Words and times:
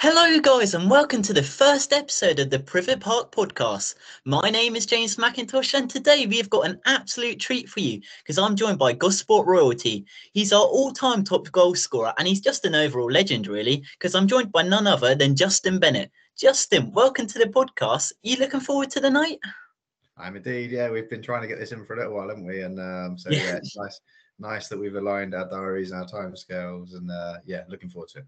Hello, 0.00 0.38
guys, 0.40 0.74
and 0.74 0.90
welcome 0.90 1.22
to 1.22 1.32
the 1.32 1.42
first 1.42 1.92
episode 1.92 2.38
of 2.38 2.50
the 2.50 2.58
Privett 2.58 3.00
Park 3.00 3.30
podcast. 3.30 3.94
My 4.24 4.50
name 4.50 4.76
is 4.76 4.86
James 4.86 5.16
McIntosh, 5.16 5.72
and 5.72 5.88
today 5.88 6.26
we 6.26 6.36
have 6.36 6.50
got 6.50 6.66
an 6.66 6.80
absolute 6.84 7.38
treat 7.38 7.68
for 7.68 7.80
you 7.80 8.02
because 8.18 8.36
I'm 8.36 8.56
joined 8.56 8.78
by 8.78 8.92
Gosport 8.92 9.46
Royalty. 9.46 10.04
He's 10.32 10.52
our 10.52 10.64
all 10.64 10.92
time 10.92 11.22
top 11.22 11.50
goal 11.52 11.74
scorer, 11.74 12.12
and 12.18 12.26
he's 12.26 12.40
just 12.40 12.66
an 12.66 12.74
overall 12.74 13.10
legend, 13.10 13.46
really, 13.46 13.84
because 13.98 14.14
I'm 14.14 14.26
joined 14.26 14.52
by 14.52 14.62
none 14.62 14.86
other 14.86 15.14
than 15.14 15.36
Justin 15.36 15.78
Bennett. 15.78 16.10
Justin, 16.36 16.92
welcome 16.92 17.28
to 17.28 17.38
the 17.38 17.46
podcast. 17.46 18.12
Are 18.12 18.28
you 18.28 18.36
looking 18.36 18.60
forward 18.60 18.90
to 18.90 19.00
the 19.00 19.10
night? 19.10 19.38
I'm 20.18 20.36
indeed. 20.36 20.72
Yeah, 20.72 20.90
we've 20.90 21.08
been 21.08 21.22
trying 21.22 21.42
to 21.42 21.48
get 21.48 21.60
this 21.60 21.72
in 21.72 21.86
for 21.86 21.94
a 21.94 21.98
little 21.98 22.14
while, 22.14 22.28
haven't 22.28 22.46
we? 22.46 22.62
And 22.62 22.78
um, 22.80 23.16
so, 23.16 23.30
yeah, 23.30 23.44
yeah 23.44 23.56
it's 23.56 23.76
nice, 23.76 24.00
nice 24.40 24.68
that 24.68 24.78
we've 24.78 24.96
aligned 24.96 25.34
our 25.34 25.48
diaries 25.48 25.92
and 25.92 26.02
our 26.02 26.08
time 26.08 26.36
scales, 26.36 26.94
and 26.94 27.10
uh, 27.10 27.36
yeah, 27.46 27.62
looking 27.68 27.88
forward 27.88 28.10
to 28.10 28.18
it. 28.18 28.26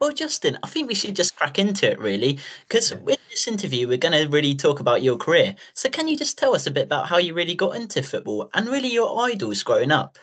Well, 0.00 0.12
Justin, 0.12 0.58
I 0.62 0.68
think 0.68 0.88
we 0.88 0.94
should 0.94 1.16
just 1.16 1.36
crack 1.36 1.58
into 1.58 1.90
it 1.90 1.98
really, 1.98 2.38
because 2.66 2.94
with 2.94 3.18
this 3.30 3.48
interview, 3.48 3.88
we're 3.88 3.98
going 3.98 4.12
to 4.12 4.28
really 4.28 4.54
talk 4.54 4.80
about 4.80 5.02
your 5.02 5.16
career. 5.16 5.54
So, 5.74 5.88
can 5.88 6.08
you 6.08 6.16
just 6.16 6.38
tell 6.38 6.54
us 6.54 6.66
a 6.66 6.70
bit 6.70 6.84
about 6.84 7.08
how 7.08 7.18
you 7.18 7.34
really 7.34 7.54
got 7.54 7.76
into 7.76 8.02
football 8.02 8.50
and 8.54 8.68
really 8.68 8.92
your 8.92 9.20
idols 9.22 9.62
growing 9.62 9.92
up? 9.92 10.18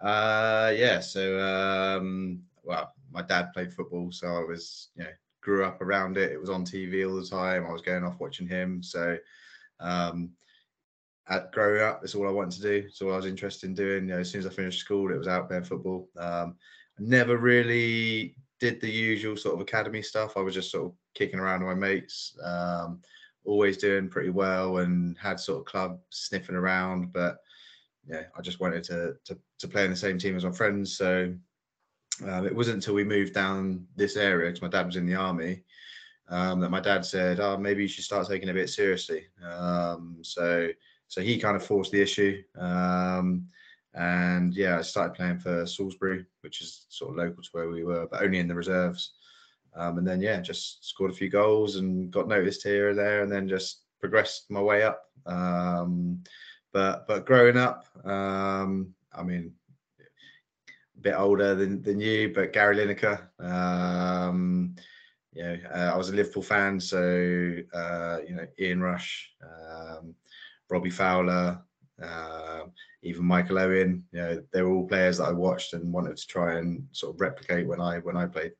Uh, 0.00 0.72
yeah. 0.76 1.00
So, 1.00 1.38
um, 1.40 2.42
well, 2.62 2.92
my 3.10 3.22
dad 3.22 3.52
played 3.52 3.72
football, 3.72 4.10
so 4.12 4.26
I 4.26 4.44
was, 4.44 4.88
you 4.96 5.04
know, 5.04 5.10
grew 5.40 5.64
up 5.64 5.80
around 5.80 6.16
it. 6.16 6.32
It 6.32 6.40
was 6.40 6.50
on 6.50 6.64
TV 6.64 7.08
all 7.08 7.16
the 7.16 7.26
time. 7.26 7.66
I 7.66 7.72
was 7.72 7.82
going 7.82 8.04
off 8.04 8.20
watching 8.20 8.48
him. 8.48 8.82
So, 8.82 9.16
um, 9.80 10.30
at 11.28 11.50
growing 11.52 11.82
up, 11.82 12.00
that's 12.00 12.14
all 12.14 12.28
I 12.28 12.32
wanted 12.32 12.56
to 12.56 12.62
do. 12.62 12.88
So 12.90 13.10
I 13.10 13.16
was 13.16 13.26
interested 13.26 13.66
in 13.66 13.74
doing. 13.74 14.08
You 14.08 14.14
know, 14.14 14.20
as 14.20 14.30
soon 14.30 14.40
as 14.40 14.46
I 14.46 14.50
finished 14.50 14.80
school, 14.80 15.12
it 15.12 15.18
was 15.18 15.28
out 15.28 15.48
there 15.48 15.64
football. 15.64 16.08
Um, 16.16 16.56
never 16.98 17.36
really 17.36 18.34
did 18.60 18.80
the 18.80 18.90
usual 18.90 19.36
sort 19.36 19.54
of 19.54 19.60
academy 19.60 20.02
stuff. 20.02 20.36
I 20.36 20.40
was 20.40 20.54
just 20.54 20.70
sort 20.70 20.86
of 20.86 20.92
kicking 21.14 21.38
around 21.38 21.60
with 21.60 21.76
my 21.76 21.88
mates, 21.88 22.36
um, 22.42 23.00
always 23.44 23.76
doing 23.76 24.08
pretty 24.08 24.30
well, 24.30 24.78
and 24.78 25.16
had 25.18 25.38
sort 25.38 25.60
of 25.60 25.66
club 25.66 26.00
sniffing 26.10 26.56
around. 26.56 27.12
But 27.12 27.38
yeah, 28.06 28.24
I 28.36 28.40
just 28.40 28.60
wanted 28.60 28.84
to 28.84 29.14
to, 29.24 29.38
to 29.58 29.68
play 29.68 29.84
in 29.84 29.90
the 29.90 29.96
same 29.96 30.18
team 30.18 30.36
as 30.36 30.44
my 30.44 30.52
friends. 30.52 30.96
So 30.96 31.34
um, 32.26 32.46
it 32.46 32.54
wasn't 32.54 32.76
until 32.76 32.94
we 32.94 33.04
moved 33.04 33.34
down 33.34 33.86
this 33.96 34.16
area 34.16 34.48
because 34.48 34.62
my 34.62 34.68
dad 34.68 34.86
was 34.86 34.96
in 34.96 35.06
the 35.06 35.14
army 35.14 35.62
um, 36.28 36.60
that 36.60 36.70
my 36.70 36.80
dad 36.80 37.04
said, 37.04 37.40
"Oh, 37.40 37.56
maybe 37.56 37.82
you 37.82 37.88
should 37.88 38.04
start 38.04 38.26
taking 38.28 38.48
it 38.48 38.52
a 38.52 38.54
bit 38.54 38.70
seriously." 38.70 39.26
Um, 39.44 40.18
so 40.22 40.68
so 41.08 41.20
he 41.20 41.38
kind 41.38 41.56
of 41.56 41.64
forced 41.64 41.92
the 41.92 42.00
issue. 42.00 42.42
Um, 42.58 43.48
and 43.96 44.54
yeah, 44.54 44.78
I 44.78 44.82
started 44.82 45.14
playing 45.14 45.38
for 45.38 45.66
Salisbury, 45.66 46.26
which 46.42 46.60
is 46.60 46.86
sort 46.90 47.10
of 47.10 47.16
local 47.16 47.42
to 47.42 47.48
where 47.52 47.70
we 47.70 47.82
were, 47.82 48.06
but 48.06 48.22
only 48.22 48.38
in 48.38 48.48
the 48.48 48.54
reserves. 48.54 49.14
Um, 49.74 49.98
and 49.98 50.06
then 50.06 50.20
yeah, 50.20 50.40
just 50.40 50.86
scored 50.86 51.10
a 51.10 51.14
few 51.14 51.30
goals 51.30 51.76
and 51.76 52.10
got 52.10 52.28
noticed 52.28 52.62
here 52.62 52.90
and 52.90 52.98
there, 52.98 53.22
and 53.22 53.32
then 53.32 53.48
just 53.48 53.82
progressed 54.00 54.50
my 54.50 54.60
way 54.60 54.82
up. 54.82 55.02
Um, 55.24 56.22
but 56.72 57.06
but 57.06 57.24
growing 57.24 57.56
up, 57.56 57.86
um, 58.04 58.94
I 59.14 59.22
mean, 59.22 59.52
a 59.98 61.00
bit 61.00 61.14
older 61.14 61.54
than, 61.54 61.80
than 61.82 61.98
you, 61.98 62.32
but 62.34 62.52
Gary 62.52 62.76
Lineker. 62.76 63.28
Um, 63.40 64.76
you 65.32 65.42
know, 65.42 65.58
uh, 65.74 65.90
I 65.92 65.96
was 65.96 66.10
a 66.10 66.14
Liverpool 66.14 66.42
fan, 66.42 66.80
so 66.80 67.56
uh, 67.74 68.18
you 68.26 68.34
know 68.34 68.46
Ian 68.58 68.82
Rush, 68.82 69.32
um, 69.42 70.14
Robbie 70.68 70.90
Fowler, 70.90 71.62
uh, 72.02 72.62
even 73.06 73.24
Michael 73.24 73.58
Owen. 73.58 74.04
You 74.12 74.20
know, 74.20 74.42
they 74.52 74.62
were 74.62 74.72
all 74.72 74.88
players 74.88 75.18
that 75.18 75.28
I 75.28 75.32
watched 75.32 75.72
and 75.72 75.92
wanted 75.92 76.16
to 76.16 76.26
try 76.26 76.58
and 76.58 76.86
sort 76.92 77.14
of 77.14 77.20
replicate 77.20 77.66
when 77.66 77.80
I 77.80 77.98
when 77.98 78.16
I 78.16 78.26
played. 78.26 78.52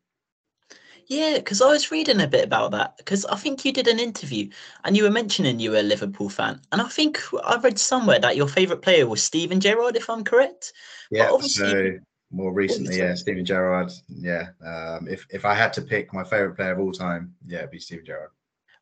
Yeah, 1.08 1.34
because 1.36 1.62
I 1.62 1.68
was 1.68 1.92
reading 1.92 2.20
a 2.20 2.26
bit 2.26 2.44
about 2.44 2.72
that 2.72 2.96
because 2.96 3.24
I 3.26 3.36
think 3.36 3.64
you 3.64 3.72
did 3.72 3.86
an 3.86 4.00
interview 4.00 4.48
and 4.84 4.96
you 4.96 5.04
were 5.04 5.10
mentioning 5.10 5.60
you 5.60 5.70
were 5.70 5.78
a 5.78 5.82
Liverpool 5.82 6.28
fan, 6.28 6.60
and 6.72 6.80
I 6.80 6.88
think 6.88 7.20
I 7.44 7.56
read 7.58 7.78
somewhere 7.78 8.18
that 8.18 8.36
your 8.36 8.48
favourite 8.48 8.82
player 8.82 9.06
was 9.06 9.22
Steven 9.22 9.60
Gerrard, 9.60 9.96
if 9.96 10.10
I'm 10.10 10.24
correct. 10.24 10.72
Yeah, 11.10 11.30
so 11.42 11.98
more 12.32 12.52
recently, 12.52 12.98
yeah, 12.98 13.14
Steven 13.14 13.44
Gerrard. 13.44 13.92
Yeah, 14.08 14.48
um, 14.64 15.06
if 15.08 15.26
if 15.30 15.44
I 15.44 15.54
had 15.54 15.72
to 15.74 15.82
pick 15.82 16.12
my 16.12 16.24
favourite 16.24 16.56
player 16.56 16.72
of 16.72 16.80
all 16.80 16.92
time, 16.92 17.34
yeah, 17.46 17.58
it'd 17.58 17.70
be 17.70 17.78
Steven 17.78 18.04
Gerrard. 18.04 18.30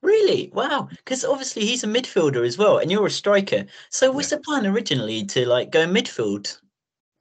Really? 0.04 0.50
Wow. 0.52 0.88
Because 0.90 1.24
obviously 1.24 1.64
he's 1.64 1.82
a 1.82 1.86
midfielder 1.86 2.46
as 2.46 2.58
well, 2.58 2.76
and 2.76 2.90
you're 2.90 3.06
a 3.06 3.10
striker. 3.10 3.64
So 3.88 4.12
was 4.12 4.30
yeah. 4.30 4.36
the 4.36 4.42
plan 4.42 4.66
originally 4.66 5.24
to 5.24 5.48
like 5.48 5.70
go 5.70 5.86
midfield? 5.86 6.60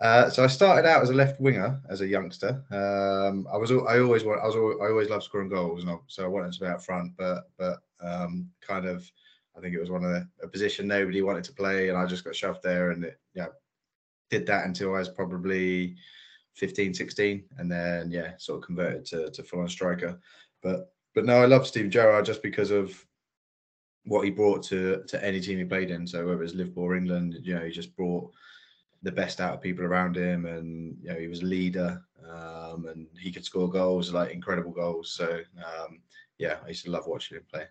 Uh, 0.01 0.29
so 0.29 0.43
I 0.43 0.47
started 0.47 0.85
out 0.85 1.01
as 1.01 1.09
a 1.09 1.13
left 1.13 1.39
winger 1.39 1.79
as 1.89 2.01
a 2.01 2.07
youngster. 2.07 2.61
Um, 2.71 3.47
I 3.51 3.55
was 3.55 3.71
I 3.71 3.99
always 3.99 4.25
want 4.25 4.41
I 4.41 4.47
was 4.47 4.77
I 4.81 4.87
always 4.89 5.09
loved 5.09 5.23
scoring 5.23 5.47
goals, 5.47 5.85
and 5.85 5.97
so 6.07 6.25
I 6.25 6.27
wanted 6.27 6.51
to 6.51 6.59
be 6.59 6.65
out 6.65 6.83
front. 6.83 7.13
But 7.17 7.45
but 7.57 7.79
um, 8.01 8.49
kind 8.59 8.85
of 8.85 9.09
I 9.55 9.61
think 9.61 9.73
it 9.73 9.79
was 9.79 9.89
one 9.89 10.03
of 10.03 10.11
the 10.11 10.27
a 10.43 10.47
position 10.49 10.85
nobody 10.85 11.21
wanted 11.21 11.45
to 11.45 11.53
play, 11.53 11.87
and 11.87 11.97
I 11.97 12.05
just 12.05 12.25
got 12.25 12.35
shoved 12.35 12.63
there, 12.63 12.91
and 12.91 13.05
it 13.05 13.17
yeah 13.33 13.47
did 14.29 14.45
that 14.47 14.65
until 14.65 14.93
I 14.93 14.99
was 14.99 15.09
probably 15.09 15.95
15, 16.55 16.93
16, 16.93 17.45
and 17.59 17.71
then 17.71 18.11
yeah 18.11 18.33
sort 18.37 18.59
of 18.59 18.65
converted 18.65 19.05
to 19.05 19.31
to 19.31 19.41
full 19.41 19.61
on 19.61 19.69
striker. 19.69 20.19
But 20.61 20.92
but 21.13 21.25
no, 21.25 21.41
I 21.41 21.45
love 21.45 21.67
Steve 21.67 21.89
Gerrard 21.89 22.25
just 22.25 22.41
because 22.41 22.71
of 22.71 23.05
what 24.05 24.25
he 24.25 24.31
brought 24.31 24.63
to 24.63 25.03
to 25.07 25.23
any 25.23 25.39
team 25.39 25.57
he 25.57 25.65
played 25.65 25.91
in. 25.91 26.05
So 26.07 26.25
whether 26.25 26.43
it's 26.43 26.53
Liverpool 26.53 26.83
or 26.83 26.95
England, 26.95 27.37
you 27.41 27.55
know, 27.55 27.65
he 27.65 27.71
just 27.71 27.95
brought 27.95 28.31
the 29.01 29.11
best 29.11 29.41
out 29.41 29.53
of 29.53 29.61
people 29.61 29.85
around 29.85 30.15
him, 30.15 30.45
and 30.45 30.97
you 31.01 31.09
know, 31.09 31.19
he 31.19 31.27
was 31.27 31.41
a 31.41 31.45
leader, 31.45 32.01
um, 32.29 32.87
and 32.87 33.07
he 33.19 33.31
could 33.31 33.45
score 33.45 33.69
goals, 33.69 34.13
like 34.13 34.31
incredible 34.31 34.71
goals. 34.71 35.11
So 35.11 35.39
um, 35.57 35.99
yeah, 36.37 36.57
I 36.63 36.69
used 36.69 36.85
to 36.85 36.91
love 36.91 37.07
watching 37.07 37.37
him 37.37 37.43
play. 37.51 37.65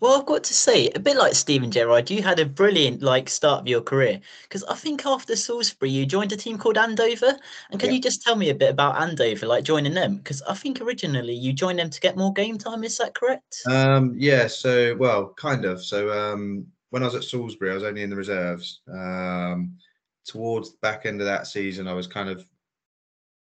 Well, 0.00 0.18
I've 0.18 0.26
got 0.26 0.44
to 0.44 0.54
say, 0.54 0.90
a 0.90 0.98
bit 0.98 1.16
like 1.16 1.34
Steven 1.34 1.70
Gerrard, 1.70 2.10
you 2.10 2.22
had 2.22 2.38
a 2.38 2.46
brilliant 2.46 3.02
like 3.02 3.28
start 3.28 3.60
of 3.60 3.68
your 3.68 3.80
career 3.80 4.20
because 4.42 4.64
I 4.64 4.74
think 4.74 5.06
after 5.06 5.36
Salisbury 5.36 5.90
you 5.90 6.06
joined 6.06 6.32
a 6.32 6.36
team 6.36 6.58
called 6.58 6.78
Andover. 6.78 7.36
And 7.70 7.80
can 7.80 7.90
yeah. 7.90 7.96
you 7.96 8.00
just 8.00 8.22
tell 8.22 8.36
me 8.36 8.50
a 8.50 8.54
bit 8.54 8.70
about 8.70 9.00
Andover, 9.00 9.46
like 9.46 9.64
joining 9.64 9.94
them? 9.94 10.16
Because 10.16 10.42
I 10.42 10.54
think 10.54 10.80
originally 10.80 11.34
you 11.34 11.52
joined 11.52 11.78
them 11.78 11.90
to 11.90 12.00
get 12.00 12.16
more 12.16 12.32
game 12.32 12.58
time. 12.58 12.84
Is 12.84 12.98
that 12.98 13.14
correct? 13.14 13.62
Um, 13.66 14.14
yeah. 14.16 14.46
So, 14.46 14.96
well, 14.96 15.34
kind 15.36 15.64
of. 15.64 15.84
So, 15.84 16.10
um, 16.12 16.66
when 16.90 17.02
I 17.02 17.06
was 17.06 17.14
at 17.14 17.24
Salisbury, 17.24 17.70
I 17.70 17.74
was 17.74 17.84
only 17.84 18.02
in 18.02 18.10
the 18.10 18.16
reserves. 18.16 18.82
Um, 18.92 19.76
towards 20.26 20.72
the 20.72 20.78
back 20.82 21.06
end 21.06 21.20
of 21.20 21.26
that 21.26 21.46
season, 21.46 21.88
I 21.88 21.94
was 21.94 22.06
kind 22.06 22.28
of 22.28 22.44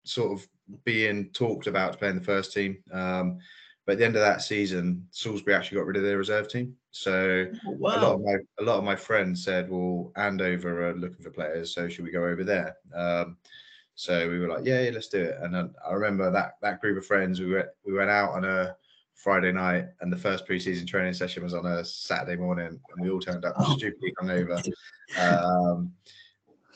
sort 0.05 0.33
of 0.33 0.47
being 0.85 1.31
talked 1.31 1.67
about 1.67 1.93
to 1.93 1.99
play 1.99 2.09
in 2.09 2.17
the 2.17 2.25
first 2.25 2.53
team. 2.53 2.79
Um, 2.93 3.39
but 3.87 3.93
at 3.93 3.99
the 3.99 4.05
end 4.05 4.17
of 4.17 4.23
that 4.23 4.43
season, 4.43 5.07
Salisbury 5.13 5.55
actually 5.55 5.79
got 5.79 5.87
rid 5.87 5.97
of 5.97 6.03
their 6.03 6.19
reserve 6.19 6.49
team. 6.49 6.75
So 6.91 7.47
oh, 7.67 7.71
wow. 7.71 7.91
a 7.91 8.01
lot 8.01 8.15
of 8.15 8.21
my 8.21 8.37
a 8.59 8.63
lot 8.65 8.79
of 8.79 8.85
my 8.85 8.97
friends 8.97 9.45
said, 9.45 9.71
"Well, 9.71 10.13
Andover 10.17 10.89
are 10.89 10.95
looking 10.95 11.23
for 11.23 11.31
players, 11.31 11.73
so 11.73 11.89
should 11.89 12.05
we 12.05 12.11
go 12.11 12.25
over 12.25 12.43
there?" 12.43 12.77
Um, 12.93 13.37
so 13.95 14.29
we 14.29 14.41
were 14.41 14.49
like, 14.49 14.65
"Yeah, 14.65 14.83
yeah, 14.83 14.91
let's 14.91 15.07
do 15.07 15.23
it." 15.23 15.37
And 15.41 15.55
then 15.55 15.73
I 15.89 15.93
remember 15.93 16.31
that 16.33 16.55
that 16.63 16.81
group 16.81 16.99
of 16.99 17.07
friends. 17.07 17.41
We 17.41 17.55
went 17.55 17.69
we 17.85 17.93
went 17.93 18.11
out 18.11 18.33
on 18.33 18.45
a 18.45 18.77
Friday 19.15 19.53
night, 19.53 19.87
and 20.01 20.13
the 20.13 20.19
first 20.19 20.49
preseason 20.49 20.87
training 20.87 21.15
session 21.15 21.45
was 21.45 21.55
on 21.55 21.65
a 21.65 21.85
Saturday 21.85 22.41
morning, 22.41 22.81
and 22.91 23.01
we 23.01 23.11
all 23.11 23.21
turned 23.21 23.45
up 23.45 23.55
oh. 23.59 23.77
stupidly 23.77 24.13
hungover. 24.21 24.63
Um, 25.17 25.93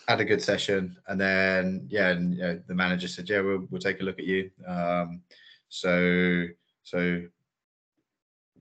had 0.07 0.21
a 0.21 0.25
good 0.25 0.43
session, 0.43 0.97
and 1.09 1.21
then 1.21 1.87
yeah, 1.89 2.11
and 2.11 2.35
you 2.35 2.43
know, 2.43 2.63
the 2.69 2.75
manager 2.75 3.09
said, 3.09 3.29
"Yeah, 3.29 3.41
we'll, 3.41 3.67
we'll 3.69 3.81
take 3.81 4.01
a 4.01 4.05
look 4.05 4.21
at 4.21 4.25
you." 4.25 4.51
Um, 4.65 5.23
so 5.69 6.47
so 6.91 7.23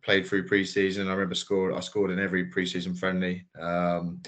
played 0.03 0.28
through 0.28 0.47
preseason. 0.47 1.07
I 1.07 1.13
remember 1.13 1.35
scored. 1.35 1.73
I 1.73 1.79
scored 1.79 2.12
in 2.12 2.19
every 2.19 2.50
preseason 2.51 2.97
friendly. 2.97 3.45
Um, 3.59 4.22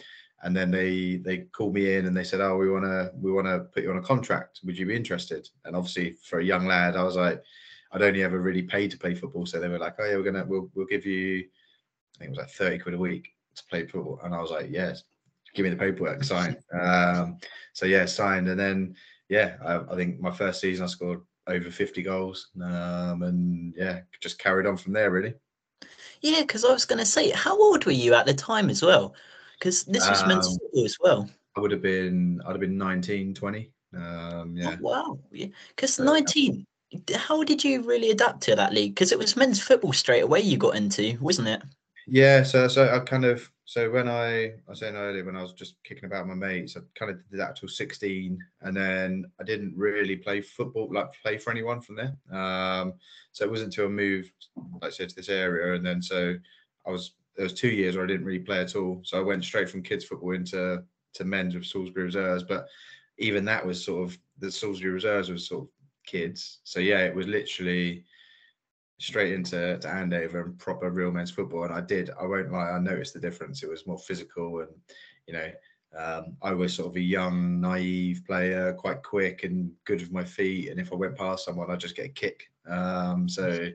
and 0.43 0.55
then 0.55 0.71
they 0.71 1.17
they 1.17 1.37
called 1.55 1.75
me 1.75 1.93
in 1.93 2.07
and 2.07 2.17
they 2.17 2.23
said, 2.23 2.41
"Oh, 2.41 2.57
we 2.57 2.69
want 2.69 2.85
to 2.85 3.11
we 3.15 3.31
want 3.31 3.45
to 3.45 3.59
put 3.73 3.83
you 3.83 3.91
on 3.91 3.97
a 3.97 4.01
contract. 4.01 4.61
Would 4.63 4.77
you 4.77 4.87
be 4.87 4.95
interested?" 4.95 5.47
And 5.65 5.75
obviously, 5.75 6.15
for 6.23 6.39
a 6.39 6.43
young 6.43 6.65
lad, 6.65 6.95
I 6.95 7.03
was 7.03 7.15
like, 7.15 7.43
I'd 7.91 8.01
only 8.01 8.23
ever 8.23 8.39
really 8.39 8.63
paid 8.63 8.89
to 8.91 8.97
play 8.97 9.13
football, 9.13 9.45
so 9.45 9.59
they 9.59 9.67
were 9.67 9.77
like, 9.77 9.95
"Oh 9.99 10.05
yeah, 10.05 10.15
we're 10.15 10.23
gonna 10.23 10.45
we'll 10.45 10.71
we'll 10.73 10.87
give 10.87 11.05
you, 11.05 11.45
I 12.15 12.17
think 12.17 12.29
it 12.29 12.29
was 12.29 12.39
like 12.39 12.49
thirty 12.49 12.79
quid 12.79 12.95
a 12.95 12.97
week 12.97 13.29
to 13.55 13.63
play 13.65 13.85
football." 13.85 14.19
And 14.23 14.33
I 14.33 14.41
was 14.41 14.49
like, 14.49 14.71
"Yes, 14.71 15.03
give 15.53 15.63
me 15.63 15.69
the 15.69 15.75
paperwork, 15.75 16.23
sign." 16.23 16.57
um, 16.81 17.37
so 17.73 17.85
yeah, 17.85 18.05
signed, 18.05 18.47
and 18.47 18.59
then 18.59 18.95
yeah, 19.29 19.57
I, 19.63 19.93
I 19.93 19.95
think 19.95 20.19
my 20.19 20.31
first 20.31 20.59
season 20.59 20.85
I 20.85 20.87
scored 20.87 21.21
over 21.47 21.69
50 21.69 22.03
goals. 22.03 22.49
Um, 22.61 23.23
and 23.23 23.73
yeah, 23.77 24.01
just 24.19 24.39
carried 24.39 24.67
on 24.67 24.77
from 24.77 24.93
there, 24.93 25.11
really. 25.11 25.33
Yeah, 26.21 26.41
because 26.41 26.63
I 26.63 26.71
was 26.71 26.85
going 26.85 26.99
to 26.99 27.05
say, 27.05 27.31
how 27.31 27.59
old 27.59 27.85
were 27.85 27.91
you 27.91 28.13
at 28.13 28.25
the 28.25 28.33
time 28.33 28.69
as 28.69 28.81
well? 28.81 29.15
Because 29.57 29.83
this 29.83 30.07
was 30.07 30.25
men's 30.25 30.47
um, 30.47 30.57
football 30.59 30.85
as 30.85 30.97
well. 30.99 31.29
I 31.55 31.59
would 31.59 31.71
have 31.71 31.81
been, 31.81 32.41
I'd 32.45 32.51
have 32.51 32.59
been 32.59 32.77
19, 32.77 33.33
20. 33.33 33.71
Um, 33.95 34.55
yeah. 34.55 34.75
Oh, 34.75 34.77
wow. 34.81 35.19
Because 35.31 35.99
yeah. 35.99 36.05
19, 36.05 36.65
how 37.15 37.43
did 37.43 37.63
you 37.63 37.81
really 37.81 38.11
adapt 38.11 38.41
to 38.43 38.55
that 38.55 38.73
league? 38.73 38.95
Because 38.95 39.11
it 39.11 39.17
was 39.17 39.35
men's 39.35 39.61
football 39.61 39.93
straight 39.93 40.21
away 40.21 40.41
you 40.41 40.57
got 40.57 40.75
into, 40.75 41.17
wasn't 41.21 41.47
it? 41.47 41.61
Yeah, 42.07 42.43
so 42.43 42.67
so 42.67 42.93
I 42.93 42.99
kind 42.99 43.25
of 43.25 43.49
so 43.71 43.89
when 43.89 44.09
I, 44.09 44.47
I 44.47 44.51
was 44.67 44.79
saying 44.79 44.97
earlier, 44.97 45.23
when 45.23 45.37
I 45.37 45.41
was 45.41 45.53
just 45.53 45.81
kicking 45.85 46.03
about 46.03 46.27
my 46.27 46.33
mates, 46.33 46.75
I 46.75 46.81
kind 46.93 47.09
of 47.09 47.29
did 47.29 47.39
that 47.39 47.55
till 47.55 47.69
16. 47.69 48.37
And 48.63 48.75
then 48.75 49.31
I 49.39 49.45
didn't 49.45 49.77
really 49.77 50.17
play 50.17 50.41
football, 50.41 50.89
like 50.91 51.13
play 51.23 51.37
for 51.37 51.51
anyone 51.51 51.79
from 51.79 51.95
there. 51.95 52.13
Um, 52.37 52.95
so 53.31 53.45
it 53.45 53.49
wasn't 53.49 53.67
until 53.67 53.85
I 53.85 53.91
moved, 53.91 54.33
like 54.81 54.91
I 54.91 54.93
said, 54.93 55.07
to 55.07 55.15
this 55.15 55.29
area. 55.29 55.73
And 55.73 55.85
then 55.85 56.01
so 56.01 56.35
I 56.85 56.91
was, 56.91 57.13
there 57.37 57.45
was 57.45 57.53
two 57.53 57.69
years 57.69 57.95
where 57.95 58.03
I 58.03 58.09
didn't 58.09 58.25
really 58.25 58.39
play 58.39 58.59
at 58.59 58.75
all. 58.75 58.99
So 59.05 59.17
I 59.17 59.23
went 59.23 59.45
straight 59.45 59.69
from 59.69 59.83
kids 59.83 60.03
football 60.03 60.33
into 60.33 60.83
to 61.13 61.23
men's 61.23 61.55
with 61.55 61.63
Salisbury 61.63 62.03
Reserves. 62.03 62.43
But 62.43 62.67
even 63.19 63.45
that 63.45 63.65
was 63.65 63.85
sort 63.85 64.03
of, 64.03 64.19
the 64.39 64.51
Salisbury 64.51 64.91
Reserves 64.91 65.29
was 65.29 65.47
sort 65.47 65.63
of 65.63 65.69
kids. 66.05 66.59
So 66.65 66.81
yeah, 66.81 67.05
it 67.05 67.15
was 67.15 67.25
literally, 67.25 68.03
straight 69.01 69.33
into 69.33 69.77
to 69.77 69.89
Andover 69.89 70.41
and 70.41 70.59
proper 70.59 70.89
real 70.89 71.11
men's 71.11 71.31
football. 71.31 71.63
And 71.63 71.73
I 71.73 71.81
did, 71.81 72.11
I 72.19 72.25
won't 72.25 72.51
lie, 72.51 72.69
I 72.69 72.79
noticed 72.79 73.13
the 73.13 73.19
difference. 73.19 73.63
It 73.63 73.69
was 73.69 73.87
more 73.87 73.97
physical 73.97 74.59
and, 74.59 74.69
you 75.27 75.33
know, 75.33 75.51
um, 75.97 76.37
I 76.41 76.53
was 76.53 76.73
sort 76.73 76.89
of 76.89 76.95
a 76.95 77.01
young, 77.01 77.59
naive 77.59 78.23
player, 78.25 78.73
quite 78.73 79.03
quick 79.03 79.43
and 79.43 79.71
good 79.83 80.01
with 80.01 80.11
my 80.11 80.23
feet. 80.23 80.69
And 80.69 80.79
if 80.79 80.93
I 80.93 80.95
went 80.95 81.17
past 81.17 81.43
someone, 81.43 81.69
I'd 81.69 81.79
just 81.79 81.95
get 81.95 82.05
a 82.05 82.09
kick. 82.09 82.49
Um, 82.69 83.27
so, 83.27 83.67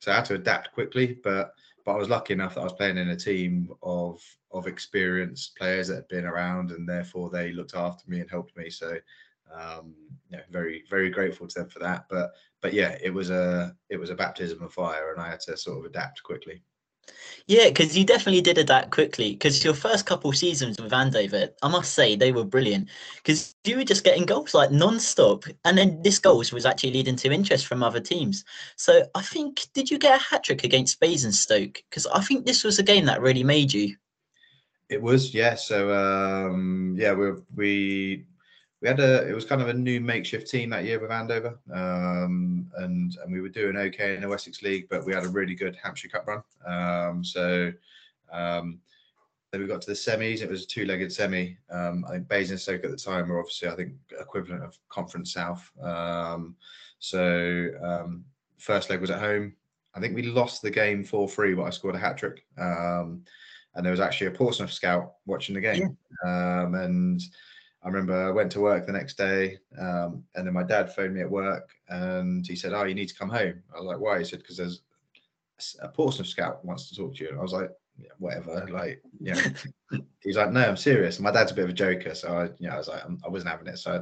so 0.00 0.12
I 0.12 0.16
had 0.16 0.24
to 0.26 0.34
adapt 0.34 0.72
quickly, 0.72 1.18
but 1.24 1.52
but 1.84 1.94
I 1.94 1.96
was 1.96 2.10
lucky 2.10 2.34
enough 2.34 2.54
that 2.54 2.60
I 2.60 2.64
was 2.64 2.74
playing 2.74 2.98
in 2.98 3.08
a 3.08 3.16
team 3.16 3.72
of 3.82 4.22
of 4.52 4.66
experienced 4.66 5.56
players 5.56 5.88
that 5.88 5.94
had 5.94 6.08
been 6.08 6.26
around, 6.26 6.70
and 6.70 6.88
therefore 6.88 7.30
they 7.30 7.50
looked 7.52 7.74
after 7.74 8.08
me 8.10 8.20
and 8.20 8.30
helped 8.30 8.56
me. 8.56 8.68
So 8.68 8.98
um, 9.52 9.94
very 10.50 10.84
very 10.90 11.10
grateful 11.10 11.48
to 11.48 11.60
them 11.60 11.68
for 11.70 11.78
that. 11.78 12.04
But 12.10 12.32
but 12.60 12.72
yeah, 12.72 12.96
it 13.02 13.10
was 13.10 13.30
a 13.30 13.74
it 13.88 13.98
was 13.98 14.10
a 14.10 14.14
baptism 14.14 14.62
of 14.62 14.72
fire, 14.72 15.12
and 15.12 15.20
I 15.20 15.28
had 15.28 15.40
to 15.40 15.56
sort 15.56 15.78
of 15.78 15.84
adapt 15.84 16.22
quickly. 16.22 16.62
Yeah, 17.46 17.68
because 17.68 17.96
you 17.96 18.04
definitely 18.04 18.42
did 18.42 18.58
adapt 18.58 18.90
quickly. 18.90 19.32
Because 19.32 19.64
your 19.64 19.74
first 19.74 20.04
couple 20.04 20.32
seasons 20.32 20.78
with 20.78 20.92
Andover, 20.92 21.48
I 21.62 21.68
must 21.68 21.94
say 21.94 22.14
they 22.14 22.32
were 22.32 22.44
brilliant. 22.44 22.88
Because 23.16 23.54
you 23.64 23.76
were 23.76 23.84
just 23.84 24.04
getting 24.04 24.26
goals 24.26 24.52
like 24.54 24.70
non-stop, 24.70 25.44
and 25.64 25.78
then 25.78 26.02
this 26.02 26.18
goals 26.18 26.52
was 26.52 26.66
actually 26.66 26.92
leading 26.92 27.16
to 27.16 27.32
interest 27.32 27.66
from 27.66 27.82
other 27.82 28.00
teams. 28.00 28.44
So 28.76 29.06
I 29.14 29.22
think 29.22 29.66
did 29.72 29.90
you 29.90 29.98
get 29.98 30.20
a 30.20 30.22
hat 30.22 30.44
trick 30.44 30.64
against 30.64 31.00
Basingstoke? 31.00 31.82
Because 31.88 32.06
I 32.06 32.20
think 32.20 32.44
this 32.44 32.64
was 32.64 32.78
a 32.78 32.82
game 32.82 33.06
that 33.06 33.22
really 33.22 33.44
made 33.44 33.72
you. 33.72 33.96
It 34.90 35.00
was, 35.00 35.34
yeah. 35.34 35.54
So 35.54 35.92
um, 35.92 36.96
yeah, 36.98 37.12
we 37.12 37.32
we 37.54 38.26
we 38.80 38.88
had 38.88 39.00
a 39.00 39.26
it 39.26 39.34
was 39.34 39.44
kind 39.44 39.60
of 39.60 39.68
a 39.68 39.74
new 39.74 40.00
makeshift 40.00 40.48
team 40.48 40.70
that 40.70 40.84
year 40.84 41.00
with 41.00 41.10
Andover, 41.10 41.58
um, 41.72 42.70
and 42.76 43.16
and 43.22 43.32
we 43.32 43.40
were 43.40 43.48
doing 43.48 43.76
okay 43.76 44.14
in 44.14 44.20
the 44.20 44.28
Wessex 44.28 44.62
League, 44.62 44.86
but 44.88 45.04
we 45.04 45.12
had 45.12 45.24
a 45.24 45.28
really 45.28 45.54
good 45.54 45.76
Hampshire 45.82 46.08
Cup 46.08 46.26
run. 46.28 46.42
Um, 46.66 47.24
so 47.24 47.72
um, 48.32 48.78
then 49.50 49.62
we 49.62 49.66
got 49.66 49.80
to 49.82 49.90
the 49.90 49.94
semis. 49.94 50.42
It 50.42 50.50
was 50.50 50.62
a 50.62 50.66
two-legged 50.66 51.12
semi. 51.12 51.56
Um, 51.70 52.04
I 52.06 52.12
think 52.12 52.28
Basingstoke 52.28 52.84
at 52.84 52.90
the 52.90 52.96
time 52.96 53.28
were 53.28 53.40
obviously 53.40 53.68
I 53.68 53.74
think 53.74 53.94
equivalent 54.20 54.62
of 54.62 54.78
Conference 54.88 55.32
South. 55.32 55.68
Um, 55.82 56.54
so 57.00 57.68
um, 57.82 58.24
first 58.58 58.90
leg 58.90 59.00
was 59.00 59.10
at 59.10 59.20
home. 59.20 59.54
I 59.94 60.00
think 60.00 60.14
we 60.14 60.22
lost 60.22 60.62
the 60.62 60.70
game 60.70 61.02
four 61.02 61.28
three, 61.28 61.54
but 61.54 61.64
I 61.64 61.70
scored 61.70 61.96
a 61.96 61.98
hat 61.98 62.16
trick. 62.16 62.44
and 62.56 63.84
there 63.84 63.90
was 63.90 64.00
actually 64.00 64.28
a 64.28 64.32
Portsmouth 64.32 64.72
scout 64.72 65.14
watching 65.26 65.56
the 65.56 65.60
game, 65.60 65.96
yeah. 66.24 66.66
and 66.66 67.22
I 67.82 67.88
remember 67.88 68.28
I 68.28 68.30
went 68.30 68.50
to 68.52 68.60
work 68.60 68.86
the 68.86 68.92
next 68.92 69.16
day, 69.16 69.58
um, 69.78 70.24
and 70.34 70.46
then 70.46 70.54
my 70.54 70.64
dad 70.64 70.92
phoned 70.94 71.14
me 71.14 71.20
at 71.20 71.30
work, 71.30 71.70
and 71.88 72.46
he 72.46 72.56
said, 72.56 72.72
"Oh, 72.72 72.84
you 72.84 72.94
need 72.94 73.08
to 73.08 73.14
come 73.14 73.30
home." 73.30 73.62
I 73.74 73.78
was 73.78 73.86
like, 73.86 74.00
"Why?" 74.00 74.18
He 74.18 74.24
said, 74.24 74.40
"Because 74.40 74.56
there's 74.56 74.82
a 75.80 75.88
Portsmouth 75.88 76.26
scout 76.26 76.64
wants 76.64 76.88
to 76.88 76.96
talk 76.96 77.14
to 77.16 77.24
you." 77.24 77.30
And 77.30 77.38
I 77.38 77.42
was 77.42 77.52
like, 77.52 77.70
yeah, 77.96 78.10
"Whatever." 78.18 78.66
Like, 78.68 79.00
know, 79.32 80.00
he's 80.22 80.36
like, 80.36 80.50
"No, 80.50 80.68
I'm 80.68 80.76
serious." 80.76 81.20
my 81.20 81.30
dad's 81.30 81.52
a 81.52 81.54
bit 81.54 81.64
of 81.64 81.70
a 81.70 81.74
joker, 81.74 82.14
so 82.14 82.28
I, 82.28 82.44
you 82.58 82.68
know, 82.68 82.74
I 82.74 82.78
was 82.78 82.88
like, 82.88 83.02
I 83.24 83.28
wasn't 83.28 83.52
having 83.52 83.68
it. 83.68 83.78
So 83.78 83.92
I, 83.92 84.00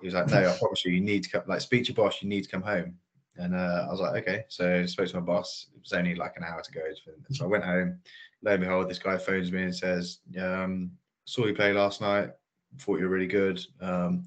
he 0.00 0.06
was 0.06 0.14
like, 0.14 0.28
"No, 0.28 0.50
I 0.50 0.56
promise 0.58 0.84
you, 0.84 0.92
you 0.92 1.00
need 1.00 1.24
to 1.24 1.30
come. 1.30 1.42
Like, 1.46 1.62
speak 1.62 1.84
to 1.84 1.92
your 1.92 2.04
boss. 2.04 2.20
You 2.20 2.28
need 2.28 2.44
to 2.44 2.50
come 2.50 2.62
home." 2.62 2.96
And 3.36 3.54
uh, 3.54 3.86
I 3.88 3.90
was 3.90 4.00
like, 4.00 4.22
"Okay." 4.22 4.44
So 4.48 4.82
I 4.82 4.86
spoke 4.86 5.08
to 5.08 5.16
my 5.16 5.22
boss. 5.22 5.68
It 5.74 5.80
was 5.80 5.94
only 5.94 6.14
like 6.14 6.36
an 6.36 6.44
hour 6.44 6.60
to 6.60 6.72
go. 6.72 6.82
So 7.30 7.46
I 7.46 7.48
went 7.48 7.64
home. 7.64 8.00
Lo 8.42 8.52
and 8.52 8.60
behold, 8.60 8.90
this 8.90 8.98
guy 8.98 9.16
phones 9.16 9.50
me 9.50 9.62
and 9.62 9.74
says, 9.74 10.18
um, 10.38 10.90
"Saw 11.24 11.46
you 11.46 11.54
play 11.54 11.72
last 11.72 12.02
night." 12.02 12.32
Thought 12.78 12.98
you 12.98 13.08
were 13.08 13.14
really 13.14 13.26
good. 13.26 13.60
Um, 13.80 14.26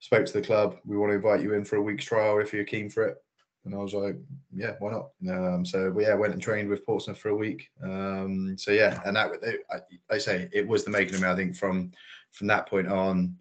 spoke 0.00 0.26
to 0.26 0.32
the 0.32 0.42
club. 0.42 0.76
We 0.84 0.96
want 0.96 1.10
to 1.10 1.16
invite 1.16 1.42
you 1.42 1.54
in 1.54 1.64
for 1.64 1.76
a 1.76 1.82
week's 1.82 2.04
trial 2.04 2.38
if 2.38 2.52
you're 2.52 2.64
keen 2.64 2.90
for 2.90 3.04
it. 3.04 3.16
And 3.64 3.74
I 3.74 3.78
was 3.78 3.92
like, 3.92 4.16
yeah, 4.54 4.72
why 4.78 4.92
not? 4.92 5.10
Um, 5.30 5.66
so 5.66 5.90
we 5.90 6.04
yeah 6.04 6.14
went 6.14 6.32
and 6.32 6.40
trained 6.40 6.70
with 6.70 6.84
Portsmouth 6.86 7.18
for 7.18 7.28
a 7.28 7.36
week. 7.36 7.68
Um, 7.84 8.56
so 8.56 8.70
yeah, 8.70 9.00
and 9.04 9.16
that 9.16 9.30
I, 9.70 10.14
I 10.14 10.18
say 10.18 10.48
it 10.52 10.66
was 10.66 10.84
the 10.84 10.90
making 10.90 11.16
of 11.16 11.20
me. 11.20 11.28
I 11.28 11.36
think 11.36 11.54
from 11.54 11.92
from 12.32 12.46
that 12.46 12.66
point 12.66 12.88
on, 12.88 13.36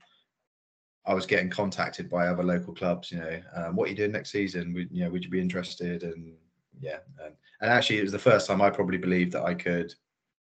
I 1.06 1.14
was 1.14 1.25
getting 1.25 1.50
contacted 1.50 2.10
by 2.10 2.28
other 2.28 2.44
local 2.44 2.74
clubs. 2.74 3.12
You 3.12 3.20
know, 3.20 3.42
um, 3.56 3.75
what 3.78 3.88
are 3.88 3.92
you 3.92 3.96
doing 3.96 4.12
next 4.12 4.32
season? 4.32 4.74
Would 4.74 4.90
you 4.92 5.06
know? 5.06 5.10
Would 5.10 5.24
you 5.24 5.30
be 5.30 5.40
interested? 5.40 6.04
And 6.04 6.34
yeah, 6.82 6.98
and, 7.24 7.34
and 7.62 7.72
actually, 7.72 8.00
it 8.00 8.04
was 8.04 8.12
the 8.12 8.20
first 8.20 8.46
time 8.46 8.62
I 8.62 8.70
probably 8.70 8.98
believed 8.98 9.32
that 9.32 9.46
I 9.46 9.54
could 9.54 9.94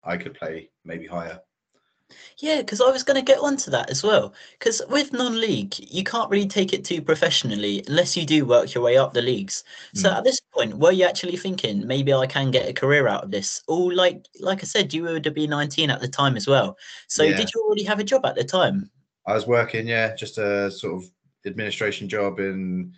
I 0.02 0.16
could 0.16 0.32
play 0.32 0.70
maybe 0.86 1.06
higher. 1.06 1.38
Yeah, 2.38 2.58
because 2.58 2.80
I 2.80 2.90
was 2.90 3.02
going 3.02 3.16
to 3.16 3.32
get 3.32 3.38
onto 3.40 3.70
that 3.70 3.90
as 3.90 4.02
well. 4.02 4.34
Because 4.58 4.82
with 4.88 5.12
non-league, 5.12 5.74
you 5.78 6.04
can't 6.04 6.30
really 6.30 6.46
take 6.46 6.72
it 6.72 6.84
too 6.84 7.02
professionally 7.02 7.82
unless 7.88 8.16
you 8.16 8.24
do 8.24 8.44
work 8.44 8.74
your 8.74 8.84
way 8.84 8.96
up 8.96 9.14
the 9.14 9.22
leagues. 9.22 9.64
So 9.94 10.08
mm. 10.08 10.16
at 10.16 10.24
this 10.24 10.40
point, 10.40 10.78
were 10.78 10.92
you 10.92 11.04
actually 11.04 11.36
thinking 11.36 11.86
maybe 11.86 12.12
I 12.12 12.26
can 12.26 12.50
get 12.50 12.68
a 12.68 12.72
career 12.72 13.08
out 13.08 13.24
of 13.24 13.30
this? 13.30 13.62
Or 13.68 13.92
like 13.92 14.24
like 14.40 14.62
I 14.62 14.66
said, 14.66 14.92
you 14.94 15.02
would 15.04 15.34
be 15.34 15.46
19 15.46 15.90
at 15.90 16.00
the 16.00 16.08
time 16.08 16.36
as 16.36 16.46
well. 16.46 16.76
So 17.08 17.22
yeah. 17.22 17.36
did 17.36 17.50
you 17.54 17.62
already 17.62 17.84
have 17.84 18.00
a 18.00 18.04
job 18.04 18.26
at 18.26 18.34
the 18.34 18.44
time? 18.44 18.90
I 19.26 19.34
was 19.34 19.46
working, 19.46 19.86
yeah, 19.86 20.14
just 20.14 20.38
a 20.38 20.70
sort 20.70 21.02
of 21.02 21.10
administration 21.46 22.08
job 22.08 22.40
in 22.40 22.92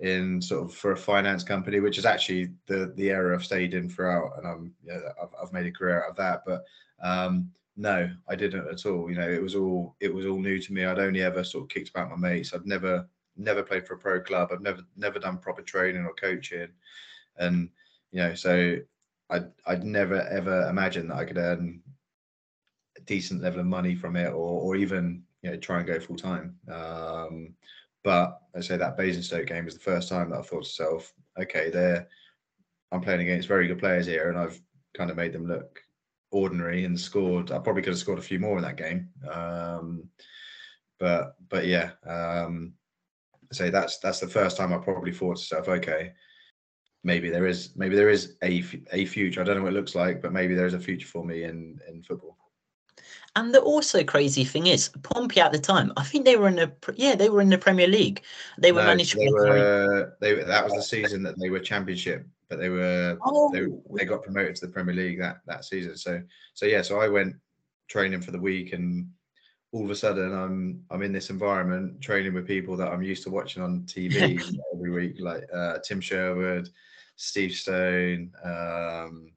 in 0.00 0.40
sort 0.40 0.64
of 0.64 0.74
for 0.74 0.92
a 0.92 0.96
finance 0.96 1.42
company, 1.42 1.80
which 1.80 1.98
is 1.98 2.04
actually 2.04 2.50
the 2.66 2.92
the 2.96 3.10
area 3.10 3.34
I've 3.34 3.44
stayed 3.44 3.74
in 3.74 3.88
throughout, 3.88 4.38
and 4.38 4.46
I'm 4.46 4.74
yeah, 4.84 5.00
I've, 5.20 5.34
I've 5.42 5.52
made 5.52 5.66
a 5.66 5.72
career 5.72 6.04
out 6.04 6.10
of 6.10 6.16
that. 6.16 6.42
But 6.46 6.64
um, 7.02 7.50
no, 7.78 8.10
I 8.28 8.34
didn't 8.34 8.68
at 8.68 8.84
all. 8.86 9.08
You 9.08 9.16
know, 9.16 9.30
it 9.30 9.40
was 9.40 9.54
all 9.54 9.94
it 10.00 10.12
was 10.12 10.26
all 10.26 10.40
new 10.40 10.58
to 10.58 10.72
me. 10.72 10.84
I'd 10.84 10.98
only 10.98 11.22
ever 11.22 11.44
sort 11.44 11.62
of 11.62 11.68
kicked 11.70 11.90
about 11.90 12.10
my 12.10 12.16
mates. 12.16 12.52
I'd 12.52 12.66
never 12.66 13.08
never 13.36 13.62
played 13.62 13.86
for 13.86 13.94
a 13.94 13.98
pro 13.98 14.20
club. 14.20 14.48
I've 14.52 14.60
never 14.60 14.82
never 14.96 15.20
done 15.20 15.38
proper 15.38 15.62
training 15.62 16.04
or 16.04 16.12
coaching, 16.14 16.68
and 17.38 17.70
you 18.10 18.20
know, 18.20 18.34
so 18.34 18.78
I'd 19.30 19.46
I'd 19.64 19.84
never 19.84 20.22
ever 20.28 20.68
imagined 20.68 21.10
that 21.10 21.18
I 21.18 21.24
could 21.24 21.38
earn 21.38 21.80
a 22.96 23.00
decent 23.02 23.42
level 23.42 23.60
of 23.60 23.66
money 23.66 23.94
from 23.94 24.16
it, 24.16 24.30
or 24.30 24.60
or 24.60 24.74
even 24.74 25.22
you 25.42 25.50
know 25.50 25.56
try 25.56 25.78
and 25.78 25.86
go 25.86 26.00
full 26.00 26.16
time. 26.16 26.58
Um, 26.68 27.54
but 28.02 28.40
I 28.56 28.60
say 28.60 28.76
that 28.76 28.96
Basingstoke 28.96 29.46
game 29.46 29.66
was 29.66 29.74
the 29.74 29.80
first 29.80 30.08
time 30.08 30.30
that 30.30 30.38
I 30.38 30.42
thought 30.42 30.64
to 30.64 30.82
myself, 30.82 31.12
okay, 31.40 31.70
there, 31.70 32.08
I'm 32.90 33.02
playing 33.02 33.20
against 33.20 33.46
very 33.46 33.68
good 33.68 33.78
players 33.78 34.06
here, 34.06 34.30
and 34.30 34.38
I've 34.38 34.60
kind 34.96 35.10
of 35.10 35.16
made 35.16 35.32
them 35.32 35.46
look 35.46 35.80
ordinary 36.30 36.84
and 36.84 36.98
scored. 36.98 37.50
I 37.50 37.58
probably 37.58 37.82
could 37.82 37.92
have 37.92 37.98
scored 37.98 38.18
a 38.18 38.22
few 38.22 38.38
more 38.38 38.56
in 38.56 38.62
that 38.64 38.76
game. 38.76 39.08
Um, 39.30 40.08
but 40.98 41.36
but 41.48 41.66
yeah, 41.66 41.92
um, 42.06 42.74
say 43.52 43.70
that's 43.70 43.98
that's 43.98 44.20
the 44.20 44.28
first 44.28 44.56
time 44.56 44.72
I 44.72 44.78
probably 44.78 45.12
thought 45.12 45.36
to 45.36 45.56
myself, 45.56 45.68
okay, 45.68 46.12
maybe 47.04 47.30
there 47.30 47.46
is 47.46 47.72
maybe 47.76 47.96
there 47.96 48.10
is 48.10 48.36
a 48.42 48.64
a 48.92 49.04
future. 49.06 49.40
I 49.40 49.44
don't 49.44 49.56
know 49.56 49.62
what 49.62 49.72
it 49.72 49.76
looks 49.76 49.94
like, 49.94 50.20
but 50.20 50.32
maybe 50.32 50.54
there 50.54 50.66
is 50.66 50.74
a 50.74 50.80
future 50.80 51.06
for 51.06 51.24
me 51.24 51.44
in 51.44 51.78
in 51.88 52.02
football. 52.02 52.36
And 53.36 53.54
the 53.54 53.60
also 53.60 54.02
crazy 54.02 54.44
thing 54.44 54.66
is, 54.66 54.88
Pompey 55.02 55.40
at 55.40 55.52
the 55.52 55.58
time, 55.60 55.92
I 55.96 56.02
think 56.02 56.24
they 56.24 56.36
were 56.36 56.48
in 56.48 56.56
the 56.56 56.72
yeah 56.96 57.14
they 57.14 57.30
were 57.30 57.40
in 57.40 57.50
the 57.50 57.58
Premier 57.58 57.86
League. 57.86 58.22
They 58.58 58.72
were 58.72 58.82
no, 58.82 58.88
managed. 58.88 59.16
They 59.16 59.28
were, 59.30 60.16
they, 60.20 60.34
that 60.34 60.64
was 60.64 60.74
the 60.74 60.82
season 60.82 61.22
that 61.22 61.38
they 61.38 61.48
were 61.48 61.60
Championship 61.60 62.26
but 62.48 62.58
they 62.58 62.68
were 62.68 63.18
oh. 63.24 63.50
they, 63.52 63.66
they 63.96 64.04
got 64.04 64.22
promoted 64.22 64.56
to 64.56 64.66
the 64.66 64.72
Premier 64.72 64.94
League 64.94 65.20
that 65.20 65.38
that 65.46 65.64
season. 65.64 65.96
So 65.96 66.22
so 66.54 66.66
yeah, 66.66 66.82
so 66.82 67.00
I 67.00 67.08
went 67.08 67.34
training 67.88 68.20
for 68.20 68.30
the 68.30 68.40
week 68.40 68.72
and 68.72 69.08
all 69.72 69.84
of 69.84 69.90
a 69.90 69.94
sudden 69.94 70.32
I'm 70.32 70.82
I'm 70.90 71.02
in 71.02 71.12
this 71.12 71.30
environment 71.30 72.00
training 72.00 72.34
with 72.34 72.46
people 72.46 72.76
that 72.76 72.88
I'm 72.88 73.02
used 73.02 73.22
to 73.24 73.30
watching 73.30 73.62
on 73.62 73.82
TV 73.82 74.40
every 74.74 74.90
week, 74.90 75.16
like 75.20 75.44
uh, 75.54 75.78
Tim 75.84 76.00
Sherwood, 76.00 76.68
Steve 77.16 77.52
Stone, 77.52 78.32
um, 78.44 79.30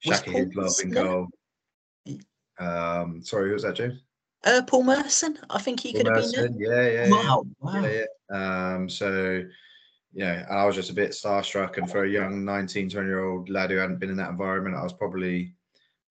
Shaka 0.00 0.30
Hislop 0.30 0.72
in 0.82 0.90
goal. 0.90 1.26
Um, 2.58 3.22
sorry, 3.22 3.48
who 3.48 3.54
was 3.54 3.64
that, 3.64 3.74
James? 3.74 4.00
Uh, 4.44 4.62
Paul 4.66 4.84
Merson. 4.84 5.38
I 5.50 5.60
think 5.60 5.80
he 5.80 5.92
Paul 5.92 6.02
could 6.02 6.12
Merson, 6.12 6.42
have 6.42 6.52
been 6.52 6.68
there. 6.68 6.92
Yeah, 6.92 7.06
yeah, 7.06 7.10
wow, 7.10 7.44
wow. 7.60 7.84
Yeah, 7.84 8.04
yeah. 8.30 8.74
Um, 8.74 8.88
so 8.88 9.42
yeah, 10.16 10.46
I 10.48 10.64
was 10.64 10.74
just 10.74 10.88
a 10.88 10.94
bit 10.94 11.10
starstruck. 11.10 11.76
And 11.76 11.90
for 11.90 12.04
a 12.04 12.08
young 12.08 12.42
19, 12.42 12.88
20 12.88 13.06
year 13.06 13.22
old 13.22 13.50
lad 13.50 13.70
who 13.70 13.76
hadn't 13.76 13.98
been 13.98 14.08
in 14.08 14.16
that 14.16 14.30
environment, 14.30 14.74
I 14.74 14.82
was 14.82 14.94
probably, 14.94 15.52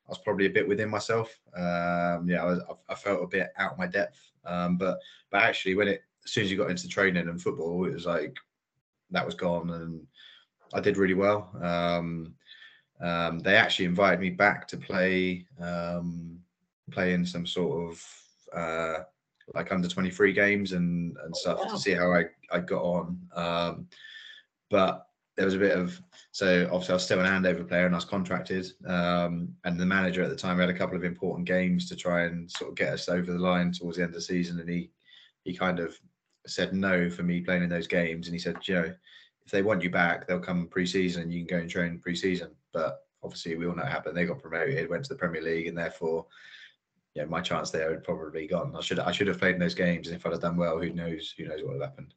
I 0.08 0.10
was 0.10 0.20
probably 0.20 0.46
a 0.46 0.52
bit 0.52 0.68
within 0.68 0.90
myself. 0.90 1.36
Um, 1.58 2.30
yeah, 2.30 2.44
I, 2.44 2.46
was, 2.46 2.60
I, 2.88 2.94
felt 2.94 3.24
a 3.24 3.28
bit 3.28 3.50
out 3.58 3.72
of 3.72 3.80
my 3.80 3.88
depth. 3.88 4.20
Um, 4.46 4.78
but, 4.78 5.00
but 5.32 5.42
actually, 5.42 5.74
when 5.74 5.88
it, 5.88 6.04
as 6.24 6.32
soon 6.32 6.44
as 6.44 6.52
you 6.52 6.58
got 6.58 6.70
into 6.70 6.88
training 6.88 7.28
and 7.28 7.42
football, 7.42 7.84
it 7.86 7.94
was 7.94 8.06
like 8.06 8.38
that 9.10 9.26
was 9.26 9.34
gone, 9.34 9.72
and 9.72 10.06
I 10.72 10.82
did 10.82 10.98
really 10.98 11.16
well. 11.16 11.50
Um, 11.60 12.36
um, 13.02 13.40
they 13.40 13.56
actually 13.56 13.86
invited 13.86 14.20
me 14.20 14.30
back 14.30 14.68
to 14.68 14.78
play 14.78 15.46
um, 15.60 16.40
play 16.92 17.14
in 17.14 17.26
some 17.26 17.48
sort 17.48 17.92
of 17.92 18.06
uh, 18.56 19.04
like 19.54 19.72
under 19.72 19.88
23 19.88 20.34
games 20.34 20.72
and 20.72 21.16
and 21.24 21.36
stuff 21.36 21.60
wow. 21.60 21.72
to 21.72 21.78
see 21.78 21.94
how 21.94 22.12
I, 22.12 22.26
I 22.52 22.60
got 22.60 22.82
on. 22.82 23.20
Um, 23.36 23.88
but 24.70 25.08
there 25.38 25.46
was 25.46 25.54
a 25.54 25.60
bit 25.60 25.78
of 25.78 26.02
so 26.32 26.68
obviously 26.72 26.92
I 26.92 26.96
was 26.96 27.04
still 27.04 27.20
an 27.20 27.26
Andover 27.26 27.64
player 27.64 27.86
and 27.86 27.96
I 27.96 27.98
was 27.98 28.06
contracted. 28.06 28.72
Um, 28.88 29.54
and 29.64 29.80
the 29.80 29.86
manager 29.86 30.24
at 30.24 30.30
the 30.30 30.36
time 30.36 30.60
had 30.60 30.70
a 30.70 30.74
couple 30.74 30.96
of 30.96 31.04
important 31.04 31.48
games 31.48 31.88
to 31.90 31.96
try 31.96 32.24
and 32.24 32.50
sort 32.52 32.72
of 32.72 32.76
get 32.76 32.94
us 32.94 33.10
over 33.10 33.32
the 33.32 33.40
line 33.40 33.72
towards 33.72 33.98
the 33.98 34.04
end 34.04 34.10
of 34.10 34.16
the 34.16 34.22
season, 34.22 34.60
and 34.60 34.70
he 34.70 34.92
he 35.44 35.56
kind 35.56 35.80
of 35.80 35.98
said 36.48 36.74
no 36.74 37.10
for 37.10 37.24
me 37.24 37.42
playing 37.42 37.64
in 37.64 37.70
those 37.70 37.88
games, 37.88 38.28
and 38.28 38.34
he 38.34 38.40
said, 38.40 38.58
you 38.68 38.76
know, 38.76 38.94
if 39.46 39.52
they 39.52 39.62
want 39.62 39.84
you 39.84 39.90
back, 39.90 40.28
they'll 40.28 40.40
come 40.40 40.68
pre-season 40.68 41.24
and 41.24 41.34
you 41.34 41.46
can 41.46 41.58
go 41.58 41.62
and 41.62 41.70
train 41.70 42.00
pre-season. 42.00 42.50
But 42.74 43.02
obviously, 43.24 43.56
we 43.56 43.68
all 43.68 43.76
know 43.76 43.84
what 43.84 43.92
happened. 43.92 44.18
They 44.18 44.26
got 44.26 44.42
promoted, 44.42 44.90
went 44.90 45.06
to 45.06 45.14
the 45.14 45.20
Premier 45.20 45.42
League, 45.42 45.68
and 45.68 45.78
therefore, 45.78 46.26
yeah, 47.16 47.26
my 47.26 47.42
chance 47.42 47.72
there 47.72 47.92
had 47.92 48.04
probably 48.04 48.46
gone. 48.46 48.76
I 48.76 48.82
should 48.82 49.00
I 49.00 49.12
should 49.12 49.28
have 49.28 49.40
played 49.40 49.56
in 49.56 49.62
those 49.62 49.74
games, 49.74 50.08
and 50.08 50.16
if 50.16 50.26
I'd 50.26 50.34
have 50.34 50.42
done 50.42 50.58
well, 50.58 50.78
who 50.80 50.92
knows 50.92 51.34
who 51.38 51.46
knows 51.46 51.62
what 51.64 51.74
would 51.74 51.82
have 51.82 51.90
happened. 51.92 52.14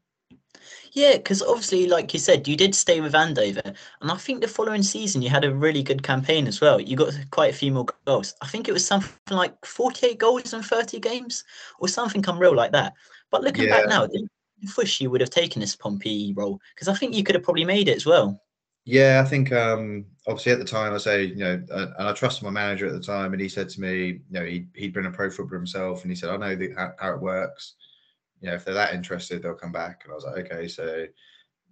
Yeah, 0.92 1.16
because 1.16 1.42
obviously, 1.42 1.86
like 1.86 2.12
you 2.12 2.18
said, 2.20 2.48
you 2.48 2.56
did 2.56 2.74
stay 2.74 3.00
with 3.00 3.14
Andover, 3.14 3.62
and 4.00 4.10
I 4.10 4.16
think 4.16 4.40
the 4.40 4.48
following 4.48 4.82
season 4.82 5.22
you 5.22 5.28
had 5.30 5.44
a 5.44 5.54
really 5.54 5.82
good 5.82 6.02
campaign 6.02 6.46
as 6.46 6.60
well. 6.60 6.80
You 6.80 6.96
got 6.96 7.12
quite 7.30 7.50
a 7.54 7.56
few 7.56 7.72
more 7.72 7.86
goals. 8.06 8.34
I 8.42 8.48
think 8.48 8.68
it 8.68 8.72
was 8.72 8.84
something 8.84 9.36
like 9.36 9.64
48 9.64 10.18
goals 10.18 10.52
in 10.52 10.62
30 10.62 10.98
games, 11.00 11.44
or 11.78 11.88
something 11.88 12.24
unreal 12.26 12.54
like 12.54 12.72
that. 12.72 12.94
But 13.30 13.42
looking 13.44 13.66
Yeah. 13.66 13.76
back 13.76 13.88
now, 13.88 14.08
you 14.12 14.28
wish 14.76 15.00
you 15.00 15.10
would 15.10 15.20
have 15.20 15.30
taken 15.30 15.60
this 15.60 15.76
Pompey 15.76 16.32
role? 16.36 16.60
Because 16.74 16.88
I 16.88 16.94
think 16.94 17.14
you 17.14 17.22
could 17.22 17.36
have 17.36 17.44
probably 17.44 17.64
made 17.64 17.88
it 17.88 17.96
as 17.96 18.06
well. 18.06 18.42
Yeah, 18.90 19.20
I 19.22 19.28
think 19.28 19.52
um, 19.52 20.06
obviously 20.26 20.52
at 20.52 20.58
the 20.58 20.64
time 20.64 20.94
I 20.94 20.96
say, 20.96 21.24
you 21.24 21.36
know, 21.36 21.62
uh, 21.70 21.88
and 21.98 22.08
I 22.08 22.12
trusted 22.14 22.42
my 22.42 22.48
manager 22.48 22.86
at 22.86 22.94
the 22.94 23.00
time, 23.06 23.34
and 23.34 23.42
he 23.42 23.46
said 23.46 23.68
to 23.68 23.82
me, 23.82 24.06
you 24.06 24.22
know, 24.30 24.46
he 24.46 24.66
he'd 24.74 24.94
been 24.94 25.04
a 25.04 25.10
pro 25.10 25.28
footballer 25.28 25.58
himself, 25.58 26.00
and 26.00 26.10
he 26.10 26.16
said, 26.16 26.30
I 26.30 26.38
know 26.38 26.56
the, 26.56 26.72
how, 26.74 26.92
how 26.98 27.12
it 27.12 27.20
works. 27.20 27.74
You 28.40 28.48
know, 28.48 28.54
if 28.54 28.64
they're 28.64 28.72
that 28.72 28.94
interested, 28.94 29.42
they'll 29.42 29.52
come 29.52 29.72
back. 29.72 30.00
And 30.04 30.12
I 30.12 30.14
was 30.14 30.24
like, 30.24 30.50
okay, 30.50 30.68
so 30.68 31.04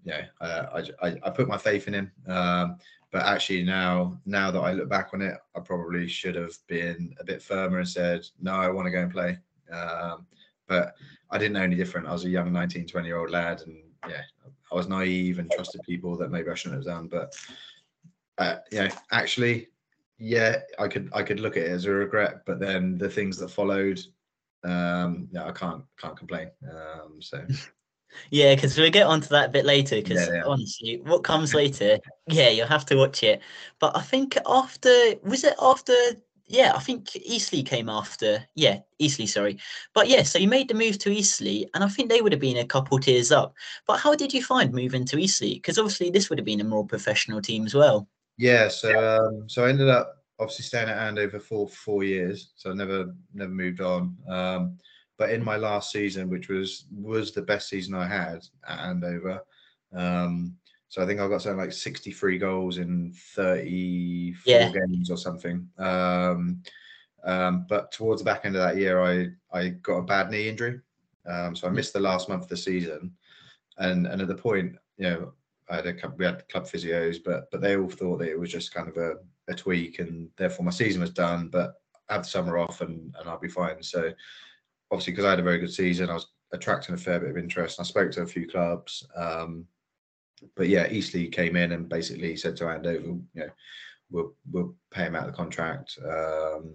yeah, 0.05 0.27
uh, 0.43 0.83
I, 1.03 1.07
I 1.09 1.17
I 1.23 1.31
put 1.31 1.49
my 1.49 1.57
faith 1.57 1.89
in 1.89 1.95
him. 1.95 2.13
Um, 2.29 2.77
but 3.11 3.23
actually 3.23 3.63
now 3.63 4.21
now 4.27 4.51
that 4.51 4.61
I 4.61 4.73
look 4.73 4.91
back 4.91 5.15
on 5.15 5.23
it, 5.23 5.39
I 5.57 5.61
probably 5.61 6.07
should 6.09 6.35
have 6.35 6.55
been 6.67 7.15
a 7.19 7.25
bit 7.25 7.41
firmer 7.43 7.79
and 7.79 7.89
said, 7.89 8.27
no, 8.43 8.53
I 8.53 8.69
want 8.69 8.89
to 8.89 8.93
go 8.93 9.01
and 9.01 9.11
play. 9.11 9.39
Um, 9.73 10.27
but 10.69 10.93
I 11.31 11.39
didn't 11.39 11.55
know 11.55 11.63
any 11.63 11.77
different. 11.77 12.09
I 12.09 12.13
was 12.13 12.27
a 12.27 12.29
young 12.29 12.53
19, 12.53 12.87
20 12.87 13.09
year 13.09 13.17
old 13.19 13.31
lad, 13.31 13.63
and 13.63 13.79
yeah, 14.07 14.21
I 14.71 14.75
was 14.75 14.89
naive 14.89 15.39
and 15.39 15.51
trusted 15.51 15.83
people 15.83 16.17
that 16.19 16.31
maybe 16.31 16.51
I 16.51 16.55
shouldn't 16.55 16.85
have 16.85 16.95
done. 16.95 17.09
But 17.09 17.35
uh, 18.39 18.59
you 18.71 18.81
know, 18.81 18.89
actually, 19.13 19.69
yeah, 20.19 20.61
I 20.79 20.89
could 20.89 21.11
I 21.13 21.23
could 21.23 21.41
look 21.41 21.57
at 21.57 21.65
it 21.65 21.71
as 21.71 21.85
a 21.85 21.93
regret. 21.93 22.43
But 22.47 22.61
then 22.61 22.99
the 22.99 23.09
things 23.09 23.39
that 23.39 23.49
followed, 23.49 24.01
um, 24.65 25.29
yeah, 25.31 25.47
I 25.47 25.53
can't 25.53 25.85
can't 25.99 26.17
complain. 26.17 26.51
Um, 26.71 27.21
so 27.21 27.45
Yeah, 28.31 28.55
because 28.55 28.77
we'll 28.79 28.91
get 28.91 29.07
onto 29.07 29.29
that 29.29 29.49
a 29.49 29.53
bit 29.53 29.65
later. 29.65 29.97
Because 29.97 30.29
Yeah, 30.29 30.37
yeah. 30.37 30.43
honestly, 30.45 31.01
what 31.05 31.25
comes 31.25 31.55
later, 31.55 31.99
yeah, 32.29 32.49
you'll 32.49 32.67
have 32.67 32.87
to 32.87 32.97
watch 32.97 33.23
it. 33.23 33.41
But 33.79 33.97
I 33.97 34.03
think 34.03 34.37
after 34.47 35.15
was 35.23 35.45
it 35.45 35.55
after? 35.61 35.95
Yeah, 36.49 36.73
I 36.77 36.79
think 36.79 37.15
Eastleigh 37.17 37.63
came 37.65 37.89
after. 37.89 38.47
Yeah, 38.55 38.81
Eastleigh, 38.99 39.27
sorry. 39.27 39.59
But 39.95 40.09
yeah, 40.09 40.23
so 40.23 40.39
you 40.39 40.49
made 40.49 40.69
the 40.69 40.75
move 40.75 40.99
to 41.01 41.11
Eastleigh, 41.11 41.67
and 41.75 41.83
I 41.83 41.89
think 41.89 42.09
they 42.09 42.21
would 42.21 42.33
have 42.33 42.41
been 42.41 42.59
a 42.59 42.67
couple 42.67 42.99
tiers 43.01 43.33
up. 43.33 43.55
But 43.87 43.99
how 43.99 44.15
did 44.15 44.33
you 44.33 44.43
find 44.45 44.73
moving 44.73 45.05
to 45.07 45.19
Eastleigh? 45.19 45.55
Because 45.55 45.79
obviously 45.79 46.11
this 46.11 46.31
would 46.31 46.39
have 46.39 46.47
been 46.47 46.61
a 46.61 46.65
more 46.65 46.87
professional 46.87 47.43
team 47.43 47.67
as 47.67 47.75
well. 47.75 48.09
yeah, 48.39 48.69
so 48.69 48.91
um, 49.27 49.49
so 49.49 49.65
I 49.65 49.71
ended 49.71 49.89
up 49.89 50.25
obviously 50.39 50.65
staying 50.65 50.89
at 50.89 50.99
Andover 50.99 51.41
for 51.41 51.69
four 51.69 52.05
years. 52.05 52.53
So 52.57 52.71
I 52.71 52.75
never 52.75 53.15
never 53.35 53.51
moved 53.53 53.81
on. 53.81 54.17
Um, 54.29 54.79
but 55.19 55.31
in 55.31 55.43
my 55.43 55.57
last 55.57 55.91
season, 55.93 56.29
which 56.29 56.49
was 56.49 56.87
was 56.93 57.33
the 57.33 57.43
best 57.43 57.69
season 57.69 57.95
I 57.95 58.07
had 58.07 58.45
at 58.69 58.79
Andover, 58.79 59.41
um, 59.95 60.57
so 60.97 61.03
I 61.03 61.07
think 61.07 61.21
I 61.21 61.29
got 61.29 61.43
something 61.43 61.59
like 61.59 61.73
63 61.75 62.39
goals 62.39 62.79
in 62.79 63.13
34 63.13 64.51
Yeah. 64.51 64.71
games 64.71 65.11
or 65.11 65.19
something. 65.19 65.69
Um, 65.77 66.63
um, 67.23 67.67
but 67.69 67.93
towards 67.93 68.23
the 68.23 68.25
back 68.25 68.47
end 68.47 68.57
of 68.57 68.63
that 68.63 68.79
year, 68.79 69.03
I 69.03 69.29
I 69.53 69.69
got 69.69 69.99
a 69.99 70.03
bad 70.03 70.31
knee 70.31 70.49
injury, 70.49 70.81
um, 71.27 71.55
so 71.55 71.67
I 71.67 71.71
missed 71.71 71.93
the 71.93 72.01
last 72.01 72.31
month 72.31 72.45
of 72.45 72.49
the 72.49 72.57
season, 72.57 73.15
and 73.77 74.07
and 74.07 74.23
at 74.23 74.29
the 74.29 74.35
point, 74.35 74.77
you 74.97 75.11
know, 75.11 75.33
I 75.69 75.77
had 75.77 75.87
a 75.87 75.93
couple, 75.93 76.17
we 76.17 76.25
had 76.25 76.49
club 76.49 76.65
physios, 76.65 77.19
but 77.23 77.51
but 77.51 77.61
they 77.61 77.77
all 77.77 77.91
thought 77.91 78.21
that 78.21 78.31
it 78.31 78.41
was 78.41 78.51
just 78.51 78.73
kind 78.73 78.89
of 78.89 78.97
a, 78.97 79.17
a 79.49 79.55
tweak, 79.55 79.99
and 79.99 80.31
therefore 80.39 80.65
my 80.65 80.71
season 80.71 81.03
was 81.03 81.11
done. 81.11 81.49
But 81.49 81.75
I 82.09 82.15
have 82.15 82.23
the 82.23 82.31
summer 82.31 82.57
off, 82.57 82.81
and 82.81 83.15
and 83.19 83.29
I'll 83.29 83.39
be 83.39 83.49
fine. 83.49 83.83
So 83.83 84.13
obviously, 84.91 85.13
because 85.13 85.27
I 85.27 85.31
had 85.31 85.41
a 85.41 85.51
very 85.51 85.59
good 85.59 85.75
season, 85.75 86.09
I 86.09 86.15
was 86.15 86.29
attracting 86.53 86.95
a 86.95 86.99
fair 86.99 87.21
bit 87.21 87.31
of 87.31 87.37
interest. 87.37 87.79
And 87.79 87.85
I 87.85 87.89
spoke 87.89 88.13
to 88.13 88.23
a 88.23 88.27
few 88.27 88.47
clubs, 88.49 89.07
um, 89.15 89.67
but 90.55 90.69
yeah, 90.69 90.89
Eastleigh 90.89 91.29
came 91.29 91.57
in 91.57 91.73
and 91.73 91.89
basically 91.89 92.37
said 92.37 92.57
to 92.57 92.69
Andover, 92.69 93.07
you 93.07 93.23
know, 93.35 93.49
we'll 94.11 94.35
we'll 94.51 94.75
pay 94.91 95.05
him 95.05 95.17
out 95.17 95.29
of 95.29 95.33
the 95.33 95.37
contract. 95.37 95.99
Um, 96.05 96.75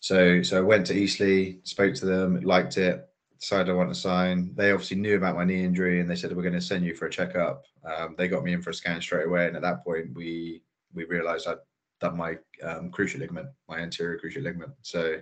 so 0.00 0.42
so 0.42 0.58
I 0.58 0.60
went 0.60 0.86
to 0.86 0.94
Eastleigh, 0.94 1.56
spoke 1.64 1.94
to 1.94 2.06
them, 2.06 2.40
liked 2.40 2.76
it, 2.78 3.08
decided 3.40 3.70
I 3.70 3.74
want 3.74 3.90
to 3.90 4.00
sign. 4.00 4.52
They 4.54 4.72
obviously 4.72 4.96
knew 4.96 5.16
about 5.16 5.36
my 5.36 5.44
knee 5.44 5.64
injury 5.64 6.00
and 6.00 6.10
they 6.10 6.16
said 6.16 6.34
we're 6.34 6.42
going 6.42 6.54
to 6.54 6.60
send 6.60 6.84
you 6.84 6.94
for 6.94 7.06
a 7.06 7.10
checkup. 7.10 7.64
Um, 7.84 8.14
they 8.18 8.28
got 8.28 8.44
me 8.44 8.52
in 8.52 8.62
for 8.62 8.70
a 8.70 8.74
scan 8.74 9.00
straight 9.00 9.26
away, 9.26 9.46
and 9.46 9.56
at 9.56 9.62
that 9.62 9.84
point 9.84 10.14
we 10.14 10.62
we 10.94 11.04
realised 11.04 11.46
I'd 11.46 11.58
done 12.00 12.16
my 12.16 12.36
um, 12.62 12.90
cruciate 12.90 13.20
ligament, 13.20 13.48
my 13.68 13.78
anterior 13.78 14.18
cruciate 14.18 14.44
ligament. 14.44 14.72
So 14.82 15.20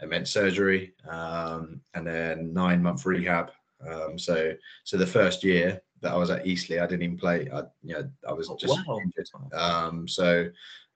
it 0.00 0.08
meant 0.08 0.28
surgery 0.28 0.94
um, 1.08 1.80
and 1.94 2.06
then 2.06 2.52
nine 2.52 2.82
month 2.82 3.06
rehab. 3.06 3.50
Um, 3.88 4.18
so 4.18 4.52
so 4.84 4.96
the 4.96 5.06
first 5.06 5.44
year 5.44 5.80
that 6.02 6.12
I 6.12 6.16
was 6.16 6.30
at 6.30 6.46
Eastleigh, 6.46 6.80
I 6.80 6.86
didn't 6.86 7.02
even 7.02 7.16
play. 7.16 7.48
I 7.52 7.62
you 7.82 7.94
know 7.94 8.10
I 8.28 8.32
was 8.32 8.48
Oh, 8.48 8.56
just 8.56 8.78
wow. 8.86 8.98
injured. 8.98 9.28
Um, 9.52 10.06
so 10.06 10.50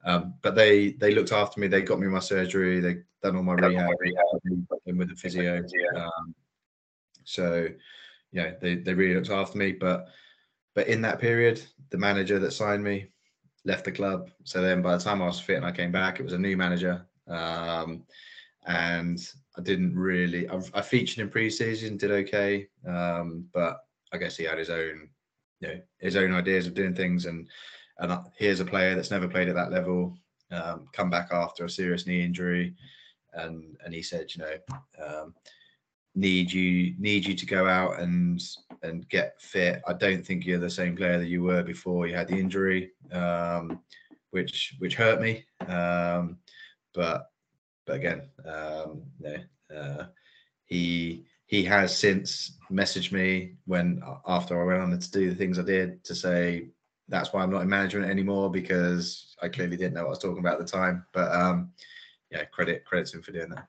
um, 0.04 0.34
but 0.42 0.54
they 0.54 0.90
they 0.92 1.14
looked 1.14 1.32
after 1.32 1.60
me. 1.60 1.68
They 1.68 1.82
got 1.82 1.98
me 1.98 2.06
my 2.06 2.20
surgery. 2.20 2.80
They 2.80 2.98
done 3.22 3.36
all 3.36 3.42
my 3.42 3.54
rehab, 3.54 3.92
and 4.86 4.98
with 4.98 5.08
the 5.08 5.16
physio. 5.16 5.64
Um, 5.96 6.34
so 7.24 7.68
yeah, 8.32 8.52
they 8.60 8.76
they 8.76 8.94
really 8.94 9.14
looked 9.14 9.30
after 9.30 9.56
me. 9.58 9.72
But 9.72 10.08
but 10.74 10.88
in 10.88 11.00
that 11.02 11.20
period, 11.20 11.62
the 11.90 11.98
manager 11.98 12.38
that 12.38 12.52
signed 12.52 12.84
me 12.84 13.08
left 13.64 13.84
the 13.84 13.92
club. 13.92 14.30
So 14.44 14.60
then 14.60 14.82
by 14.82 14.96
the 14.96 15.02
time 15.02 15.22
I 15.22 15.26
was 15.26 15.40
fit 15.40 15.56
and 15.56 15.66
I 15.66 15.72
came 15.72 15.90
back, 15.90 16.20
it 16.20 16.24
was 16.24 16.34
a 16.34 16.38
new 16.38 16.56
manager. 16.56 17.04
Um, 17.26 18.04
and 18.66 19.18
I 19.56 19.62
didn't 19.62 19.96
really. 19.96 20.48
I, 20.48 20.60
I 20.74 20.82
featured 20.82 21.18
in 21.18 21.30
pre-season, 21.30 21.96
did 21.96 22.10
okay, 22.10 22.68
um, 22.86 23.46
but 23.52 23.85
I 24.16 24.18
guess 24.18 24.36
he 24.36 24.44
had 24.44 24.58
his 24.58 24.70
own, 24.70 25.08
you 25.60 25.68
know, 25.68 25.80
his 26.00 26.16
own 26.16 26.32
ideas 26.32 26.66
of 26.66 26.74
doing 26.74 26.94
things. 26.94 27.26
And 27.26 27.46
and 27.98 28.18
here's 28.36 28.60
a 28.60 28.64
player 28.64 28.94
that's 28.94 29.10
never 29.10 29.28
played 29.28 29.48
at 29.48 29.54
that 29.54 29.72
level, 29.72 30.16
um, 30.50 30.88
come 30.92 31.10
back 31.10 31.28
after 31.32 31.64
a 31.64 31.70
serious 31.70 32.06
knee 32.06 32.22
injury, 32.22 32.74
and 33.34 33.76
and 33.84 33.94
he 33.94 34.02
said, 34.02 34.34
you 34.34 34.42
know, 34.42 34.56
um, 35.04 35.34
need 36.14 36.50
you 36.50 36.94
need 36.98 37.26
you 37.26 37.34
to 37.34 37.46
go 37.46 37.68
out 37.68 38.00
and 38.00 38.42
and 38.82 39.08
get 39.10 39.40
fit. 39.40 39.82
I 39.86 39.92
don't 39.92 40.26
think 40.26 40.46
you're 40.46 40.58
the 40.58 40.70
same 40.70 40.96
player 40.96 41.18
that 41.18 41.28
you 41.28 41.42
were 41.42 41.62
before 41.62 42.06
you 42.06 42.14
had 42.14 42.28
the 42.28 42.38
injury, 42.38 42.92
um, 43.12 43.80
which 44.30 44.74
which 44.78 44.94
hurt 44.94 45.20
me. 45.20 45.44
Um, 45.68 46.38
but 46.94 47.30
but 47.86 47.96
again, 47.96 48.22
um, 48.46 49.02
no, 49.20 49.36
uh, 49.74 50.06
he 50.64 51.24
he 51.46 51.64
has 51.64 51.96
since 51.96 52.58
messaged 52.70 53.12
me 53.12 53.54
when 53.66 54.02
after 54.26 54.60
I 54.60 54.64
went 54.64 54.82
on 54.82 54.98
to 54.98 55.10
do 55.10 55.30
the 55.30 55.36
things 55.36 55.58
I 55.58 55.62
did 55.62 56.04
to 56.04 56.14
say 56.14 56.68
that's 57.08 57.32
why 57.32 57.42
I'm 57.42 57.50
not 57.50 57.62
in 57.62 57.68
management 57.68 58.10
anymore 58.10 58.50
because 58.50 59.36
I 59.40 59.48
clearly 59.48 59.76
didn't 59.76 59.94
know 59.94 60.02
what 60.02 60.08
I 60.08 60.10
was 60.10 60.18
talking 60.18 60.38
about 60.38 60.60
at 60.60 60.66
the 60.66 60.72
time. 60.72 61.04
But 61.12 61.32
um, 61.32 61.70
yeah, 62.30 62.44
credit 62.46 62.84
credits 62.84 63.14
him 63.14 63.22
for 63.22 63.32
doing 63.32 63.50
that. 63.50 63.66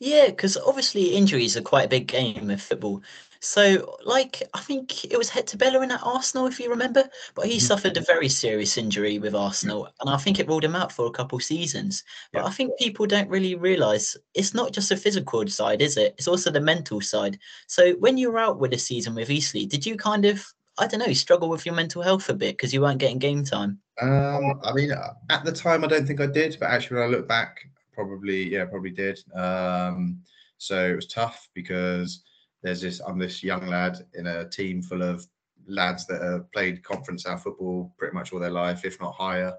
Yeah, 0.00 0.26
because 0.26 0.56
obviously 0.56 1.14
injuries 1.14 1.56
are 1.56 1.62
quite 1.62 1.86
a 1.86 1.88
big 1.88 2.08
game 2.08 2.50
of 2.50 2.60
football. 2.60 3.02
So, 3.44 3.96
like, 4.04 4.40
I 4.54 4.60
think 4.60 5.04
it 5.04 5.18
was 5.18 5.28
Hector 5.28 5.56
Bellerin 5.56 5.90
at 5.90 6.00
Arsenal, 6.04 6.46
if 6.46 6.60
you 6.60 6.70
remember, 6.70 7.10
but 7.34 7.46
he 7.46 7.56
Mhm. 7.56 7.62
suffered 7.62 7.96
a 7.96 8.00
very 8.00 8.28
serious 8.28 8.78
injury 8.78 9.18
with 9.18 9.34
Arsenal, 9.34 9.88
and 10.00 10.08
I 10.08 10.16
think 10.16 10.38
it 10.38 10.46
ruled 10.46 10.62
him 10.62 10.76
out 10.76 10.92
for 10.92 11.06
a 11.06 11.10
couple 11.10 11.40
seasons. 11.40 12.04
But 12.32 12.42
Yeah. 12.42 12.46
I 12.46 12.50
think 12.52 12.78
people 12.78 13.04
don't 13.04 13.28
really 13.28 13.56
realise 13.56 14.16
it's 14.34 14.54
not 14.54 14.72
just 14.72 14.90
the 14.90 14.96
physical 14.96 15.44
side, 15.48 15.82
is 15.82 15.96
it? 15.96 16.14
It's 16.18 16.28
also 16.28 16.52
the 16.52 16.60
mental 16.60 17.00
side. 17.00 17.36
So, 17.66 17.94
when 17.94 18.16
you 18.16 18.30
were 18.30 18.38
out 18.38 18.60
with 18.60 18.72
a 18.74 18.78
season 18.78 19.16
with 19.16 19.28
Eastleigh, 19.28 19.66
did 19.66 19.84
you 19.84 19.96
kind 19.96 20.24
of, 20.24 20.46
I 20.78 20.86
don't 20.86 21.00
know, 21.04 21.12
struggle 21.12 21.48
with 21.48 21.66
your 21.66 21.74
mental 21.74 22.00
health 22.02 22.28
a 22.28 22.34
bit 22.34 22.56
because 22.56 22.72
you 22.72 22.80
weren't 22.80 23.00
getting 23.00 23.18
game 23.18 23.42
time? 23.42 23.82
Um, 24.00 24.60
I 24.62 24.72
mean, 24.72 24.92
at 25.30 25.44
the 25.44 25.52
time, 25.52 25.82
I 25.82 25.88
don't 25.88 26.06
think 26.06 26.20
I 26.20 26.26
did, 26.26 26.58
but 26.60 26.70
actually, 26.70 26.98
when 27.00 27.08
I 27.08 27.10
look 27.10 27.26
back, 27.26 27.58
probably, 27.92 28.48
yeah, 28.52 28.66
probably 28.66 28.90
did. 28.90 29.18
Um, 29.34 30.22
so 30.58 30.90
it 30.90 30.94
was 30.94 31.08
tough 31.08 31.48
because 31.54 32.22
there's 32.62 32.80
this, 32.80 33.00
I'm 33.00 33.18
this 33.18 33.42
young 33.42 33.66
lad 33.66 34.06
in 34.14 34.26
a 34.26 34.48
team 34.48 34.82
full 34.82 35.02
of 35.02 35.26
lads 35.66 36.06
that 36.06 36.22
have 36.22 36.50
played 36.52 36.82
conference 36.82 37.24
South 37.24 37.42
football 37.42 37.92
pretty 37.98 38.14
much 38.14 38.32
all 38.32 38.40
their 38.40 38.50
life, 38.50 38.84
if 38.84 39.00
not 39.00 39.14
higher. 39.14 39.54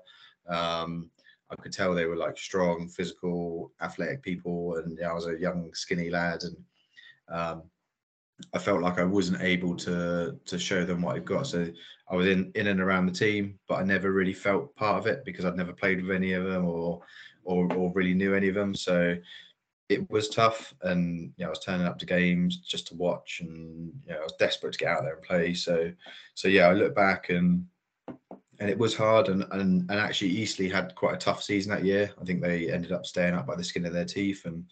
Um, 0.47 1.09
I 1.49 1.55
could 1.61 1.71
tell 1.71 1.93
they 1.93 2.05
were 2.05 2.15
like 2.15 2.37
strong, 2.37 2.87
physical, 2.87 3.71
athletic 3.81 4.23
people, 4.23 4.77
and 4.77 4.97
I 5.05 5.13
was 5.13 5.27
a 5.27 5.37
young, 5.37 5.73
skinny 5.73 6.09
lad, 6.09 6.43
and 6.43 6.57
um, 7.29 7.63
I 8.53 8.57
felt 8.57 8.81
like 8.81 8.97
I 8.97 9.03
wasn't 9.03 9.41
able 9.41 9.75
to 9.77 10.37
to 10.43 10.59
show 10.59 10.83
them 10.83 11.01
what 11.01 11.15
I've 11.15 11.25
got. 11.25 11.47
So 11.47 11.67
I 12.09 12.15
was 12.15 12.27
in 12.27 12.51
in 12.55 12.67
and 12.67 12.81
around 12.81 13.05
the 13.05 13.11
team, 13.11 13.59
but 13.67 13.75
I 13.75 13.83
never 13.83 14.11
really 14.11 14.33
felt 14.33 14.75
part 14.75 14.97
of 14.97 15.07
it 15.07 15.23
because 15.25 15.45
I'd 15.45 15.55
never 15.55 15.73
played 15.73 16.01
with 16.01 16.15
any 16.15 16.33
of 16.33 16.45
them 16.45 16.65
or 16.65 17.01
or, 17.43 17.71
or 17.73 17.91
really 17.93 18.13
knew 18.13 18.33
any 18.33 18.47
of 18.47 18.55
them. 18.55 18.73
So 18.73 19.15
it 19.93 20.09
was 20.09 20.29
tough, 20.29 20.73
and 20.81 21.33
you 21.37 21.43
know, 21.43 21.47
I 21.47 21.49
was 21.49 21.59
turning 21.59 21.87
up 21.87 21.99
to 21.99 22.05
games 22.05 22.57
just 22.57 22.87
to 22.87 22.95
watch, 22.95 23.39
and 23.41 23.91
you 24.05 24.13
know, 24.13 24.19
I 24.19 24.23
was 24.23 24.33
desperate 24.39 24.73
to 24.73 24.79
get 24.79 24.89
out 24.89 25.03
there 25.03 25.15
and 25.15 25.23
play. 25.23 25.53
So 25.53 25.91
so 26.33 26.47
yeah, 26.47 26.67
I 26.67 26.73
look 26.73 26.95
back 26.95 27.29
and 27.29 27.65
and 28.59 28.69
it 28.69 28.77
was 28.77 28.95
hard 28.95 29.29
and, 29.29 29.45
and 29.51 29.89
and 29.89 29.99
actually 29.99 30.29
Eastleigh 30.29 30.69
had 30.69 30.95
quite 30.95 31.15
a 31.15 31.17
tough 31.17 31.43
season 31.43 31.71
that 31.71 31.85
year. 31.85 32.11
I 32.21 32.23
think 32.23 32.41
they 32.41 32.71
ended 32.71 32.91
up 32.91 33.05
staying 33.05 33.33
up 33.33 33.47
by 33.47 33.55
the 33.55 33.63
skin 33.63 33.85
of 33.85 33.93
their 33.93 34.05
teeth 34.05 34.45
and 34.45 34.65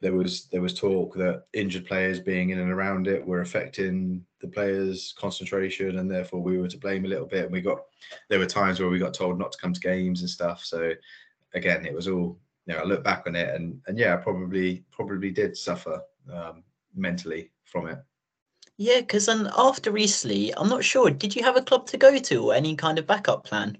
there 0.00 0.14
was 0.14 0.46
there 0.46 0.60
was 0.60 0.74
talk 0.74 1.14
that 1.14 1.44
injured 1.52 1.86
players 1.86 2.20
being 2.20 2.50
in 2.50 2.60
and 2.60 2.70
around 2.70 3.08
it 3.08 3.26
were 3.26 3.40
affecting 3.40 4.24
the 4.40 4.48
players' 4.48 5.12
concentration, 5.18 5.98
and 5.98 6.10
therefore 6.10 6.40
we 6.40 6.58
were 6.58 6.68
to 6.68 6.78
blame 6.78 7.04
a 7.04 7.08
little 7.08 7.26
bit. 7.26 7.44
And 7.44 7.52
we 7.52 7.60
got 7.60 7.80
there 8.28 8.38
were 8.38 8.46
times 8.46 8.78
where 8.78 8.88
we 8.88 8.98
got 8.98 9.14
told 9.14 9.38
not 9.38 9.52
to 9.52 9.58
come 9.58 9.72
to 9.72 9.80
games 9.80 10.20
and 10.20 10.30
stuff. 10.30 10.64
So 10.64 10.92
again, 11.54 11.84
it 11.84 11.94
was 11.94 12.06
all 12.06 12.38
you 12.68 12.74
know. 12.74 12.80
I 12.80 12.84
look 12.84 13.02
back 13.02 13.24
on 13.26 13.34
it, 13.34 13.54
and 13.54 13.80
and 13.86 13.98
yeah, 13.98 14.14
I 14.14 14.16
probably 14.18 14.84
probably 14.92 15.30
did 15.30 15.56
suffer 15.56 16.00
um, 16.32 16.62
mentally 16.94 17.50
from 17.64 17.88
it. 17.88 17.98
Yeah, 18.76 19.00
because 19.00 19.26
then 19.26 19.50
after 19.56 19.96
Eastleigh, 19.96 20.52
I'm 20.56 20.68
not 20.68 20.84
sure. 20.84 21.10
Did 21.10 21.34
you 21.34 21.42
have 21.42 21.56
a 21.56 21.62
club 21.62 21.86
to 21.88 21.96
go 21.96 22.16
to 22.16 22.50
or 22.50 22.54
any 22.54 22.76
kind 22.76 22.98
of 22.98 23.08
backup 23.08 23.44
plan? 23.44 23.76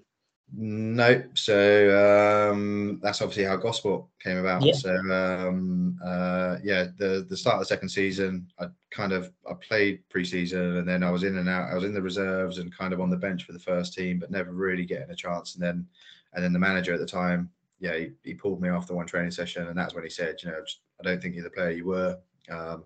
No, 0.51 1.23
so 1.35 2.51
um, 2.51 3.01
that's 3.03 3.21
obviously 3.21 3.45
how 3.45 3.57
Gosport 3.57 4.07
came 4.21 4.39
about. 4.39 4.63
Yeah. 4.63 4.73
So 4.73 4.95
um, 5.13 5.99
uh, 6.03 6.57
yeah, 6.65 6.87
the 6.97 7.27
the 7.29 7.37
start 7.37 7.57
of 7.57 7.61
the 7.61 7.67
second 7.67 7.91
season, 7.91 8.51
I 8.59 8.67
kind 8.91 9.13
of 9.13 9.31
I 9.49 9.53
played 9.55 10.01
preseason 10.09 10.79
and 10.79 10.89
then 10.89 11.03
I 11.03 11.11
was 11.11 11.23
in 11.23 11.37
and 11.37 11.51
out. 11.51 11.71
I 11.71 11.75
was 11.75 11.85
in 11.85 11.93
the 11.93 12.01
reserves 12.01 12.59
and 12.59 12.75
kind 12.75 12.95
of 12.95 13.01
on 13.01 13.11
the 13.11 13.17
bench 13.17 13.45
for 13.45 13.53
the 13.53 13.59
first 13.59 13.93
team, 13.93 14.19
but 14.19 14.31
never 14.31 14.53
really 14.53 14.87
getting 14.87 15.11
a 15.11 15.15
chance. 15.15 15.55
And 15.55 15.63
then 15.63 15.87
and 16.33 16.43
then 16.43 16.55
the 16.55 16.59
manager 16.59 16.95
at 16.95 17.01
the 17.01 17.07
time, 17.07 17.51
yeah, 17.81 17.97
he, 17.97 18.11
he 18.25 18.35
pulled 18.35 18.61
me 18.61 18.69
after 18.69 18.95
one 18.95 19.07
training 19.07 19.31
session, 19.31 19.69
and 19.69 19.77
that's 19.77 19.95
when 19.95 20.05
he 20.05 20.11
said, 20.11 20.37
you 20.43 20.51
know, 20.51 20.63
I 21.01 21.05
don't 21.05 21.23
think 21.23 21.35
you're 21.35 21.45
the 21.45 21.51
player 21.51 21.71
you 21.71 21.87
were. 21.87 22.19
Um, 22.51 22.85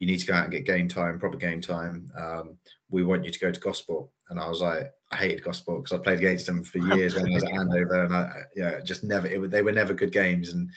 you 0.00 0.06
need 0.06 0.20
to 0.20 0.26
go 0.26 0.34
out 0.34 0.44
and 0.44 0.52
get 0.52 0.66
game 0.66 0.88
time, 0.88 1.18
proper 1.18 1.36
game 1.36 1.60
time. 1.60 2.10
Um, 2.18 2.56
we 2.90 3.04
want 3.04 3.24
you 3.24 3.30
to 3.30 3.38
go 3.38 3.50
to 3.50 3.60
Gosport. 3.60 4.08
And 4.30 4.40
I 4.40 4.48
was 4.48 4.60
like, 4.60 4.90
I 5.12 5.16
hated 5.16 5.44
Gosport 5.44 5.84
because 5.84 5.98
I 5.98 6.02
played 6.02 6.18
against 6.18 6.46
them 6.46 6.64
for 6.64 6.78
years 6.78 7.14
when 7.14 7.30
I 7.30 7.34
was 7.34 7.44
at 7.44 7.52
Andover, 7.58 8.04
and 8.04 8.14
I, 8.14 8.30
yeah, 8.56 8.80
just 8.80 9.04
never. 9.04 9.26
It, 9.26 9.50
they 9.50 9.62
were 9.62 9.72
never 9.72 9.94
good 9.94 10.12
games, 10.12 10.52
and 10.52 10.70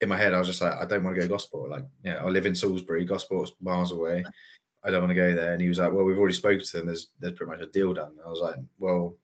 in 0.00 0.08
my 0.08 0.16
head, 0.16 0.34
I 0.34 0.38
was 0.38 0.48
just 0.48 0.60
like, 0.60 0.74
I 0.74 0.84
don't 0.84 1.02
want 1.02 1.16
to 1.16 1.22
go 1.22 1.28
Gosport. 1.28 1.70
Like, 1.70 1.84
yeah, 2.04 2.16
I 2.16 2.28
live 2.28 2.46
in 2.46 2.54
Salisbury. 2.54 3.06
Gosport's 3.06 3.52
miles 3.60 3.92
away. 3.92 4.24
I 4.84 4.90
don't 4.90 5.02
want 5.02 5.10
to 5.10 5.14
go 5.14 5.34
there. 5.34 5.52
And 5.52 5.60
he 5.60 5.68
was 5.68 5.78
like, 5.78 5.92
Well, 5.92 6.04
we've 6.04 6.18
already 6.18 6.34
spoken 6.34 6.64
to 6.64 6.76
them. 6.76 6.86
There's 6.86 7.08
there's 7.18 7.34
pretty 7.34 7.50
much 7.50 7.60
a 7.60 7.66
deal 7.66 7.94
done. 7.94 8.12
I 8.24 8.28
was 8.28 8.40
like, 8.40 8.56
Well, 8.78 9.16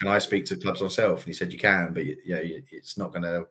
can 0.00 0.08
I 0.08 0.18
speak 0.18 0.46
to 0.46 0.56
clubs 0.56 0.80
myself? 0.80 1.20
And 1.20 1.26
he 1.26 1.32
said, 1.34 1.52
You 1.52 1.58
can, 1.58 1.92
but 1.92 2.06
you, 2.06 2.16
yeah, 2.24 2.40
it's 2.42 2.98
not 2.98 3.12
going 3.12 3.22
to. 3.22 3.46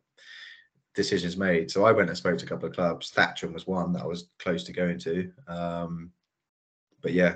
Decisions 0.96 1.38
made. 1.38 1.70
So 1.70 1.86
I 1.86 1.92
went 1.92 2.10
and 2.10 2.18
spoke 2.18 2.38
to 2.40 2.46
a 2.46 2.50
couple 2.50 2.68
of 2.68 2.76
clubs. 2.76 3.12
Thatcham 3.12 3.54
was 3.54 3.68
one 3.68 3.94
that 3.94 4.02
I 4.02 4.08
was 4.08 4.30
close 4.40 4.64
to 4.66 4.74
going 4.74 4.98
to. 5.00 5.32
Um, 5.48 6.12
but 7.02 7.14
yeah, 7.14 7.36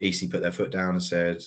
EC 0.00 0.30
put 0.30 0.42
their 0.42 0.52
foot 0.52 0.70
down 0.70 0.90
and 0.90 1.02
said, 1.02 1.42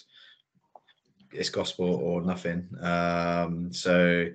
it's 1.32 1.50
Gosport 1.50 2.02
or 2.02 2.22
nothing. 2.22 2.68
Um, 2.82 3.72
so 3.72 4.28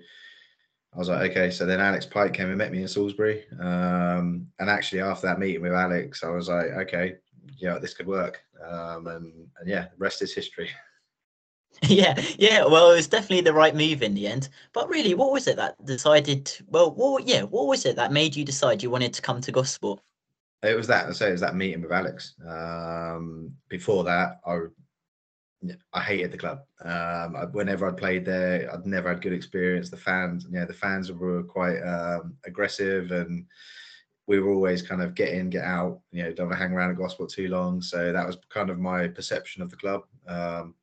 I 0.95 0.99
was 0.99 1.09
like, 1.09 1.31
okay. 1.31 1.51
So 1.51 1.67
then 1.67 1.81
Alex 1.81 2.07
Pike 2.07 2.33
came 2.33 2.49
and 2.49 2.59
met 2.59 2.73
me 2.73 2.83
in 2.83 2.89
Salisbury. 2.89 3.45
Um, 3.61 4.47
and 4.61 4.71
actually, 4.71 5.01
after 5.03 5.27
that 5.27 5.41
meeting 5.41 5.63
with 5.63 5.73
Alex, 5.73 6.23
I 6.23 6.31
was 6.31 6.49
like, 6.49 6.67
okay, 6.67 7.17
yeah, 7.59 7.79
this 7.79 7.95
could 7.95 8.07
work. 8.07 8.41
Um, 8.65 9.09
and, 9.09 9.33
and 9.59 9.69
yeah, 9.69 9.87
rest 9.99 10.23
is 10.23 10.35
history. 10.35 10.71
Yeah, 11.89 12.21
yeah. 12.39 12.65
Well, 12.65 12.93
it 12.93 12.97
was 12.97 13.09
definitely 13.09 13.41
the 13.41 13.53
right 13.53 13.75
move 13.75 14.03
in 14.03 14.15
the 14.15 14.29
end. 14.29 14.49
But 14.73 14.89
really, 14.89 15.15
what 15.15 15.33
was 15.33 15.49
it 15.49 15.57
that 15.57 15.85
decided? 15.85 16.51
Well, 16.69 16.93
what? 16.95 17.27
Yeah, 17.27 17.43
what 17.43 17.67
was 17.67 17.85
it 17.85 17.97
that 17.97 18.13
made 18.13 18.37
you 18.37 18.45
decide 18.45 18.83
you 18.83 18.91
wanted 18.91 19.13
to 19.15 19.23
come 19.23 19.41
to 19.41 19.53
Gosport? 19.53 20.01
It 20.63 20.77
was 20.77 20.87
that. 20.87 21.07
I 21.07 21.13
say 21.13 21.29
it 21.29 21.33
was 21.33 21.41
that 21.41 21.57
meeting 21.57 21.83
with 21.83 21.91
Alex. 21.91 22.35
Um, 22.49 23.53
before 23.69 24.05
that, 24.05 24.41
I 24.47 24.59
I 25.93 26.01
hated 26.01 26.33
the 26.33 26.39
club. 26.39 26.61
Um, 26.85 27.35
whenever 27.53 27.89
I 27.89 27.93
played 27.93 28.25
there, 28.25 28.73
I'd 28.73 28.87
never 28.87 29.09
had 29.09 29.23
good 29.23 29.33
experience. 29.33 29.91
The 29.91 29.97
fans, 29.97 30.47
yeah, 30.51 30.65
the 30.65 30.73
fans 30.73 31.11
were 31.13 31.43
quite 31.43 31.81
um, 31.81 32.37
aggressive, 32.45 33.11
and 33.11 33.47
we 34.27 34.41
were 34.41 34.53
always 34.53 34.83
kind 34.83 35.03
of 35.03 35.15
get 35.15 35.31
in, 35.31 35.51
get 35.51 35.65
out. 35.65 36.01
You 36.11 36.25
know, 36.25 36.33
don't 36.33 36.53
hang 36.53 36.73
around 36.73 36.91
at 36.91 36.97
Gosport 36.97 37.31
too 37.31 37.49
long. 37.49 37.83
So 37.83 38.13
that 38.13 38.27
was 38.27 38.39
kind 38.49 38.71
of 38.71 38.79
my 38.79 39.09
perception 39.09 39.63
of 39.63 39.71
the 39.71 39.77
club. 39.77 40.03
Um, 40.27 40.75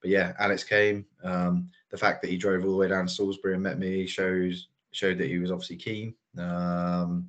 but 0.00 0.10
yeah, 0.10 0.32
Alex 0.38 0.64
came. 0.64 1.04
Um, 1.22 1.68
the 1.90 1.98
fact 1.98 2.22
that 2.22 2.30
he 2.30 2.36
drove 2.36 2.64
all 2.64 2.72
the 2.72 2.76
way 2.76 2.88
down 2.88 3.06
to 3.06 3.12
Salisbury 3.12 3.54
and 3.54 3.62
met 3.62 3.78
me 3.78 4.06
shows 4.06 4.68
showed 4.92 5.18
that 5.18 5.28
he 5.28 5.38
was 5.38 5.50
obviously 5.50 5.76
keen. 5.76 6.14
Um, 6.38 7.28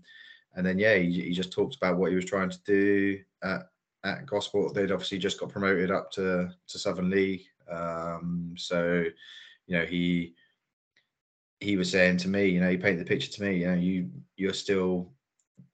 and 0.56 0.66
then 0.66 0.80
yeah, 0.80 0.96
he, 0.96 1.22
he 1.22 1.34
just 1.34 1.52
talked 1.52 1.76
about 1.76 1.98
what 1.98 2.10
he 2.10 2.16
was 2.16 2.26
trying 2.26 2.50
to 2.50 2.60
do 2.66 3.20
at 3.44 3.70
at 4.04 4.26
Gosport, 4.26 4.74
they'd 4.74 4.92
obviously 4.92 5.18
just 5.18 5.40
got 5.40 5.50
promoted 5.50 5.92
up 5.92 6.12
to 6.14 6.50
to 6.68 6.80
Southern 6.80 7.10
League. 7.10 7.44
Um, 7.70 8.56
so, 8.58 9.06
you 9.68 9.78
know, 9.78 9.86
he 9.86 10.34
he 11.60 11.76
was 11.76 11.92
saying 11.92 12.18
to 12.18 12.28
me, 12.28 12.46
you 12.48 12.60
know, 12.60 12.70
he 12.70 12.78
painted 12.78 13.00
the 13.00 13.10
picture 13.10 13.32
to 13.32 13.44
me, 13.44 13.58
you 13.58 13.68
know, 13.68 13.74
you 13.74 14.10
you're 14.36 14.54
still 14.54 15.12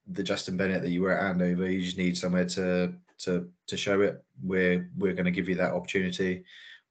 the 0.08 0.22
Justin 0.22 0.56
Bennett 0.56 0.82
that 0.82 0.90
you 0.90 1.02
were 1.02 1.12
at 1.12 1.30
Andover. 1.30 1.70
You 1.70 1.82
just 1.82 1.98
need 1.98 2.16
somewhere 2.16 2.46
to 2.46 2.94
to 3.20 3.48
to 3.66 3.76
show 3.76 4.00
it. 4.00 4.22
We're 4.42 4.90
we're 4.96 5.14
going 5.14 5.26
to 5.26 5.30
give 5.30 5.48
you 5.48 5.54
that 5.56 5.72
opportunity. 5.72 6.44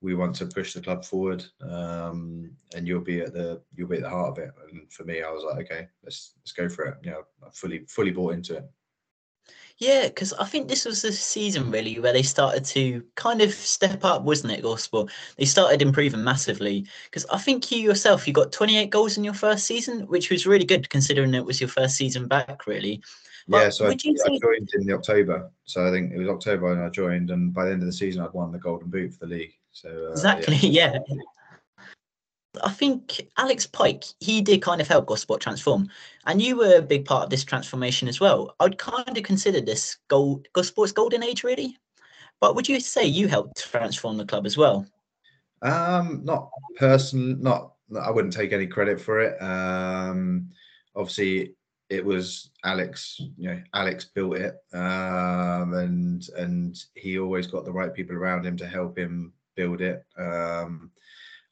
We 0.03 0.13
want 0.13 0.35
to 0.35 0.45
push 0.45 0.73
the 0.73 0.81
club 0.81 1.03
forward, 1.03 1.45
um, 1.61 2.51
and 2.75 2.87
you'll 2.87 3.01
be 3.01 3.21
at 3.21 3.33
the 3.33 3.61
you'll 3.73 3.87
be 3.87 3.95
at 3.95 4.03
the 4.03 4.09
heart 4.09 4.31
of 4.31 4.37
it. 4.37 4.51
And 4.69 4.91
for 4.91 5.05
me, 5.05 5.23
I 5.23 5.31
was 5.31 5.43
like, 5.43 5.65
okay, 5.65 5.87
let's 6.03 6.33
let's 6.37 6.51
go 6.51 6.69
for 6.69 6.85
it. 6.85 6.97
You 7.03 7.11
know, 7.11 7.23
I 7.41 7.49
fully 7.51 7.85
fully 7.87 8.11
bought 8.11 8.33
into 8.33 8.57
it. 8.57 8.69
Yeah, 9.77 10.07
because 10.07 10.33
I 10.33 10.45
think 10.45 10.67
this 10.67 10.85
was 10.85 11.01
the 11.01 11.11
season 11.11 11.71
really 11.71 11.99
where 11.99 12.13
they 12.13 12.21
started 12.21 12.63
to 12.65 13.03
kind 13.15 13.41
of 13.41 13.51
step 13.51 14.05
up, 14.05 14.21
wasn't 14.21 14.53
it, 14.53 14.61
Gosport? 14.61 15.11
They 15.37 15.45
started 15.45 15.81
improving 15.81 16.23
massively. 16.23 16.85
Because 17.05 17.25
I 17.31 17.37
think 17.39 17.71
you 17.71 17.79
yourself, 17.79 18.27
you 18.27 18.33
got 18.33 18.51
28 18.51 18.91
goals 18.91 19.17
in 19.17 19.23
your 19.23 19.33
first 19.33 19.65
season, 19.65 20.01
which 20.07 20.29
was 20.29 20.45
really 20.45 20.65
good 20.65 20.89
considering 20.89 21.33
it 21.33 21.45
was 21.45 21.59
your 21.59 21.69
first 21.69 21.95
season 21.95 22.27
back, 22.27 22.67
really. 22.67 23.01
But 23.47 23.63
yeah, 23.63 23.69
so 23.69 23.87
I, 23.87 23.89
I, 23.89 23.95
joined 23.95 24.69
in 24.73 24.85
the 24.85 24.93
October. 24.93 25.51
So 25.65 25.85
I 25.85 25.91
think 25.91 26.13
it 26.13 26.17
was 26.17 26.29
October 26.29 26.69
when 26.69 26.81
I 26.81 26.89
joined, 26.89 27.29
and 27.29 27.53
by 27.53 27.65
the 27.65 27.71
end 27.71 27.81
of 27.81 27.87
the 27.87 27.93
season, 27.93 28.21
I'd 28.21 28.33
won 28.33 28.51
the 28.51 28.59
Golden 28.59 28.89
Boot 28.89 29.13
for 29.13 29.25
the 29.25 29.35
league. 29.35 29.53
So 29.71 29.89
uh, 29.89 30.11
exactly, 30.11 30.55
yeah. 30.57 30.99
yeah. 31.07 31.17
I 32.63 32.69
think 32.69 33.27
Alex 33.37 33.65
Pike, 33.65 34.03
he 34.19 34.41
did 34.41 34.61
kind 34.61 34.79
of 34.79 34.87
help 34.87 35.07
Gosport 35.07 35.41
transform, 35.41 35.89
and 36.25 36.41
you 36.41 36.55
were 36.55 36.77
a 36.77 36.81
big 36.81 37.05
part 37.05 37.23
of 37.23 37.29
this 37.29 37.43
transformation 37.43 38.07
as 38.07 38.19
well. 38.19 38.55
I'd 38.59 38.77
kind 38.77 39.17
of 39.17 39.23
consider 39.23 39.59
this 39.59 39.97
gold 40.07 40.47
Gosport's 40.53 40.91
golden 40.91 41.23
age, 41.23 41.43
really. 41.43 41.77
But 42.39 42.55
would 42.55 42.69
you 42.69 42.79
say 42.79 43.05
you 43.05 43.27
helped 43.27 43.63
transform 43.69 44.17
the 44.17 44.25
club 44.25 44.45
as 44.45 44.57
well? 44.57 44.85
Um, 45.61 46.21
not 46.23 46.49
personally, 46.77 47.35
not. 47.39 47.73
I 47.99 48.11
wouldn't 48.11 48.33
take 48.33 48.53
any 48.53 48.67
credit 48.67 48.99
for 48.99 49.19
it. 49.19 49.41
Um, 49.41 50.49
obviously, 50.95 51.55
it 51.93 52.03
was 52.03 52.49
Alex. 52.63 53.21
You 53.37 53.49
know, 53.49 53.61
Alex 53.73 54.05
built 54.05 54.37
it, 54.37 54.55
um, 54.73 55.73
and 55.73 56.27
and 56.37 56.83
he 56.95 57.19
always 57.19 57.47
got 57.47 57.65
the 57.65 57.71
right 57.71 57.93
people 57.93 58.15
around 58.15 58.45
him 58.45 58.57
to 58.57 58.67
help 58.67 58.97
him 58.97 59.31
build 59.55 59.81
it. 59.81 60.03
Um, 60.17 60.91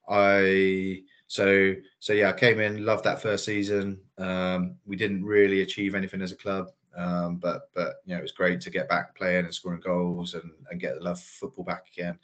I 0.09 1.03
so 1.27 1.75
so 1.99 2.13
yeah, 2.13 2.29
I 2.29 2.33
came 2.33 2.59
in, 2.59 2.85
loved 2.85 3.03
that 3.03 3.21
first 3.21 3.45
season. 3.45 3.99
Um, 4.17 4.75
we 4.85 4.95
didn't 4.95 5.23
really 5.23 5.61
achieve 5.61 5.95
anything 5.95 6.21
as 6.21 6.31
a 6.31 6.37
club, 6.37 6.71
um, 6.97 7.37
but 7.37 7.69
but 7.75 7.95
you 8.05 8.13
know 8.13 8.19
it 8.19 8.23
was 8.23 8.31
great 8.31 8.61
to 8.61 8.71
get 8.71 8.89
back 8.89 9.15
playing 9.15 9.45
and 9.45 9.53
scoring 9.53 9.81
goals 9.81 10.33
and 10.33 10.51
and 10.69 10.81
get 10.81 10.95
the 10.95 11.03
love 11.03 11.19
football 11.19 11.65
back 11.65 11.85
again. 11.95 12.17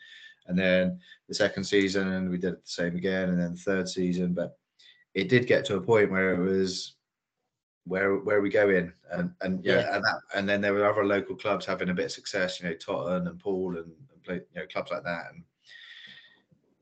And 0.48 0.58
then 0.58 1.00
the 1.28 1.36
second 1.36 1.66
season, 1.66 2.30
we 2.30 2.38
did 2.38 2.54
the 2.54 2.62
same 2.64 2.96
again, 2.96 3.30
and 3.30 3.40
then 3.40 3.52
the 3.54 3.62
third 3.62 3.88
season. 3.88 4.34
But 4.34 4.58
it 5.14 5.30
did 5.30 5.48
get 5.48 5.66
to 5.66 5.76
a 5.76 5.82
point 5.82 6.12
where 6.12 6.34
it 6.34 6.40
was 6.40 6.97
where 7.88 8.16
where 8.18 8.42
we 8.42 8.50
go 8.50 8.70
in 8.70 8.92
and 9.12 9.32
and 9.42 9.64
yeah, 9.64 9.80
yeah. 9.80 9.96
and 9.96 10.04
that 10.04 10.20
and 10.36 10.48
then 10.48 10.62
there 10.62 10.74
were 10.74 10.90
other 10.90 11.06
local 11.06 11.36
clubs 11.36 11.66
having 11.66 11.90
a 11.90 11.94
bit 11.94 12.06
of 12.06 12.12
success 12.12 12.60
you 12.60 12.68
know 12.68 12.76
Totton 12.76 13.28
and 13.28 13.40
Poole 13.40 13.78
and, 13.78 13.92
and 14.14 14.24
play, 14.24 14.36
you 14.36 14.62
know 14.62 14.68
clubs 14.68 14.92
like 14.92 15.04
that 15.04 15.26
and 15.34 15.44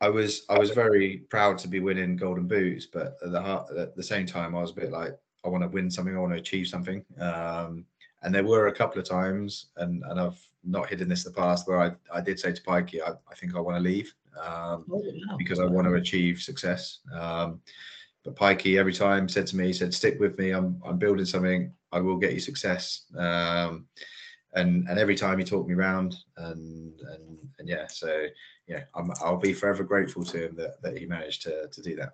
I 0.02 0.10
was 0.10 0.46
I 0.50 0.60
was 0.60 0.72
very 0.72 1.18
proud 1.30 1.58
to 1.60 1.68
be 1.68 1.80
winning 1.80 2.18
golden 2.18 2.48
boots, 2.48 2.86
but 2.86 3.18
at 3.24 3.32
the 3.32 3.42
heart, 3.42 3.70
at 3.78 3.96
the 3.96 4.04
same 4.04 4.26
time, 4.26 4.56
I 4.56 4.62
was 4.62 4.72
a 4.72 4.76
bit 4.76 4.92
like 4.92 5.18
I 5.44 5.48
want 5.48 5.64
to 5.64 5.70
win 5.70 5.90
something, 5.90 6.16
I 6.16 6.20
want 6.20 6.34
to 6.34 6.40
achieve 6.40 6.68
something. 6.68 7.04
Um, 7.20 7.86
and 8.22 8.34
there 8.34 8.44
were 8.44 8.68
a 8.68 8.76
couple 8.76 9.00
of 9.00 9.08
times, 9.08 9.68
and 9.78 10.04
and 10.10 10.20
I've 10.20 10.40
not 10.64 10.90
hidden 10.90 11.08
this 11.08 11.26
in 11.26 11.32
the 11.32 11.40
past 11.40 11.68
where 11.68 11.80
I, 11.80 11.92
I 12.14 12.22
did 12.22 12.40
say 12.40 12.52
to 12.52 12.62
Pikey, 12.62 13.02
I, 13.02 13.12
I 13.32 13.36
think 13.36 13.56
I 13.56 13.60
want 13.60 13.78
to 13.78 13.82
leave 13.82 14.14
um, 14.40 14.86
oh, 14.92 15.04
because 15.38 15.60
I 15.60 15.66
want 15.66 15.88
to 15.88 15.94
achieve 15.94 16.42
success. 16.42 17.00
Um, 17.14 17.62
but 18.26 18.36
Pikey 18.36 18.80
every 18.80 18.94
time 18.94 19.30
said 19.30 19.46
to 19.48 19.56
me, 19.56 19.68
he 19.68 19.74
said, 19.74 19.94
"Stick 19.94 20.20
with 20.20 20.38
me. 20.38 20.52
I'm 20.52 20.82
I'm 20.84 20.98
building 20.98 21.26
something. 21.26 21.72
I 21.92 22.00
will 22.00 22.18
get 22.18 22.34
you 22.34 22.40
success." 22.40 23.06
Um, 23.16 23.86
and 24.56 24.88
and 24.90 24.98
every 24.98 25.16
time 25.16 25.38
he 25.38 25.46
talked 25.46 25.70
me 25.70 25.76
around, 25.76 26.16
and 26.38 27.00
and 27.00 27.38
and 27.60 27.70
yeah, 27.70 27.88
so 27.88 28.26
yeah, 28.68 28.84
I'm, 28.96 29.12
I'll 29.24 29.38
be 29.38 29.54
forever 29.54 29.84
grateful 29.84 30.24
to 30.26 30.48
him 30.48 30.56
that 30.56 30.82
that 30.82 30.98
he 30.98 31.06
managed 31.06 31.44
to 31.44 31.68
to 31.68 31.82
do 31.82 31.96
that. 31.98 32.14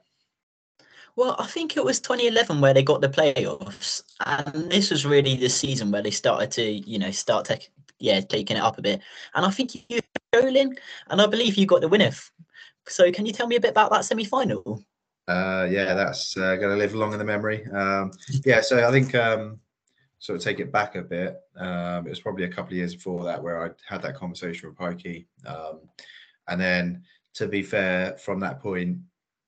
Well, 1.15 1.35
I 1.39 1.45
think 1.45 1.75
it 1.75 1.83
was 1.83 1.99
2011 1.99 2.61
where 2.61 2.73
they 2.73 2.83
got 2.83 3.01
the 3.01 3.09
playoffs, 3.09 4.03
and 4.25 4.71
this 4.71 4.91
was 4.91 5.05
really 5.05 5.35
the 5.35 5.49
season 5.49 5.91
where 5.91 6.01
they 6.01 6.11
started 6.11 6.51
to, 6.51 6.63
you 6.63 6.99
know, 6.99 7.11
start 7.11 7.45
taking, 7.45 7.69
yeah, 7.99 8.21
taking 8.21 8.57
it 8.57 8.63
up 8.63 8.77
a 8.77 8.81
bit. 8.81 9.01
And 9.33 9.45
I 9.45 9.49
think 9.49 9.75
you 9.89 9.99
Jolin, 10.33 10.77
and 11.09 11.21
I 11.21 11.27
believe 11.27 11.55
you 11.55 11.65
got 11.65 11.81
the 11.81 11.89
winner. 11.89 12.11
So, 12.87 13.11
can 13.11 13.25
you 13.25 13.33
tell 13.33 13.47
me 13.47 13.57
a 13.57 13.61
bit 13.61 13.71
about 13.71 13.91
that 13.91 14.05
semi-final? 14.05 14.83
Uh, 15.27 15.67
yeah, 15.69 15.93
that's 15.93 16.35
uh, 16.37 16.55
going 16.55 16.71
to 16.71 16.75
live 16.75 16.95
long 16.95 17.13
in 17.13 17.19
the 17.19 17.25
memory. 17.25 17.65
Um, 17.67 18.11
yeah, 18.43 18.61
so 18.61 18.87
I 18.87 18.91
think 18.91 19.13
um, 19.15 19.59
sort 20.19 20.37
of 20.37 20.43
take 20.43 20.59
it 20.59 20.71
back 20.71 20.95
a 20.95 21.01
bit. 21.01 21.39
Um, 21.57 22.05
it 22.05 22.09
was 22.09 22.19
probably 22.19 22.45
a 22.45 22.49
couple 22.49 22.73
of 22.73 22.77
years 22.77 22.95
before 22.95 23.23
that 23.25 23.41
where 23.41 23.65
I 23.65 23.69
had 23.87 24.01
that 24.01 24.15
conversation 24.15 24.69
with 24.69 24.77
Pikey, 24.77 25.25
um, 25.45 25.79
and 26.47 26.59
then 26.59 27.03
to 27.35 27.47
be 27.47 27.63
fair, 27.63 28.17
from 28.17 28.39
that 28.41 28.59
point, 28.59 28.97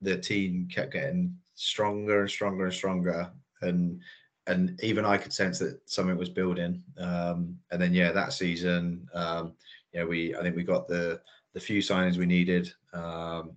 the 0.01 0.17
team 0.17 0.67
kept 0.71 0.93
getting 0.93 1.36
stronger 1.55 2.21
and 2.21 2.29
stronger 2.29 2.65
and 2.65 2.73
stronger, 2.73 3.31
and 3.62 3.99
and 4.47 4.79
even 4.83 5.05
I 5.05 5.17
could 5.17 5.33
sense 5.33 5.59
that 5.59 5.79
something 5.86 6.17
was 6.17 6.29
building. 6.29 6.83
Um, 6.97 7.57
and 7.71 7.81
then 7.81 7.93
yeah, 7.93 8.12
that 8.12 8.33
season, 8.33 9.07
um, 9.13 9.53
yeah, 9.93 10.03
we 10.03 10.36
I 10.36 10.41
think 10.41 10.55
we 10.55 10.63
got 10.63 10.88
the 10.88 11.21
the 11.53 11.59
few 11.59 11.81
signings 11.81 12.17
we 12.17 12.25
needed. 12.25 12.71
Um, 12.93 13.51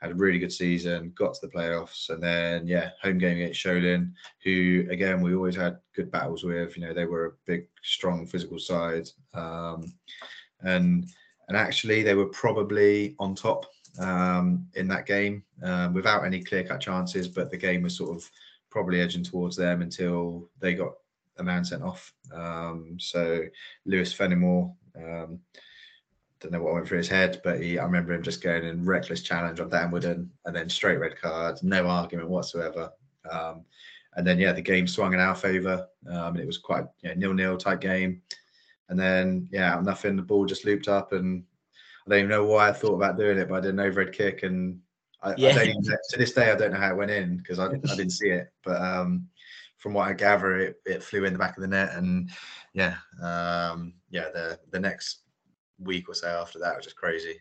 had 0.00 0.12
a 0.12 0.14
really 0.14 0.38
good 0.38 0.52
season, 0.52 1.12
got 1.16 1.34
to 1.34 1.46
the 1.46 1.52
playoffs, 1.52 2.10
and 2.10 2.22
then 2.22 2.66
yeah, 2.66 2.90
home 3.02 3.18
game 3.18 3.38
against 3.38 3.60
Sholing, 3.60 4.14
who 4.44 4.86
again 4.90 5.20
we 5.20 5.34
always 5.34 5.56
had 5.56 5.78
good 5.94 6.10
battles 6.10 6.44
with. 6.44 6.76
You 6.76 6.86
know, 6.86 6.94
they 6.94 7.04
were 7.04 7.26
a 7.26 7.32
big, 7.46 7.66
strong 7.82 8.26
physical 8.26 8.58
side, 8.58 9.08
um, 9.34 9.92
and 10.60 11.06
and 11.48 11.56
actually 11.56 12.02
they 12.02 12.14
were 12.14 12.28
probably 12.28 13.16
on 13.18 13.34
top 13.34 13.66
um, 13.98 14.66
in 14.74 14.86
that 14.88 15.06
game 15.06 15.42
um, 15.62 15.94
without 15.94 16.24
any 16.24 16.42
clear 16.42 16.62
cut 16.62 16.80
chances. 16.80 17.26
But 17.26 17.50
the 17.50 17.56
game 17.56 17.82
was 17.82 17.96
sort 17.96 18.16
of 18.16 18.30
probably 18.70 19.00
edging 19.00 19.24
towards 19.24 19.56
them 19.56 19.82
until 19.82 20.48
they 20.60 20.74
got 20.74 20.92
a 21.38 21.42
man 21.42 21.64
sent 21.64 21.82
off. 21.82 22.12
Um, 22.32 22.98
so 23.00 23.44
Lewis 23.84 24.12
Fenimore, 24.12 24.72
um, 24.96 25.40
don't 26.40 26.52
know 26.52 26.62
what 26.62 26.74
went 26.74 26.86
through 26.86 26.98
his 26.98 27.08
head, 27.08 27.40
but 27.42 27.60
he, 27.60 27.78
I 27.78 27.84
remember 27.84 28.12
him 28.12 28.22
just 28.22 28.42
going 28.42 28.64
in 28.64 28.84
reckless 28.84 29.22
challenge 29.22 29.60
on 29.60 29.68
Dan 29.68 29.90
Wooden 29.90 30.30
and 30.44 30.56
then 30.56 30.68
straight 30.68 30.98
red 30.98 31.20
card, 31.20 31.58
no 31.62 31.86
argument 31.86 32.28
whatsoever. 32.28 32.90
Um, 33.30 33.64
and 34.16 34.26
then 34.26 34.38
yeah, 34.38 34.52
the 34.52 34.62
game 34.62 34.86
swung 34.86 35.14
in 35.14 35.20
our 35.20 35.34
favour. 35.34 35.88
Um, 36.08 36.34
and 36.34 36.40
it 36.40 36.46
was 36.46 36.58
quite 36.58 36.86
you 37.02 37.10
know, 37.10 37.14
nil-nil 37.14 37.56
type 37.56 37.80
game. 37.80 38.22
And 38.88 38.98
then 38.98 39.48
yeah, 39.52 39.80
nothing. 39.82 40.16
The 40.16 40.22
ball 40.22 40.46
just 40.46 40.64
looped 40.64 40.88
up, 40.88 41.12
and 41.12 41.44
I 42.06 42.10
don't 42.10 42.18
even 42.20 42.30
know 42.30 42.46
why 42.46 42.68
I 42.68 42.72
thought 42.72 42.94
about 42.94 43.18
doing 43.18 43.38
it, 43.38 43.48
but 43.48 43.56
I 43.56 43.60
did 43.60 43.74
an 43.74 43.80
overhead 43.80 44.14
kick, 44.14 44.44
and 44.44 44.80
I, 45.22 45.34
yeah. 45.36 45.50
I 45.50 45.52
don't 45.52 45.68
even, 45.68 45.82
to 45.82 46.16
this 46.16 46.32
day 46.32 46.50
I 46.50 46.54
don't 46.54 46.72
know 46.72 46.78
how 46.78 46.92
it 46.92 46.96
went 46.96 47.10
in 47.10 47.36
because 47.36 47.58
I, 47.58 47.66
I 47.66 47.68
didn't 47.96 48.10
see 48.10 48.30
it. 48.30 48.50
But 48.64 48.80
um, 48.80 49.28
from 49.76 49.92
what 49.92 50.08
I 50.08 50.14
gather, 50.14 50.56
it, 50.58 50.76
it 50.86 51.02
flew 51.02 51.24
in 51.24 51.34
the 51.34 51.38
back 51.38 51.56
of 51.58 51.60
the 51.60 51.68
net, 51.68 51.90
and 51.94 52.30
yeah, 52.72 52.96
um, 53.22 53.92
yeah, 54.10 54.30
the 54.32 54.58
the 54.70 54.80
next 54.80 55.20
week 55.78 56.08
or 56.08 56.14
so 56.14 56.28
after 56.28 56.58
that 56.58 56.76
was 56.76 56.84
just 56.84 56.96
crazy 56.96 57.38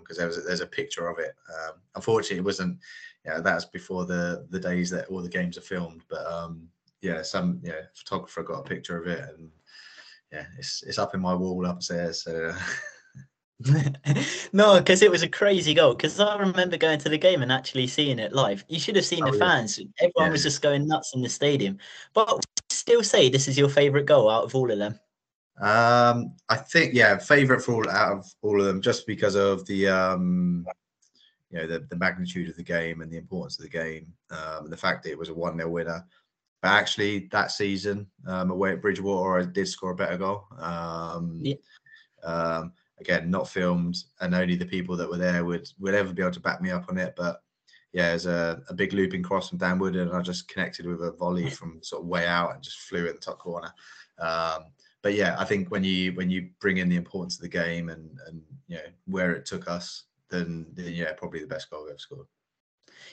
because 0.00 0.18
um, 0.18 0.20
there 0.20 0.26
was 0.26 0.38
a, 0.38 0.40
there's 0.42 0.60
a 0.60 0.66
picture 0.66 1.08
of 1.08 1.18
it. 1.18 1.34
Um, 1.48 1.74
unfortunately, 1.94 2.38
it 2.38 2.44
wasn't. 2.44 2.78
Yeah, 3.24 3.40
that's 3.40 3.64
before 3.64 4.06
the 4.06 4.46
the 4.50 4.60
days 4.60 4.90
that 4.90 5.08
all 5.08 5.22
the 5.22 5.28
games 5.28 5.58
are 5.58 5.62
filmed. 5.62 6.02
But 6.08 6.26
um, 6.26 6.68
yeah, 7.00 7.22
some 7.22 7.60
yeah 7.62 7.82
photographer 7.94 8.42
got 8.42 8.60
a 8.60 8.68
picture 8.68 9.00
of 9.00 9.06
it, 9.06 9.20
and 9.20 9.50
yeah, 10.32 10.46
it's 10.58 10.82
it's 10.82 10.98
up 10.98 11.14
in 11.14 11.20
my 11.20 11.34
wall 11.34 11.66
upstairs. 11.66 12.22
So. 12.22 12.54
no, 14.52 14.78
because 14.78 15.00
it 15.00 15.10
was 15.10 15.22
a 15.22 15.28
crazy 15.28 15.72
goal. 15.72 15.94
Because 15.94 16.20
I 16.20 16.36
remember 16.36 16.76
going 16.76 16.98
to 17.00 17.08
the 17.08 17.16
game 17.16 17.42
and 17.42 17.50
actually 17.50 17.86
seeing 17.86 18.18
it 18.18 18.34
live. 18.34 18.64
You 18.68 18.78
should 18.78 18.96
have 18.96 19.06
seen 19.06 19.24
oh, 19.24 19.30
the 19.30 19.38
yeah. 19.38 19.44
fans. 19.44 19.80
Everyone 19.98 20.26
yeah. 20.26 20.30
was 20.30 20.42
just 20.42 20.60
going 20.60 20.86
nuts 20.86 21.14
in 21.14 21.22
the 21.22 21.28
stadium. 21.28 21.78
But 22.12 22.44
still 22.70 23.02
say 23.02 23.28
this 23.28 23.48
is 23.48 23.56
your 23.56 23.70
favourite 23.70 24.06
goal 24.06 24.28
out 24.28 24.44
of 24.44 24.54
all 24.54 24.70
of 24.70 24.78
them. 24.78 25.00
Um, 25.60 26.34
I 26.48 26.56
think 26.56 26.92
yeah, 26.94 27.16
favourite 27.16 27.62
for 27.62 27.74
all 27.74 27.90
out 27.90 28.18
of 28.18 28.34
all 28.42 28.60
of 28.60 28.66
them, 28.66 28.82
just 28.82 29.06
because 29.06 29.34
of 29.34 29.64
the 29.66 29.88
um, 29.88 30.66
you 31.50 31.58
know 31.58 31.66
the, 31.66 31.80
the 31.88 31.96
magnitude 31.96 32.48
of 32.50 32.56
the 32.56 32.62
game 32.62 33.00
and 33.00 33.10
the 33.10 33.16
importance 33.16 33.58
of 33.58 33.64
the 33.64 33.70
game, 33.70 34.12
um, 34.30 34.64
and 34.64 34.72
the 34.72 34.76
fact 34.76 35.04
that 35.04 35.10
it 35.10 35.18
was 35.18 35.30
a 35.30 35.34
one 35.34 35.56
0 35.56 35.70
winner. 35.70 36.04
But 36.62 36.68
actually, 36.68 37.28
that 37.32 37.52
season 37.52 38.06
um, 38.26 38.50
away 38.50 38.72
at 38.72 38.82
Bridgwater, 38.82 39.40
I 39.40 39.44
did 39.44 39.68
score 39.68 39.92
a 39.92 39.96
better 39.96 40.16
goal. 40.16 40.44
Um, 40.58 41.40
yeah. 41.42 41.54
Um, 42.24 42.72
again, 42.98 43.30
not 43.30 43.48
filmed, 43.48 43.96
and 44.20 44.34
only 44.34 44.56
the 44.56 44.66
people 44.66 44.96
that 44.96 45.08
were 45.08 45.18
there 45.18 45.44
would 45.44 45.68
would 45.78 45.94
ever 45.94 46.12
be 46.12 46.22
able 46.22 46.32
to 46.32 46.40
back 46.40 46.60
me 46.60 46.70
up 46.70 46.86
on 46.88 46.98
it. 46.98 47.14
But 47.16 47.40
yeah, 47.92 48.10
it 48.10 48.14
was 48.14 48.26
a, 48.26 48.62
a 48.68 48.74
big 48.74 48.92
looping 48.92 49.22
cross 49.22 49.48
from 49.48 49.58
Dan 49.58 49.78
Wood, 49.78 49.96
and 49.96 50.12
I 50.12 50.20
just 50.20 50.48
connected 50.48 50.86
with 50.86 51.02
a 51.02 51.12
volley 51.12 51.48
from 51.48 51.82
sort 51.82 52.02
of 52.02 52.08
way 52.08 52.26
out 52.26 52.54
and 52.54 52.62
just 52.62 52.80
flew 52.80 53.06
in 53.06 53.14
the 53.14 53.20
top 53.20 53.38
corner. 53.38 53.72
Um, 54.18 54.64
but 55.06 55.14
yeah, 55.14 55.36
I 55.38 55.44
think 55.44 55.70
when 55.70 55.84
you 55.84 56.10
when 56.14 56.30
you 56.30 56.48
bring 56.60 56.78
in 56.78 56.88
the 56.88 56.96
importance 56.96 57.36
of 57.36 57.42
the 57.42 57.48
game 57.48 57.90
and 57.90 58.10
and 58.26 58.42
you 58.66 58.74
know 58.74 58.82
where 59.04 59.30
it 59.36 59.46
took 59.46 59.70
us, 59.70 60.06
then, 60.30 60.66
then 60.72 60.92
yeah, 60.92 61.12
probably 61.12 61.38
the 61.38 61.46
best 61.46 61.70
goal 61.70 61.84
we 61.84 61.90
ever 61.90 61.98
scored. 61.98 62.26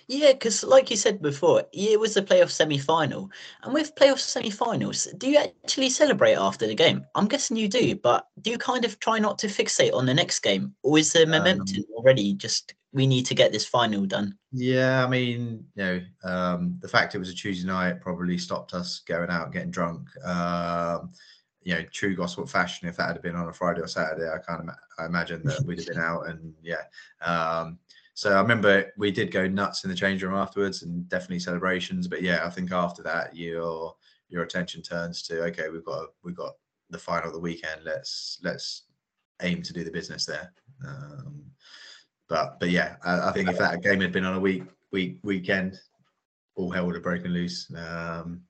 Yeah, 0.07 0.31
because 0.31 0.63
like 0.63 0.89
you 0.89 0.97
said 0.97 1.21
before, 1.21 1.65
it 1.71 1.99
was 1.99 2.15
the 2.15 2.23
playoff 2.23 2.49
semi 2.49 2.79
final. 2.79 3.29
And 3.61 3.75
with 3.75 3.93
playoff 3.93 4.17
semi 4.17 4.49
finals, 4.49 5.07
do 5.19 5.29
you 5.29 5.37
actually 5.37 5.91
celebrate 5.91 6.33
after 6.33 6.65
the 6.65 6.73
game? 6.73 7.05
I'm 7.13 7.27
guessing 7.27 7.57
you 7.57 7.67
do, 7.67 7.93
but 7.93 8.25
do 8.41 8.49
you 8.49 8.57
kind 8.57 8.85
of 8.85 8.99
try 8.99 9.19
not 9.19 9.37
to 9.39 9.47
fixate 9.47 9.93
on 9.93 10.07
the 10.07 10.15
next 10.15 10.39
game? 10.39 10.73
Or 10.81 10.97
is 10.97 11.13
the 11.13 11.27
momentum 11.27 11.77
um, 11.77 11.85
already 11.95 12.33
just 12.33 12.73
we 12.91 13.05
need 13.05 13.27
to 13.27 13.35
get 13.35 13.51
this 13.51 13.67
final 13.67 14.07
done? 14.07 14.35
Yeah, 14.51 15.05
I 15.05 15.07
mean, 15.07 15.63
you 15.75 15.83
know, 15.83 16.01
um, 16.23 16.79
the 16.81 16.87
fact 16.87 17.13
it 17.13 17.19
was 17.19 17.29
a 17.29 17.35
Tuesday 17.35 17.67
night 17.67 18.01
probably 18.01 18.39
stopped 18.39 18.73
us 18.73 19.01
going 19.07 19.29
out 19.29 19.53
getting 19.53 19.69
drunk. 19.69 20.07
Um, 20.25 21.11
you 21.63 21.75
know, 21.75 21.83
true 21.91 22.15
Gosport 22.15 22.49
fashion, 22.49 22.87
if 22.87 22.97
that 22.97 23.07
had 23.07 23.21
been 23.21 23.35
on 23.35 23.49
a 23.49 23.53
Friday 23.53 23.81
or 23.81 23.87
Saturday, 23.87 24.29
I 24.29 24.37
can't 24.37 24.69
I 24.99 25.05
imagine 25.05 25.43
that 25.43 25.63
we'd 25.65 25.79
have 25.79 25.87
been 25.87 25.97
out 25.99 26.27
and 26.27 26.53
yeah. 26.61 26.83
Um, 27.21 27.79
so 28.15 28.31
I 28.33 28.41
remember 28.41 28.91
we 28.97 29.11
did 29.11 29.31
go 29.31 29.47
nuts 29.47 29.83
in 29.83 29.89
the 29.89 29.95
change 29.95 30.21
room 30.21 30.35
afterwards 30.35 30.83
and 30.83 31.07
definitely 31.09 31.39
celebrations. 31.39 32.07
But 32.07 32.21
yeah, 32.21 32.45
I 32.45 32.49
think 32.49 32.71
after 32.71 33.01
that, 33.03 33.35
your 33.35 33.95
your 34.29 34.43
attention 34.43 34.81
turns 34.81 35.23
to 35.23 35.43
okay, 35.45 35.69
we've 35.69 35.85
got 35.85 36.09
we've 36.23 36.35
got 36.35 36.53
the 36.89 36.97
final 36.97 37.27
of 37.27 37.33
the 37.33 37.39
weekend. 37.39 37.81
Let's 37.83 38.39
let's 38.43 38.83
aim 39.41 39.61
to 39.63 39.73
do 39.73 39.83
the 39.83 39.91
business 39.91 40.25
there. 40.25 40.53
Um, 40.87 41.43
but 42.29 42.59
but 42.59 42.69
yeah, 42.69 42.95
I, 43.03 43.29
I, 43.29 43.31
think 43.31 43.49
if 43.49 43.57
that 43.57 43.81
game 43.81 44.01
had 44.01 44.11
been 44.11 44.25
on 44.25 44.35
a 44.35 44.39
week 44.39 44.63
week 44.91 45.19
weekend, 45.23 45.79
all 46.55 46.69
hell 46.69 46.85
would 46.85 46.95
have 46.95 47.03
broken 47.03 47.31
loose, 47.31 47.71
um, 47.75 48.41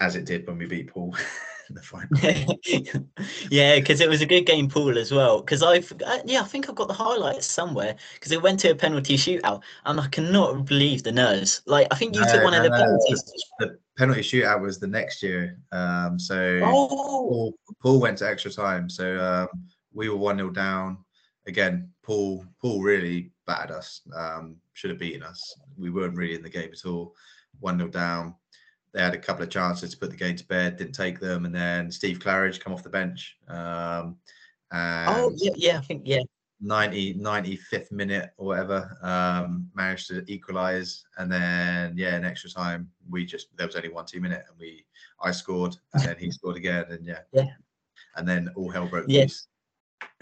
as 0.00 0.16
it 0.16 0.24
did 0.24 0.46
when 0.46 0.58
we 0.58 0.66
beat 0.66 0.88
Poole. 0.88 1.16
in 1.72 1.74
the 1.74 1.82
final. 1.82 3.08
yeah, 3.50 3.76
because 3.76 4.00
it 4.00 4.08
was 4.08 4.20
a 4.20 4.26
good 4.26 4.42
game 4.42 4.68
pool 4.68 4.98
as 4.98 5.12
well. 5.12 5.40
Because 5.40 5.62
I've 5.62 5.92
uh, 6.04 6.18
yeah, 6.24 6.40
I 6.40 6.44
think 6.44 6.68
I've 6.68 6.74
got 6.74 6.88
the 6.88 6.94
highlights 6.94 7.46
somewhere. 7.46 7.96
Because 8.14 8.32
it 8.32 8.42
went 8.42 8.60
to 8.60 8.70
a 8.70 8.74
penalty 8.74 9.16
shootout, 9.16 9.62
and 9.84 10.00
I 10.00 10.08
cannot 10.08 10.64
believe 10.66 11.02
the 11.02 11.12
nerves. 11.12 11.62
Like 11.66 11.88
I 11.90 11.96
think 11.96 12.14
you 12.14 12.20
no, 12.20 12.32
took 12.32 12.44
one 12.44 12.52
no, 12.52 12.58
of 12.58 12.64
the 12.64 12.70
no, 12.70 12.76
penalties. 12.76 13.32
The 13.58 13.78
penalty 13.96 14.20
shootout 14.20 14.60
was 14.60 14.78
the 14.78 14.86
next 14.86 15.22
year. 15.22 15.58
Um, 15.72 16.18
so 16.18 16.60
oh. 16.62 16.88
Poole, 16.88 17.54
Poole 17.80 18.00
went 18.00 18.18
to 18.18 18.28
extra 18.28 18.50
time. 18.50 18.88
So 18.88 19.18
um, 19.18 19.48
we 19.92 20.08
were 20.08 20.16
one 20.16 20.36
0 20.36 20.50
down. 20.50 20.98
Again, 21.46 21.90
Paul 22.02 22.44
Poole 22.60 22.82
really 22.82 23.32
battered 23.46 23.76
us. 23.76 24.02
Um, 24.14 24.56
should 24.74 24.90
have 24.90 24.98
beaten 24.98 25.22
us. 25.22 25.54
We 25.76 25.90
weren't 25.90 26.16
really 26.16 26.34
in 26.34 26.42
the 26.42 26.50
game 26.50 26.70
at 26.72 26.86
all. 26.88 27.14
One 27.60 27.78
0 27.78 27.90
down 27.90 28.34
they 28.92 29.00
had 29.00 29.14
a 29.14 29.18
couple 29.18 29.42
of 29.42 29.50
chances 29.50 29.90
to 29.90 29.96
put 29.96 30.10
the 30.10 30.16
game 30.16 30.36
to 30.36 30.46
bed, 30.46 30.76
didn't 30.76 30.94
take 30.94 31.18
them, 31.18 31.44
and 31.44 31.54
then 31.54 31.90
Steve 31.90 32.18
Claridge 32.18 32.60
come 32.60 32.72
off 32.72 32.82
the 32.82 32.90
bench. 32.90 33.36
Um, 33.48 34.16
oh 34.72 35.32
yeah, 35.36 35.52
yeah, 35.56 35.78
I 35.78 35.80
think 35.80 36.02
yeah. 36.04 36.22
90 36.64 37.14
95th 37.14 37.90
minute 37.90 38.30
or 38.36 38.46
whatever 38.46 38.96
um 39.02 39.68
managed 39.74 40.06
to 40.06 40.24
equalize 40.28 41.04
and 41.18 41.30
then 41.30 41.92
yeah 41.96 42.16
in 42.16 42.24
extra 42.24 42.48
time 42.48 42.88
we 43.10 43.26
just 43.26 43.48
there 43.56 43.66
was 43.66 43.74
only 43.74 43.88
one 43.88 44.06
two 44.06 44.20
minute 44.20 44.44
and 44.48 44.56
we 44.60 44.84
i 45.20 45.32
scored 45.32 45.76
and 45.94 46.04
then 46.04 46.16
he 46.16 46.30
scored 46.30 46.56
again 46.56 46.84
and 46.88 47.04
yeah 47.04 47.18
yeah 47.32 47.48
and 48.16 48.28
then 48.28 48.48
all 48.54 48.70
hell 48.70 48.86
broke 48.86 49.06
yeah. 49.08 49.22
loose 49.22 49.48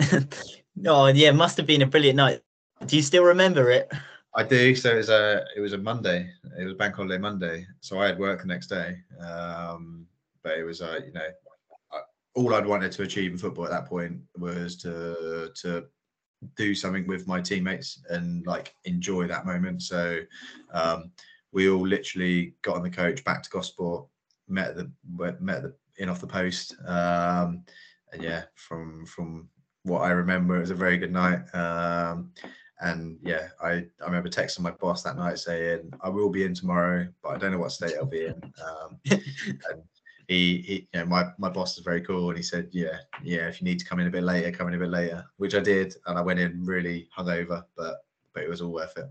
oh 0.87 1.09
yeah 1.09 1.31
must 1.31 1.59
have 1.59 1.67
been 1.67 1.83
a 1.83 1.87
brilliant 1.87 2.17
night 2.17 2.41
do 2.87 2.97
you 2.97 3.03
still 3.03 3.25
remember 3.25 3.71
it 3.71 3.93
I 4.35 4.45
do. 4.45 4.75
So 4.75 4.93
it 4.93 4.97
was 4.97 5.09
a 5.09 5.45
it 5.57 5.61
was 5.61 5.73
a 5.73 5.79
Monday. 5.79 6.31
It 6.59 6.65
was 6.65 6.75
bank 6.75 6.95
holiday 6.95 7.19
Monday. 7.19 7.67
So 7.81 8.01
I 8.01 8.07
had 8.07 8.19
work 8.19 8.41
the 8.41 8.47
next 8.47 8.69
day. 8.69 8.97
Um, 9.21 10.07
but 10.43 10.59
it 10.59 10.65
was 10.65 10.81
uh, 10.81 11.01
you 11.05 11.13
know 11.13 11.29
all 12.35 12.55
I'd 12.55 12.67
wanted 12.67 12.93
to 12.93 13.03
achieve 13.03 13.33
in 13.33 13.39
football 13.39 13.65
at 13.65 13.71
that 13.71 13.87
point 13.87 14.21
was 14.37 14.77
to 14.79 15.51
to 15.63 15.85
do 16.57 16.75
something 16.75 17.07
with 17.07 17.27
my 17.27 17.41
teammates 17.41 18.03
and 18.09 18.47
like 18.47 18.75
enjoy 18.85 19.27
that 19.27 19.47
moment. 19.47 19.83
So 19.83 20.21
um, 20.73 21.11
we 21.53 21.69
all 21.69 21.87
literally 21.87 22.55
got 22.63 22.77
on 22.77 22.83
the 22.83 22.91
coach 22.91 23.25
back 23.25 23.43
to 23.43 23.51
Gosport, 23.51 24.07
met 24.49 24.77
the 24.77 24.91
met 25.09 25.63
the 25.63 25.75
in 25.99 26.09
off 26.09 26.21
the 26.21 26.27
post, 26.27 26.75
um, 26.87 27.63
and 28.13 28.23
yeah, 28.23 28.45
from 28.55 29.05
from 29.07 29.49
what 29.83 30.01
I 30.01 30.11
remember, 30.11 30.57
it 30.57 30.61
was 30.61 30.71
a 30.71 30.75
very 30.75 30.99
good 30.99 31.13
night. 31.13 31.43
Um, 31.55 32.33
and 32.81 33.19
yeah, 33.23 33.49
I, 33.63 33.71
I 34.01 34.07
remember 34.07 34.29
texting 34.29 34.61
my 34.61 34.71
boss 34.71 35.03
that 35.03 35.17
night 35.17 35.39
saying, 35.39 35.93
I 36.01 36.09
will 36.09 36.31
be 36.31 36.45
in 36.45 36.55
tomorrow, 36.55 37.07
but 37.23 37.31
I 37.31 37.39
don't 37.39 37.53
know 37.53 37.59
what 37.59 37.73
state 37.73 37.95
I'll 37.99 38.07
be 38.07 38.27
in. 38.27 38.43
Um, 38.43 38.99
and 39.11 39.83
he, 40.29 40.59
he, 40.59 40.89
you 40.93 41.01
know, 41.01 41.05
my, 41.05 41.27
my 41.39 41.51
boss 41.51 41.77
is 41.77 41.85
very 41.85 42.01
cool. 42.01 42.29
And 42.31 42.39
he 42.39 42.43
said, 42.43 42.69
yeah, 42.73 42.99
yeah, 43.23 43.49
if 43.49 43.61
you 43.61 43.67
need 43.67 43.79
to 43.81 43.85
come 43.85 44.01
in 44.01 44.07
a 44.07 44.11
bit 44.11 44.23
later, 44.23 44.51
come 44.51 44.69
in 44.69 44.75
a 44.75 44.79
bit 44.79 44.89
later, 44.89 45.25
which 45.37 45.55
I 45.55 45.61
did. 45.61 45.95
And 46.07 46.19
I 46.19 46.23
went 46.23 46.41
in 46.41 46.65
really 46.65 47.09
hungover, 47.17 47.65
but, 47.77 48.05
but 48.33 48.43
it 48.43 48.49
was 48.49 48.63
all 48.63 48.73
worth 48.73 48.97
it. 48.97 49.07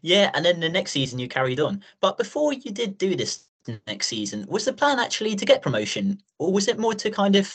Yeah. 0.00 0.30
And 0.32 0.42
then 0.42 0.60
the 0.60 0.68
next 0.68 0.92
season 0.92 1.18
you 1.18 1.28
carried 1.28 1.60
on. 1.60 1.84
But 2.00 2.16
before 2.16 2.54
you 2.54 2.70
did 2.70 2.96
do 2.96 3.16
this 3.16 3.49
next 3.86 4.06
season. 4.06 4.46
Was 4.48 4.64
the 4.64 4.72
plan 4.72 4.98
actually 4.98 5.36
to 5.36 5.44
get 5.44 5.62
promotion, 5.62 6.18
or 6.38 6.52
was 6.52 6.68
it 6.68 6.78
more 6.78 6.94
to 6.94 7.10
kind 7.10 7.36
of, 7.36 7.52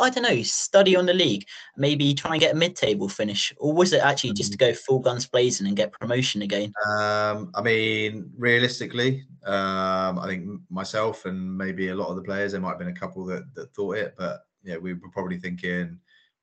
I 0.00 0.10
don't 0.10 0.22
know, 0.22 0.42
study 0.42 0.96
on 0.96 1.06
the 1.06 1.14
league, 1.14 1.46
maybe 1.76 2.14
try 2.14 2.32
and 2.32 2.40
get 2.40 2.54
a 2.54 2.56
mid-table 2.56 3.08
finish, 3.08 3.52
or 3.58 3.72
was 3.72 3.92
it 3.92 4.02
actually 4.02 4.32
just 4.32 4.52
to 4.52 4.58
mm. 4.58 4.60
go 4.60 4.74
full 4.74 4.98
guns 4.98 5.26
blazing 5.26 5.66
and 5.66 5.76
get 5.76 5.92
promotion 5.92 6.42
again? 6.42 6.72
Um, 6.86 7.50
I 7.54 7.62
mean, 7.62 8.30
realistically, 8.36 9.24
um, 9.44 10.18
I 10.18 10.26
think 10.26 10.60
myself 10.70 11.24
and 11.24 11.56
maybe 11.56 11.88
a 11.88 11.94
lot 11.94 12.08
of 12.08 12.16
the 12.16 12.22
players, 12.22 12.52
there 12.52 12.60
might 12.60 12.70
have 12.70 12.78
been 12.78 12.88
a 12.88 12.94
couple 12.94 13.24
that 13.26 13.42
that 13.54 13.74
thought 13.74 13.96
it, 13.96 14.14
but 14.16 14.40
yeah, 14.62 14.76
we 14.76 14.94
were 14.94 15.10
probably 15.10 15.38
thinking, 15.38 15.98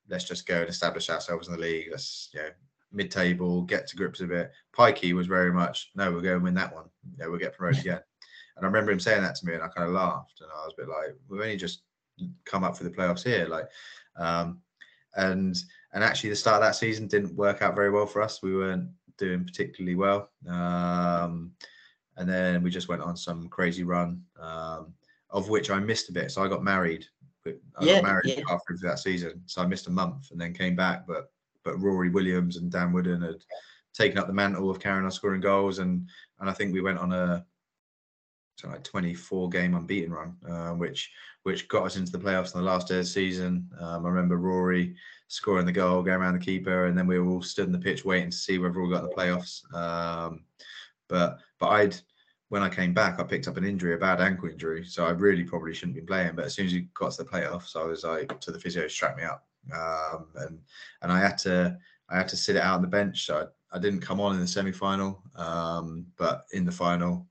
let's 0.09 0.25
just 0.25 0.45
go 0.45 0.61
and 0.61 0.69
establish 0.69 1.09
ourselves 1.09 1.47
in 1.47 1.53
the 1.53 1.59
league. 1.59 1.87
Let's 1.91 2.29
you 2.33 2.41
know 2.41 2.49
mid-table, 2.93 3.63
get 3.63 3.87
to 3.87 3.95
grips 3.95 4.19
with 4.19 4.31
it. 4.31 4.51
Pikey 4.77 5.13
was 5.13 5.27
very 5.27 5.51
much, 5.51 5.91
no, 5.95 6.11
we're 6.11 6.21
going 6.21 6.39
to 6.39 6.43
win 6.43 6.53
that 6.55 6.75
one. 6.75 6.85
Yeah, 7.17 7.27
we'll 7.27 7.39
get 7.39 7.53
promoted 7.53 7.79
again. 7.85 7.99
And 8.61 8.67
I 8.67 8.69
remember 8.69 8.91
him 8.91 8.99
saying 8.99 9.23
that 9.23 9.33
to 9.37 9.45
me, 9.47 9.55
and 9.55 9.63
I 9.63 9.67
kind 9.69 9.87
of 9.87 9.95
laughed, 9.95 10.39
and 10.39 10.49
I 10.51 10.65
was 10.65 10.75
a 10.77 10.81
bit 10.81 10.87
like, 10.87 11.17
"We've 11.27 11.41
only 11.41 11.57
just 11.57 11.81
come 12.45 12.63
up 12.63 12.77
for 12.77 12.83
the 12.83 12.91
playoffs 12.91 13.23
here." 13.23 13.47
Like, 13.47 13.67
um, 14.17 14.61
and 15.15 15.57
and 15.93 16.03
actually, 16.03 16.29
the 16.29 16.35
start 16.35 16.61
of 16.61 16.67
that 16.67 16.75
season 16.75 17.07
didn't 17.07 17.35
work 17.35 17.63
out 17.63 17.73
very 17.73 17.89
well 17.89 18.05
for 18.05 18.21
us. 18.21 18.43
We 18.43 18.55
weren't 18.55 18.87
doing 19.17 19.45
particularly 19.45 19.95
well, 19.95 20.29
um, 20.47 21.53
and 22.17 22.29
then 22.29 22.61
we 22.61 22.69
just 22.69 22.87
went 22.87 23.01
on 23.01 23.17
some 23.17 23.49
crazy 23.49 23.83
run, 23.83 24.21
um, 24.39 24.93
of 25.31 25.49
which 25.49 25.71
I 25.71 25.79
missed 25.79 26.09
a 26.09 26.13
bit. 26.13 26.29
So 26.29 26.43
I 26.43 26.47
got 26.47 26.63
married. 26.63 27.07
I 27.47 27.55
yeah, 27.79 27.95
got 27.95 28.03
married 28.03 28.37
yeah. 28.37 28.43
after 28.51 28.77
that 28.83 28.99
season, 28.99 29.41
so 29.47 29.63
I 29.63 29.65
missed 29.65 29.87
a 29.87 29.91
month, 29.91 30.29
and 30.29 30.39
then 30.39 30.53
came 30.53 30.75
back. 30.75 31.07
But 31.07 31.31
but 31.63 31.81
Rory 31.81 32.09
Williams 32.09 32.57
and 32.57 32.71
Dan 32.71 32.93
Wooden 32.93 33.23
had 33.23 33.43
taken 33.91 34.19
up 34.19 34.27
the 34.27 34.33
mantle 34.33 34.69
of 34.69 34.79
carrying 34.79 35.03
on 35.03 35.09
scoring 35.09 35.41
goals, 35.41 35.79
and 35.79 36.07
and 36.39 36.47
I 36.47 36.53
think 36.53 36.75
we 36.75 36.81
went 36.81 36.99
on 36.99 37.11
a 37.11 37.43
like 38.63 38.83
24 38.83 39.49
game 39.49 39.75
unbeaten 39.75 40.13
run, 40.13 40.35
uh, 40.49 40.71
which 40.73 41.11
which 41.43 41.67
got 41.67 41.85
us 41.85 41.95
into 41.95 42.11
the 42.11 42.19
playoffs 42.19 42.53
in 42.53 42.61
the 42.61 42.67
last 42.67 42.87
day 42.87 42.95
of 42.95 43.01
the 43.01 43.07
season. 43.07 43.67
Um, 43.79 44.05
I 44.05 44.09
remember 44.09 44.37
Rory 44.37 44.95
scoring 45.27 45.65
the 45.65 45.71
goal, 45.71 46.03
going 46.03 46.21
around 46.21 46.33
the 46.33 46.45
keeper, 46.45 46.85
and 46.85 46.97
then 46.97 47.07
we 47.07 47.17
were 47.17 47.27
all 47.31 47.41
stood 47.41 47.65
in 47.65 47.71
the 47.71 47.79
pitch 47.79 48.05
waiting 48.05 48.29
to 48.29 48.37
see 48.37 48.59
whether 48.59 48.79
we 48.79 48.89
got 48.89 49.03
the 49.03 49.15
playoffs. 49.15 49.63
Um, 49.73 50.43
but 51.07 51.39
but 51.59 51.67
I'd 51.67 51.95
when 52.49 52.61
I 52.61 52.69
came 52.69 52.93
back, 52.93 53.19
I 53.19 53.23
picked 53.23 53.47
up 53.47 53.55
an 53.55 53.63
injury, 53.63 53.93
a 53.93 53.97
bad 53.97 54.19
ankle 54.19 54.49
injury, 54.49 54.83
so 54.83 55.05
I 55.05 55.11
really 55.11 55.45
probably 55.45 55.73
shouldn't 55.73 55.95
be 55.95 56.01
playing. 56.01 56.35
But 56.35 56.45
as 56.45 56.53
soon 56.53 56.65
as 56.65 56.73
you 56.73 56.85
got 56.93 57.13
to 57.13 57.23
the 57.23 57.29
playoffs, 57.29 57.77
I 57.77 57.83
was 57.85 58.03
like 58.03 58.41
to 58.41 58.51
the 58.51 58.59
physio, 58.59 58.87
strap 58.87 59.15
me 59.15 59.23
up, 59.23 59.47
um, 59.73 60.27
and 60.35 60.59
and 61.01 61.11
I 61.11 61.19
had 61.19 61.37
to 61.39 61.77
I 62.09 62.17
had 62.17 62.27
to 62.27 62.37
sit 62.37 62.57
it 62.57 62.61
out 62.61 62.75
on 62.75 62.81
the 62.81 62.87
bench. 62.87 63.25
So 63.25 63.47
I, 63.71 63.77
I 63.77 63.79
didn't 63.79 64.01
come 64.01 64.19
on 64.19 64.35
in 64.35 64.41
the 64.41 64.47
semi 64.47 64.73
final, 64.73 65.23
um, 65.35 66.05
but 66.17 66.43
in 66.51 66.65
the 66.65 66.71
final 66.71 67.25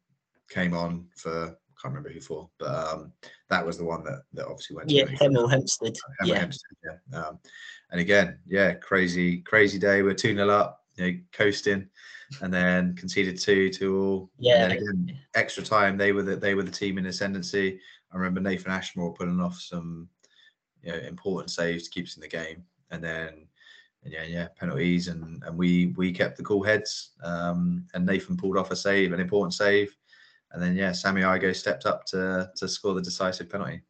came 0.51 0.75
on 0.75 1.07
for 1.17 1.47
I 1.47 1.81
can't 1.81 1.95
remember 1.95 2.11
who 2.11 2.21
for, 2.21 2.51
but 2.59 2.69
um, 2.69 3.13
that 3.49 3.65
was 3.65 3.79
the 3.79 3.85
one 3.85 4.05
that 4.05 4.23
that 4.35 4.47
obviously 4.47 4.77
went. 4.77 4.91
Yeah, 4.91 5.05
Hemel 5.05 5.51
Hempstead. 5.51 5.97
Hemel 6.21 6.27
yeah. 6.27 6.39
Hempstead. 6.39 6.77
Yeah. 6.85 7.19
Um, 7.19 7.39
and 7.91 8.01
again, 8.01 8.39
yeah, 8.47 8.75
crazy, 8.75 9.39
crazy 9.39 9.79
day. 9.79 10.03
We're 10.03 10.15
two 10.15 10.35
0 10.35 10.51
up, 10.51 10.85
you 10.97 11.07
know, 11.07 11.19
coasting, 11.33 11.89
and 12.43 12.53
then 12.53 12.95
conceded 12.97 13.39
two, 13.39 13.71
to 13.71 13.99
all. 13.99 14.31
Yeah. 14.39 14.65
And 14.65 14.73
again, 14.75 15.19
extra 15.35 15.63
time. 15.63 15.97
They 15.97 16.13
were 16.13 16.23
the 16.23 16.37
they 16.37 16.55
were 16.55 16.63
the 16.63 16.71
team 16.71 16.99
in 16.99 17.07
ascendancy. 17.07 17.81
I 18.13 18.17
remember 18.17 18.41
Nathan 18.41 18.73
Ashmore 18.73 19.15
pulling 19.15 19.41
off 19.41 19.59
some, 19.59 20.09
you 20.83 20.93
know, 20.93 20.99
important 20.99 21.51
saves 21.51 21.85
to 21.85 21.91
keep 21.91 22.07
us 22.07 22.17
in 22.17 22.21
the 22.21 22.29
game, 22.29 22.63
and 22.91 23.03
then 23.03 23.47
yeah, 24.05 24.25
yeah, 24.25 24.49
penalties, 24.57 25.09
and 25.09 25.43
and 25.45 25.57
we 25.57 25.95
we 25.97 26.13
kept 26.13 26.37
the 26.37 26.45
cool 26.45 26.63
heads. 26.63 27.13
Um, 27.23 27.87
and 27.95 28.07
Nathan 28.07 28.37
pulled 28.37 28.57
off 28.57 28.71
a 28.71 28.77
save, 28.77 29.13
an 29.13 29.21
important 29.21 29.55
save, 29.55 29.97
and 30.53 30.63
then 30.63 30.77
yeah, 30.77 30.93
Sammy 30.93 31.23
Igoe 31.23 31.55
stepped 31.55 31.87
up 31.87 32.05
to 32.07 32.51
to 32.57 32.69
score 32.69 32.95
the 32.95 33.03
decisive 33.03 33.49
penalty. 33.49 33.83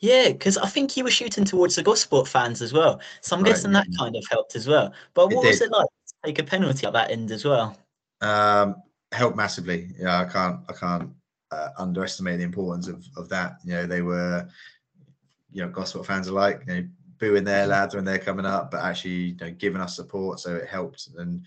Yeah, 0.00 0.28
because 0.28 0.58
I 0.58 0.68
think 0.68 0.90
he 0.90 1.02
was 1.02 1.12
shooting 1.12 1.44
towards 1.44 1.76
the 1.76 1.82
Gosport 1.82 2.28
fans 2.28 2.60
as 2.60 2.72
well. 2.72 3.00
So 3.22 3.34
I'm 3.34 3.42
right, 3.42 3.50
guessing 3.50 3.72
yeah. 3.72 3.80
that 3.80 3.98
kind 3.98 4.14
of 4.14 4.24
helped 4.30 4.54
as 4.54 4.66
well. 4.66 4.92
But 5.14 5.32
what 5.32 5.46
it 5.46 5.48
was 5.48 5.60
it 5.62 5.70
like 5.70 5.86
to 5.86 6.14
take 6.24 6.38
a 6.38 6.44
penalty 6.44 6.86
at 6.86 6.92
that 6.92 7.10
end 7.10 7.30
as 7.30 7.44
well? 7.44 7.76
Um, 8.20 8.76
helped 9.12 9.36
massively. 9.36 9.90
Yeah, 9.98 10.20
I 10.20 10.24
can't 10.24 10.60
I 10.68 10.72
can't 10.72 11.10
uh, 11.50 11.68
underestimate 11.78 12.38
the 12.38 12.44
importance 12.44 12.88
of 12.88 13.04
of 13.16 13.28
that. 13.30 13.58
You 13.64 13.72
know, 13.72 13.86
they 13.86 14.02
were 14.02 14.46
you 15.50 15.62
know 15.62 15.70
Gosport 15.70 16.06
fans 16.06 16.28
alike. 16.28 16.62
You 16.66 16.74
know, 16.74 16.88
booing 17.18 17.44
their 17.44 17.66
lads 17.66 17.94
when 17.94 18.04
they're 18.04 18.18
coming 18.18 18.46
up, 18.46 18.70
but 18.70 18.84
actually 18.84 19.10
you 19.10 19.36
know 19.40 19.50
giving 19.50 19.80
us 19.80 19.96
support, 19.96 20.40
so 20.40 20.54
it 20.56 20.68
helped. 20.68 21.08
And 21.16 21.42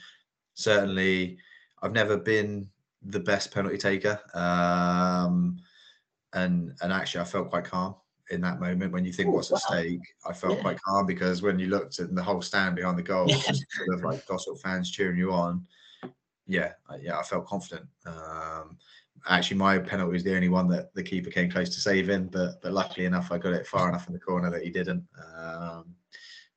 certainly, 0.56 1.38
I've 1.82 1.94
never 1.94 2.18
been 2.18 2.68
the 3.04 3.20
best 3.20 3.54
penalty 3.54 3.78
taker. 3.78 4.20
Um, 4.34 5.58
and 6.34 6.74
and 6.82 6.94
actually, 6.94 7.22
I 7.22 7.26
felt 7.26 7.50
quite 7.50 7.66
calm 7.66 7.96
in 8.32 8.42
that 8.42 8.60
moment 8.60 8.94
when 8.94 9.06
you 9.06 9.12
think 9.12 9.30
Ooh, 9.30 9.34
what's 9.34 9.52
wow. 9.52 9.58
at 9.58 9.64
stake. 9.64 10.02
I 10.26 10.34
felt 10.34 10.58
yeah. 10.58 10.62
quite 10.62 10.82
calm 10.82 11.06
because 11.06 11.42
when 11.42 11.60
you 11.60 11.68
looked 11.68 12.00
at 12.00 12.14
the 12.14 12.24
whole 12.24 12.42
stand 12.42 12.76
behind 12.76 12.98
the 12.98 13.04
goal, 13.04 13.28
yeah. 13.28 13.38
sort 13.42 13.94
of 13.94 14.04
like 14.04 14.26
Gosport 14.28 14.62
fans 14.62 14.92
cheering 14.92 15.18
you 15.18 15.32
on. 15.32 15.66
Yeah, 16.46 16.74
yeah, 17.02 17.18
I 17.18 17.24
felt 17.24 17.46
confident. 17.46 17.88
Um, 18.06 18.78
actually, 19.28 19.58
my 19.58 19.78
penalty 19.80 20.14
was 20.14 20.24
the 20.24 20.36
only 20.36 20.50
one 20.50 20.68
that 20.70 20.94
the 20.96 21.04
keeper 21.04 21.30
came 21.30 21.50
close 21.50 21.70
to 21.70 21.82
saving, 21.82 22.28
but 22.28 22.62
but 22.62 22.74
luckily 22.74 23.06
enough, 23.06 23.32
I 23.32 23.38
got 23.38 23.54
it 23.54 23.68
far 23.68 23.90
enough 23.90 24.08
in 24.08 24.14
the 24.14 24.20
corner 24.20 24.50
that 24.52 24.64
he 24.64 24.70
didn't. 24.70 25.04
Um, 25.38 25.96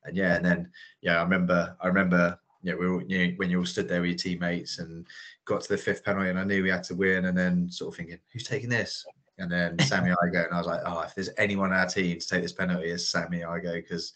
and 0.04 0.16
yeah, 0.16 0.36
and 0.36 0.44
then 0.44 0.70
yeah, 1.00 1.18
I 1.18 1.22
remember 1.22 1.76
I 1.80 1.86
remember 1.86 2.38
you 2.62 2.72
know, 2.72 2.78
we 2.78 2.88
were, 2.88 3.02
you 3.02 3.18
know, 3.18 3.34
when 3.36 3.50
you 3.50 3.58
all 3.58 3.66
stood 3.66 3.88
there 3.88 4.00
with 4.00 4.10
your 4.10 4.18
teammates 4.18 4.78
and 4.78 5.06
got 5.44 5.62
to 5.62 5.68
the 5.68 5.78
fifth 5.78 6.04
penalty 6.04 6.30
and 6.30 6.38
I 6.38 6.44
knew 6.44 6.62
we 6.62 6.70
had 6.70 6.84
to 6.84 6.94
win 6.94 7.24
and 7.24 7.36
then 7.36 7.68
sort 7.68 7.92
of 7.92 7.96
thinking, 7.96 8.18
who's 8.32 8.44
taking 8.44 8.68
this? 8.68 9.04
And 9.38 9.50
then 9.50 9.78
Sammy 9.80 10.10
Igoe 10.10 10.46
and 10.46 10.54
I 10.54 10.58
was 10.58 10.66
like, 10.66 10.80
oh, 10.86 11.00
if 11.00 11.14
there's 11.14 11.30
anyone 11.38 11.72
on 11.72 11.78
our 11.78 11.86
team 11.86 12.18
to 12.18 12.26
take 12.26 12.42
this 12.42 12.52
penalty, 12.52 12.90
it's 12.90 13.08
Sammy 13.08 13.40
Igoe 13.40 13.82
because 13.82 14.12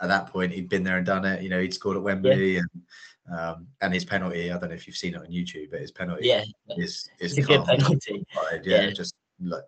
at 0.00 0.08
that 0.08 0.28
point 0.28 0.52
he'd 0.52 0.68
been 0.68 0.84
there 0.84 0.96
and 0.98 1.06
done 1.06 1.24
it. 1.24 1.42
You 1.42 1.48
know, 1.48 1.60
he'd 1.60 1.74
scored 1.74 1.96
at 1.96 2.02
Wembley 2.02 2.54
yeah. 2.54 2.60
and 2.60 2.82
um, 3.38 3.66
and 3.80 3.94
his 3.94 4.04
penalty. 4.04 4.50
I 4.50 4.58
don't 4.58 4.68
know 4.68 4.74
if 4.74 4.86
you've 4.86 4.96
seen 4.96 5.14
it 5.14 5.20
on 5.20 5.26
YouTube, 5.26 5.70
but 5.70 5.80
his 5.80 5.92
penalty 5.92 6.26
yeah. 6.26 6.42
is 6.76 7.08
is 7.20 7.38
a 7.38 7.42
good 7.42 7.64
penalty. 7.64 8.24
Right? 8.36 8.60
Yeah, 8.64 8.82
yeah, 8.82 8.90
just 8.90 9.14
like 9.40 9.62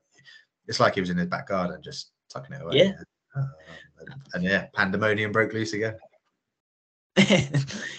it's 0.66 0.80
like 0.80 0.94
he 0.94 1.00
was 1.00 1.10
in 1.10 1.18
his 1.18 1.28
back 1.28 1.48
garden 1.48 1.80
just 1.82 2.10
tucking 2.28 2.56
it 2.56 2.62
away. 2.62 2.78
Yeah. 2.78 2.92
Um, 3.36 3.52
and, 4.00 4.14
and 4.34 4.44
yeah, 4.44 4.66
pandemonium 4.74 5.32
broke 5.32 5.52
loose 5.52 5.72
again. 5.72 5.96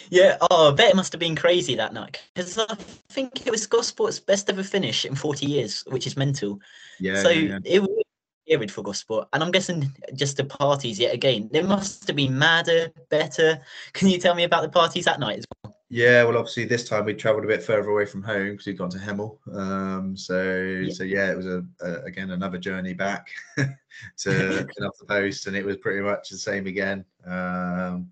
yeah, 0.09 0.37
oh, 0.41 0.71
I 0.71 0.75
bet 0.75 0.89
it 0.89 0.95
must 0.95 1.13
have 1.13 1.19
been 1.19 1.35
crazy 1.35 1.75
that 1.75 1.93
night 1.93 2.21
because 2.33 2.57
I 2.57 2.75
think 3.09 3.47
it 3.47 3.51
was 3.51 3.65
Gosport's 3.65 4.19
best 4.19 4.49
ever 4.49 4.63
finish 4.63 5.05
in 5.05 5.15
40 5.15 5.45
years, 5.45 5.83
which 5.87 6.05
is 6.05 6.17
mental. 6.17 6.59
Yeah. 6.99 7.21
So 7.21 7.29
yeah, 7.29 7.59
yeah. 7.63 7.75
it 7.75 7.81
was 7.81 8.03
period 8.47 8.71
for 8.71 8.83
Gosport, 8.83 9.27
and 9.33 9.43
I'm 9.43 9.51
guessing 9.51 9.91
just 10.13 10.37
the 10.37 10.45
parties 10.45 10.99
yet 10.99 11.13
again. 11.13 11.49
They 11.51 11.61
must 11.61 12.07
have 12.07 12.15
been 12.15 12.37
madder, 12.37 12.91
better. 13.09 13.59
Can 13.93 14.07
you 14.07 14.19
tell 14.19 14.35
me 14.35 14.43
about 14.43 14.63
the 14.63 14.69
parties 14.69 15.05
that 15.05 15.19
night 15.19 15.39
as 15.39 15.45
well? 15.63 15.75
Yeah, 15.89 16.23
well, 16.23 16.37
obviously 16.37 16.65
this 16.65 16.87
time 16.87 17.05
we 17.05 17.13
travelled 17.13 17.45
a 17.45 17.47
bit 17.47 17.63
further 17.63 17.89
away 17.89 18.05
from 18.05 18.23
home 18.23 18.51
because 18.51 18.65
we'd 18.65 18.77
gone 18.77 18.89
to 18.89 18.97
Hemel. 18.97 19.37
Um, 19.55 20.17
so, 20.17 20.57
yeah. 20.57 20.93
so 20.93 21.03
yeah, 21.03 21.31
it 21.31 21.37
was 21.37 21.45
a, 21.45 21.63
a 21.81 22.01
again 22.03 22.31
another 22.31 22.57
journey 22.57 22.93
back 22.93 23.27
to 23.57 24.61
off 24.81 24.97
the 24.99 25.05
post, 25.07 25.47
and 25.47 25.55
it 25.55 25.65
was 25.65 25.77
pretty 25.77 26.01
much 26.01 26.29
the 26.29 26.37
same 26.37 26.67
again. 26.67 27.05
Um, 27.25 28.11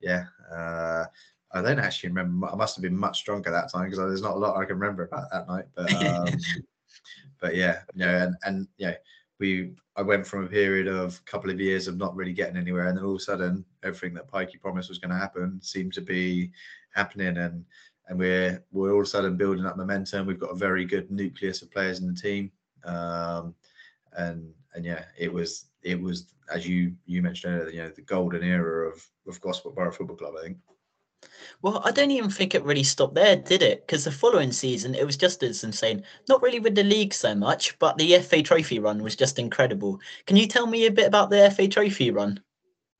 yeah, 0.00 0.24
uh, 0.52 1.04
I 1.52 1.62
don't 1.62 1.78
actually 1.78 2.10
remember. 2.10 2.48
I 2.48 2.54
must 2.54 2.76
have 2.76 2.82
been 2.82 2.96
much 2.96 3.24
drunker 3.24 3.50
that 3.50 3.70
time 3.70 3.84
because 3.84 3.98
there's 3.98 4.22
not 4.22 4.36
a 4.36 4.38
lot 4.38 4.56
I 4.56 4.64
can 4.64 4.78
remember 4.78 5.04
about 5.04 5.30
that 5.30 5.48
night. 5.48 5.64
But 5.74 5.92
um, 6.06 6.38
but 7.40 7.56
yeah, 7.56 7.80
you 7.94 8.00
know, 8.00 8.16
and 8.16 8.36
and 8.44 8.68
yeah, 8.78 8.94
we 9.38 9.72
I 9.96 10.02
went 10.02 10.26
from 10.26 10.44
a 10.44 10.48
period 10.48 10.86
of 10.86 11.20
a 11.20 11.30
couple 11.30 11.50
of 11.50 11.60
years 11.60 11.88
of 11.88 11.96
not 11.96 12.14
really 12.14 12.32
getting 12.32 12.56
anywhere, 12.56 12.86
and 12.86 12.96
then 12.96 13.04
all 13.04 13.14
of 13.14 13.20
a 13.20 13.20
sudden, 13.20 13.64
everything 13.82 14.14
that 14.14 14.30
Pikey 14.30 14.60
promised 14.60 14.88
was 14.88 14.98
going 14.98 15.10
to 15.10 15.16
happen 15.16 15.60
seemed 15.62 15.92
to 15.94 16.00
be 16.00 16.52
happening, 16.94 17.36
and 17.38 17.64
and 18.08 18.18
we're 18.18 18.62
we're 18.70 18.92
all 18.92 19.00
of 19.00 19.06
a 19.06 19.08
sudden 19.08 19.36
building 19.36 19.66
up 19.66 19.76
momentum. 19.76 20.26
We've 20.26 20.38
got 20.38 20.50
a 20.52 20.56
very 20.56 20.84
good 20.84 21.10
nucleus 21.10 21.62
of 21.62 21.70
players 21.72 22.00
in 22.00 22.06
the 22.06 22.20
team, 22.20 22.52
um, 22.84 23.54
and 24.16 24.52
and 24.74 24.84
yeah, 24.84 25.04
it 25.18 25.32
was 25.32 25.66
it 25.82 26.00
was 26.00 26.26
as 26.52 26.66
you 26.66 26.94
you 27.06 27.22
mentioned 27.22 27.60
earlier, 27.60 27.70
you 27.70 27.82
know, 27.82 27.90
the 27.90 28.02
golden 28.02 28.42
era 28.42 28.88
of 28.88 29.04
of 29.26 29.40
Gosport 29.40 29.74
Borough 29.74 29.92
Football 29.92 30.16
Club. 30.16 30.34
I 30.38 30.42
think. 30.44 30.58
Well, 31.62 31.82
I 31.84 31.90
don't 31.90 32.10
even 32.10 32.30
think 32.30 32.54
it 32.54 32.64
really 32.64 32.82
stopped 32.82 33.14
there, 33.14 33.36
did 33.36 33.62
it? 33.62 33.86
Because 33.86 34.04
the 34.04 34.10
following 34.10 34.52
season, 34.52 34.94
it 34.94 35.04
was 35.04 35.18
just 35.18 35.42
as 35.42 35.62
insane. 35.64 36.02
Not 36.28 36.42
really 36.42 36.60
with 36.60 36.74
the 36.74 36.82
league 36.82 37.12
so 37.12 37.34
much, 37.34 37.78
but 37.78 37.98
the 37.98 38.18
FA 38.20 38.42
Trophy 38.42 38.78
run 38.78 39.02
was 39.02 39.16
just 39.16 39.38
incredible. 39.38 40.00
Can 40.26 40.36
you 40.36 40.46
tell 40.46 40.66
me 40.66 40.86
a 40.86 40.90
bit 40.90 41.06
about 41.06 41.28
the 41.28 41.50
FA 41.50 41.68
Trophy 41.68 42.10
run? 42.10 42.40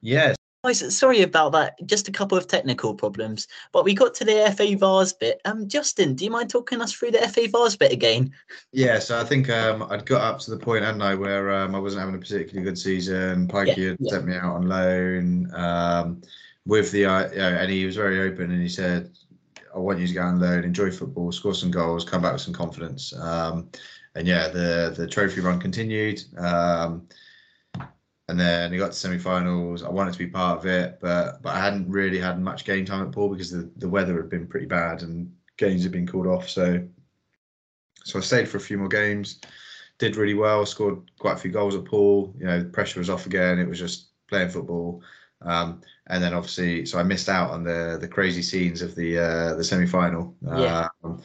Yes, 0.02 0.36
Guys, 0.62 0.94
sorry 0.94 1.22
about 1.22 1.52
that. 1.52 1.74
Just 1.86 2.06
a 2.08 2.12
couple 2.12 2.36
of 2.36 2.46
technical 2.46 2.94
problems, 2.94 3.48
but 3.72 3.82
we 3.82 3.94
got 3.94 4.12
to 4.16 4.26
the 4.26 4.52
FA 4.54 4.76
Vars 4.76 5.14
bit. 5.14 5.40
Um, 5.46 5.66
Justin, 5.66 6.14
do 6.14 6.22
you 6.22 6.30
mind 6.30 6.50
talking 6.50 6.82
us 6.82 6.92
through 6.92 7.12
the 7.12 7.28
FA 7.28 7.48
Vars 7.48 7.76
bit 7.76 7.92
again? 7.92 8.30
Yeah, 8.70 8.98
so 8.98 9.18
I 9.18 9.24
think 9.24 9.48
um, 9.48 9.86
I'd 9.90 10.04
got 10.04 10.20
up 10.20 10.38
to 10.40 10.50
the 10.50 10.58
point, 10.58 10.84
hadn't 10.84 11.00
I, 11.00 11.14
where 11.14 11.50
um, 11.50 11.74
I 11.74 11.78
wasn't 11.78 12.00
having 12.00 12.14
a 12.14 12.18
particularly 12.18 12.62
good 12.62 12.78
season. 12.78 13.48
Pikey 13.48 13.76
Yeah, 13.76 13.88
had 13.88 13.96
yeah. 14.00 14.10
sent 14.10 14.26
me 14.26 14.36
out 14.36 14.54
on 14.54 14.68
loan 14.68 15.50
um, 15.54 16.20
with 16.66 16.92
the, 16.92 17.06
uh, 17.06 17.30
you 17.30 17.38
know, 17.38 17.48
and 17.48 17.70
he 17.70 17.86
was 17.86 17.96
very 17.96 18.20
open 18.20 18.50
and 18.50 18.60
he 18.60 18.68
said, 18.68 19.10
I 19.74 19.78
want 19.78 19.98
you 19.98 20.08
to 20.08 20.12
go 20.12 20.22
on 20.22 20.40
loan, 20.40 20.64
enjoy 20.64 20.90
football, 20.90 21.32
score 21.32 21.54
some 21.54 21.70
goals, 21.70 22.04
come 22.04 22.20
back 22.20 22.34
with 22.34 22.42
some 22.42 22.52
confidence. 22.52 23.14
Um, 23.16 23.70
and 24.14 24.26
yeah, 24.26 24.48
the 24.48 24.92
the 24.96 25.06
trophy 25.06 25.40
run 25.40 25.60
continued. 25.60 26.22
Um, 26.36 27.06
and 28.30 28.38
then 28.38 28.70
he 28.70 28.78
got 28.78 28.92
to 28.92 28.96
semi-finals. 28.96 29.82
I 29.82 29.88
wanted 29.88 30.12
to 30.12 30.18
be 30.18 30.28
part 30.28 30.58
of 30.58 30.64
it, 30.64 30.98
but 31.00 31.42
but 31.42 31.50
I 31.50 31.58
hadn't 31.58 31.90
really 31.90 32.20
had 32.20 32.40
much 32.40 32.64
game 32.64 32.84
time 32.84 33.02
at 33.02 33.12
Poole 33.12 33.28
because 33.28 33.50
the, 33.50 33.68
the 33.76 33.88
weather 33.88 34.16
had 34.16 34.30
been 34.30 34.46
pretty 34.46 34.66
bad 34.66 35.02
and 35.02 35.32
games 35.56 35.82
had 35.82 35.90
been 35.90 36.06
called 36.06 36.28
off. 36.28 36.48
So 36.48 36.86
so 38.04 38.20
I 38.20 38.22
stayed 38.22 38.48
for 38.48 38.58
a 38.58 38.60
few 38.60 38.78
more 38.78 38.88
games, 38.88 39.40
did 39.98 40.14
really 40.14 40.34
well, 40.34 40.64
scored 40.64 41.10
quite 41.18 41.34
a 41.34 41.38
few 41.38 41.50
goals 41.50 41.74
at 41.74 41.84
Poole. 41.84 42.32
You 42.38 42.46
know, 42.46 42.60
the 42.60 42.68
pressure 42.68 43.00
was 43.00 43.10
off 43.10 43.26
again. 43.26 43.58
It 43.58 43.68
was 43.68 43.80
just 43.80 44.10
playing 44.28 44.50
football. 44.50 45.02
Um, 45.42 45.80
and 46.06 46.22
then 46.22 46.32
obviously, 46.32 46.86
so 46.86 47.00
I 47.00 47.02
missed 47.02 47.28
out 47.28 47.50
on 47.50 47.64
the 47.64 47.98
the 48.00 48.08
crazy 48.08 48.42
scenes 48.42 48.80
of 48.80 48.94
the 48.94 49.18
uh, 49.18 49.54
the 49.54 49.64
semi 49.64 49.86
final. 49.86 50.36
Yeah. 50.40 50.86
Um, 51.02 51.20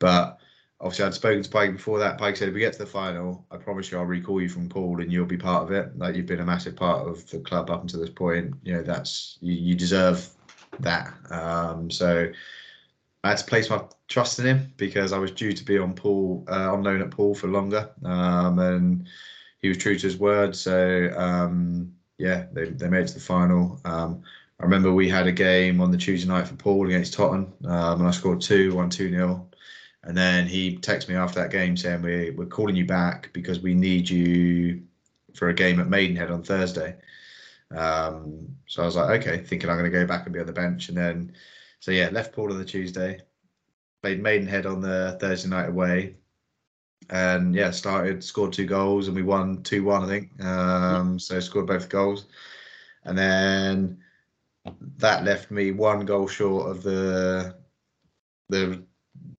but 0.00 0.38
obviously, 0.80 1.04
I'd 1.04 1.14
spoken 1.14 1.42
to 1.42 1.50
Pike 1.50 1.72
before 1.72 1.98
that. 1.98 2.18
Pike 2.18 2.36
said, 2.36 2.48
if 2.48 2.54
we 2.54 2.60
get 2.60 2.72
to 2.74 2.78
the 2.78 2.86
final, 2.86 3.44
I 3.50 3.56
promise 3.56 3.90
you, 3.90 3.98
I'll 3.98 4.04
recall 4.04 4.40
you 4.40 4.48
from 4.48 4.68
Poole, 4.68 5.00
and 5.00 5.12
you'll 5.12 5.26
be 5.26 5.36
part 5.36 5.64
of 5.64 5.72
it. 5.72 5.96
Like 5.98 6.14
you've 6.14 6.26
been 6.26 6.40
a 6.40 6.44
massive 6.44 6.76
part 6.76 7.06
of 7.06 7.28
the 7.30 7.40
club 7.40 7.70
up 7.70 7.82
until 7.82 8.00
this 8.00 8.10
point. 8.10 8.54
You 8.62 8.74
know, 8.74 8.82
that's 8.82 9.38
you, 9.40 9.54
you 9.54 9.74
deserve 9.74 10.28
that. 10.80 11.12
Um, 11.30 11.90
so 11.90 12.30
I 13.24 13.30
had 13.30 13.38
to 13.38 13.44
place 13.44 13.68
my 13.70 13.82
trust 14.06 14.38
in 14.38 14.46
him 14.46 14.72
because 14.76 15.12
I 15.12 15.18
was 15.18 15.30
due 15.30 15.52
to 15.52 15.64
be 15.64 15.78
on 15.78 15.94
Poole 15.94 16.44
uh, 16.48 16.72
on 16.72 16.82
loan 16.82 17.02
at 17.02 17.10
Poole 17.10 17.34
for 17.34 17.48
longer, 17.48 17.90
um, 18.04 18.58
and 18.58 19.06
he 19.60 19.68
was 19.68 19.78
true 19.78 19.98
to 19.98 20.06
his 20.06 20.16
word. 20.16 20.54
So 20.54 21.12
um, 21.16 21.92
yeah, 22.18 22.46
they, 22.52 22.66
they 22.66 22.88
made 22.88 23.02
it 23.02 23.08
to 23.08 23.14
the 23.14 23.20
final. 23.20 23.80
Um, 23.84 24.22
I 24.60 24.64
remember 24.64 24.92
we 24.92 25.08
had 25.08 25.28
a 25.28 25.32
game 25.32 25.80
on 25.80 25.92
the 25.92 25.96
Tuesday 25.96 26.28
night 26.28 26.48
for 26.48 26.56
Poole 26.56 26.86
against 26.86 27.14
Tottenham, 27.14 27.52
um, 27.64 28.00
and 28.00 28.08
I 28.08 28.10
scored 28.10 28.40
two, 28.40 28.74
one 28.74 28.90
two 28.90 29.10
nil. 29.10 29.48
And 30.04 30.16
then 30.16 30.46
he 30.46 30.76
texted 30.76 31.08
me 31.08 31.16
after 31.16 31.40
that 31.40 31.50
game 31.50 31.76
saying 31.76 32.02
we 32.02 32.30
we're 32.30 32.46
calling 32.46 32.76
you 32.76 32.86
back 32.86 33.30
because 33.32 33.60
we 33.60 33.74
need 33.74 34.08
you 34.08 34.82
for 35.34 35.48
a 35.48 35.54
game 35.54 35.80
at 35.80 35.88
Maidenhead 35.88 36.30
on 36.30 36.42
Thursday. 36.42 36.96
Um, 37.70 38.56
so 38.66 38.82
I 38.82 38.86
was 38.86 38.96
like, 38.96 39.20
okay, 39.20 39.38
thinking 39.38 39.68
I'm 39.68 39.76
going 39.76 39.90
to 39.90 39.98
go 39.98 40.06
back 40.06 40.24
and 40.24 40.32
be 40.32 40.40
on 40.40 40.46
the 40.46 40.52
bench, 40.52 40.88
and 40.88 40.96
then 40.96 41.32
so 41.80 41.90
yeah, 41.90 42.08
left 42.10 42.32
Poole 42.32 42.52
on 42.52 42.58
the 42.58 42.64
Tuesday, 42.64 43.20
played 44.02 44.22
Maidenhead 44.22 44.66
on 44.66 44.80
the 44.80 45.18
Thursday 45.20 45.48
night 45.48 45.68
away, 45.68 46.16
and 47.10 47.54
yeah, 47.54 47.70
started 47.70 48.22
scored 48.24 48.52
two 48.52 48.66
goals 48.66 49.08
and 49.08 49.16
we 49.16 49.22
won 49.22 49.62
two 49.62 49.84
one 49.84 50.04
I 50.04 50.06
think. 50.06 50.44
Um, 50.44 51.18
so 51.18 51.40
scored 51.40 51.66
both 51.66 51.88
goals, 51.88 52.26
and 53.04 53.18
then 53.18 53.98
that 54.98 55.24
left 55.24 55.50
me 55.50 55.72
one 55.72 56.06
goal 56.06 56.28
short 56.28 56.70
of 56.70 56.82
the 56.82 57.56
the 58.48 58.82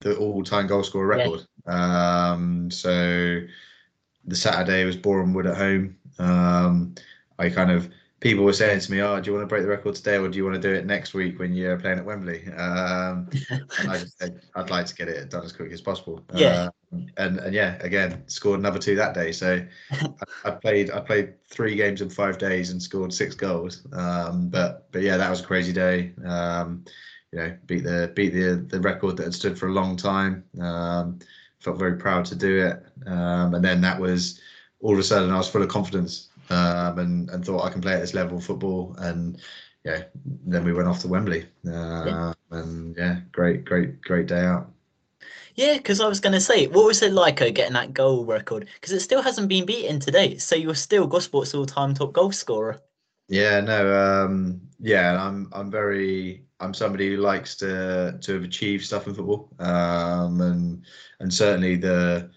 the 0.02 0.16
all 0.18 0.44
time 0.44 0.68
goal 0.68 0.84
scorer 0.84 1.18
Yeah. 1.18 1.24
record. 1.24 1.46
Um, 1.66 2.72
so 2.72 3.42
the 4.26 4.36
Saturday 4.36 4.86
was 4.86 4.96
Boreham 4.96 5.34
Wood 5.34 5.48
at 5.48 5.58
home. 5.58 5.98
Um, 6.20 6.96
I 7.38 7.50
kind 7.50 7.72
of 7.72 7.90
people 8.20 8.44
were 8.44 8.54
saying 8.54 8.82
to 8.82 8.92
me, 8.92 9.02
"Oh, 9.02 9.20
do 9.20 9.30
you 9.30 9.36
want 9.36 9.44
to 9.44 9.48
break 9.48 9.64
the 9.64 9.70
record 9.70 9.96
today, 9.96 10.18
or 10.18 10.28
do 10.30 10.38
you 10.38 10.44
want 10.44 10.56
to 10.56 10.62
do 10.62 10.74
it 10.74 10.86
next 10.86 11.14
week 11.14 11.40
when 11.40 11.54
you're 11.54 11.80
playing 11.80 12.00
at 12.00 12.06
Wembley?" 12.06 12.46
Um, 12.48 13.30
and 13.78 13.90
I 13.90 13.98
just 14.00 14.18
said, 14.18 14.42
"I'd 14.56 14.70
like 14.70 14.86
to 14.88 14.96
get 14.96 15.08
it 15.08 15.30
done 15.30 15.44
as 15.44 15.54
quickly 15.54 15.74
as 15.74 15.82
possible." 15.82 16.24
Yeah. 16.34 16.70
Um, 16.92 17.08
and 17.18 17.40
and 17.40 17.54
yeah, 17.54 17.78
again, 17.82 18.28
scored 18.28 18.60
another 18.60 18.80
two 18.80 18.96
that 18.96 19.14
day. 19.14 19.32
So 19.32 19.66
I, 19.92 20.08
I 20.46 20.52
played 20.52 20.92
I 20.92 21.00
played 21.00 21.34
three 21.50 21.76
games 21.76 22.02
in 22.02 22.10
five 22.10 22.38
days 22.38 22.72
and 22.72 22.82
scored 22.82 23.14
six 23.14 23.36
goals. 23.36 23.86
Um, 23.94 24.50
but 24.50 24.92
but 24.92 25.02
yeah, 25.02 25.18
that 25.18 25.30
was 25.30 25.42
a 25.42 25.46
crazy 25.46 25.74
day. 25.74 26.14
Um, 26.26 26.84
you 27.32 27.40
know, 27.40 27.58
beat 27.66 27.84
the 27.84 28.12
beat 28.16 28.34
the 28.34 28.66
the 28.68 28.80
record 28.80 29.18
that 29.18 29.24
had 29.24 29.34
stood 29.34 29.58
for 29.58 29.68
a 29.68 29.74
long 29.74 29.96
time. 29.96 30.44
Um, 30.62 31.20
felt 31.60 31.78
very 31.78 31.98
proud 31.98 32.26
to 32.26 32.36
do 32.36 32.66
it. 32.66 32.86
Um, 33.06 33.54
and 33.54 33.64
then 33.64 33.82
that 33.82 34.00
was 34.00 34.40
all 34.82 34.94
of 34.94 35.00
a 35.00 35.04
sudden 35.04 35.32
I 35.32 35.38
was 35.38 35.50
full 35.50 35.62
of 35.62 35.70
confidence 35.70 36.30
um, 36.50 37.00
and 37.00 37.30
and 37.30 37.46
thought 37.46 37.66
I 37.66 37.70
can 37.70 37.82
play 37.82 37.94
at 37.94 38.00
this 38.00 38.14
level 38.14 38.38
of 38.38 38.46
football. 38.46 38.96
And 39.00 39.40
yeah, 39.84 40.04
then 40.46 40.64
we 40.64 40.74
went 40.74 40.88
off 40.88 41.02
to 41.02 41.08
Wembley. 41.08 41.46
Uh, 41.68 42.34
And 42.52 42.96
yeah, 42.98 43.22
great 43.32 43.66
great 43.66 44.02
great 44.02 44.28
day 44.28 44.42
out. 44.42 44.72
Yeah, 45.56 45.78
because 45.78 46.00
I 46.00 46.08
was 46.08 46.22
going 46.22 46.34
to 46.34 46.40
say, 46.40 46.68
what 46.68 46.86
was 46.86 47.02
it 47.02 47.12
like 47.12 47.42
uh, 47.42 47.50
getting 47.50 47.74
that 47.74 47.94
goal 47.94 48.24
record? 48.24 48.70
Because 48.76 48.94
it 48.94 49.02
still 49.02 49.22
hasn't 49.22 49.50
been 49.50 49.66
beaten 49.66 50.00
today. 50.00 50.38
So 50.38 50.56
you're 50.56 50.76
still 50.76 51.08
Gosport's 51.08 51.54
all-time 51.54 51.94
top 51.94 52.14
goal 52.14 52.32
scorer. 52.32 52.82
Yeah, 53.30 53.62
no, 53.62 54.26
um, 54.26 54.62
yeah, 54.80 55.22
I'm 55.22 55.50
I'm 55.54 55.70
very 55.70 56.46
I'm 56.60 56.74
somebody 56.74 57.10
who 57.10 57.18
likes 57.22 57.56
to 57.58 58.18
to 58.22 58.34
have 58.34 58.44
achieved 58.44 58.86
stuff 58.86 59.06
in 59.08 59.14
football, 59.14 59.50
um, 59.60 60.42
and 60.42 60.86
and 61.20 61.34
certainly 61.34 61.76
the 61.76 62.32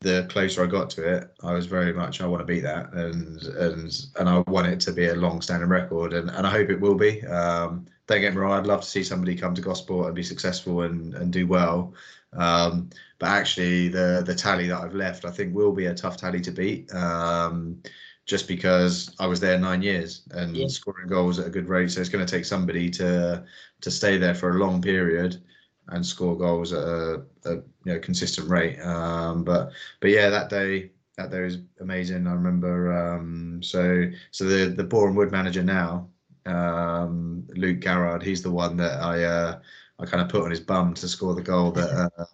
the 0.00 0.26
closer 0.30 0.62
I 0.64 0.66
got 0.66 0.88
to 0.90 1.16
it, 1.16 1.30
I 1.42 1.52
was 1.52 1.66
very 1.66 1.92
much 1.92 2.20
I 2.20 2.26
want 2.26 2.40
to 2.40 2.46
beat 2.46 2.60
that, 2.60 2.92
and 2.92 3.42
and 3.42 4.06
and 4.18 4.28
I 4.28 4.38
want 4.46 4.68
it 4.68 4.80
to 4.80 4.92
be 4.92 5.08
a 5.08 5.14
long-standing 5.14 5.68
record, 5.68 6.12
and 6.14 6.30
and 6.30 6.46
I 6.46 6.50
hope 6.50 6.70
it 6.70 6.80
will 6.80 6.94
be. 6.94 7.26
Um, 7.26 7.86
don't 8.06 8.20
get 8.20 8.32
me 8.34 8.40
wrong, 8.40 8.52
I'd 8.52 8.66
love 8.66 8.80
to 8.82 8.86
see 8.86 9.04
somebody 9.04 9.36
come 9.36 9.54
to 9.54 9.62
Gosport 9.62 10.06
and 10.06 10.14
be 10.14 10.22
successful 10.22 10.82
and 10.82 11.14
and 11.14 11.32
do 11.32 11.46
well. 11.48 11.94
Um, 12.32 12.90
but 13.18 13.28
actually, 13.30 13.88
the 13.88 14.22
the 14.24 14.34
tally 14.36 14.68
that 14.68 14.80
I've 14.80 14.94
left, 14.94 15.24
I 15.24 15.30
think, 15.32 15.54
will 15.54 15.72
be 15.72 15.86
a 15.86 15.94
tough 15.94 16.16
tally 16.16 16.40
to 16.42 16.52
beat. 16.52 16.92
Um, 16.94 17.82
just 18.30 18.46
because 18.46 19.12
I 19.18 19.26
was 19.26 19.40
there 19.40 19.58
nine 19.58 19.82
years 19.82 20.22
and 20.30 20.54
Yeah. 20.56 20.68
scoring 20.68 21.08
goals 21.08 21.40
at 21.40 21.48
a 21.48 21.50
good 21.50 21.68
rate. 21.68 21.90
So 21.90 22.00
it's 22.00 22.08
going 22.08 22.24
to 22.24 22.30
take 22.36 22.44
somebody 22.44 22.88
to 22.90 23.44
to 23.80 23.90
stay 23.90 24.18
there 24.18 24.36
for 24.36 24.50
a 24.50 24.58
long 24.58 24.80
period 24.80 25.42
and 25.88 26.06
score 26.06 26.38
goals 26.38 26.72
at 26.72 26.84
a, 26.84 27.22
a 27.46 27.54
you 27.56 27.64
know 27.86 27.98
consistent 27.98 28.48
rate. 28.48 28.78
Um, 28.80 29.42
but 29.42 29.72
but 30.00 30.10
yeah, 30.10 30.30
that 30.30 30.48
day 30.48 30.92
that 31.16 31.32
day 31.32 31.40
was 31.40 31.58
amazing. 31.80 32.28
I 32.28 32.32
remember. 32.34 32.92
Um, 32.96 33.62
so 33.64 34.04
so 34.30 34.44
the 34.44 34.66
the 34.76 34.84
Boreham 34.84 35.16
Wood 35.16 35.32
manager 35.32 35.64
now, 35.64 36.08
um, 36.46 37.44
Luke 37.56 37.80
Garrard, 37.80 38.22
he's 38.22 38.42
the 38.42 38.50
one 38.52 38.76
that 38.76 39.00
I. 39.02 39.24
Uh, 39.24 39.60
I 40.02 40.06
kind 40.06 40.22
of 40.22 40.30
put 40.30 40.42
on 40.44 40.50
his 40.50 40.60
bum 40.60 40.94
to 40.94 41.06
score 41.06 41.34
the 41.34 41.42
goal 41.42 41.72
that 41.72 41.90
uh, 42.18 42.24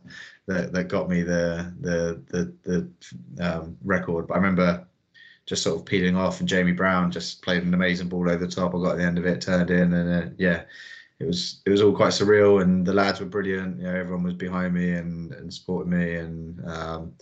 that, 0.46 0.72
that 0.72 0.84
got 0.84 1.08
me 1.08 1.22
the 1.22 1.74
the 1.80 2.22
the, 2.28 2.54
the 3.38 3.56
um, 3.56 3.76
record. 3.82 4.28
But 4.28 4.34
I 4.34 4.36
remember 4.36 4.86
just 5.46 5.62
sort 5.62 5.78
of 5.78 5.86
peeling 5.86 6.16
off, 6.16 6.40
and 6.40 6.48
Jamie 6.48 6.72
Brown 6.72 7.10
just 7.10 7.42
played 7.42 7.62
an 7.62 7.72
amazing 7.72 8.08
ball 8.08 8.28
over 8.28 8.44
the 8.44 8.52
top. 8.52 8.74
I 8.74 8.78
got 8.78 8.92
at 8.92 8.98
the 8.98 9.04
end 9.04 9.18
of 9.18 9.26
it, 9.26 9.40
turned 9.40 9.70
in, 9.70 9.92
and 9.92 10.24
uh, 10.24 10.30
yeah, 10.36 10.62
it 11.20 11.26
was 11.26 11.62
it 11.64 11.70
was 11.70 11.80
all 11.80 11.94
quite 11.94 12.12
surreal. 12.12 12.62
And 12.62 12.84
the 12.84 12.92
lads 12.92 13.20
were 13.20 13.26
brilliant. 13.26 13.78
You 13.78 13.84
know, 13.84 13.94
everyone 13.94 14.24
was 14.24 14.34
behind 14.34 14.74
me 14.74 14.92
and 14.92 15.32
and 15.32 15.52
supporting 15.52 15.96
me, 15.96 16.16
and 16.16 16.68
um, 16.68 17.12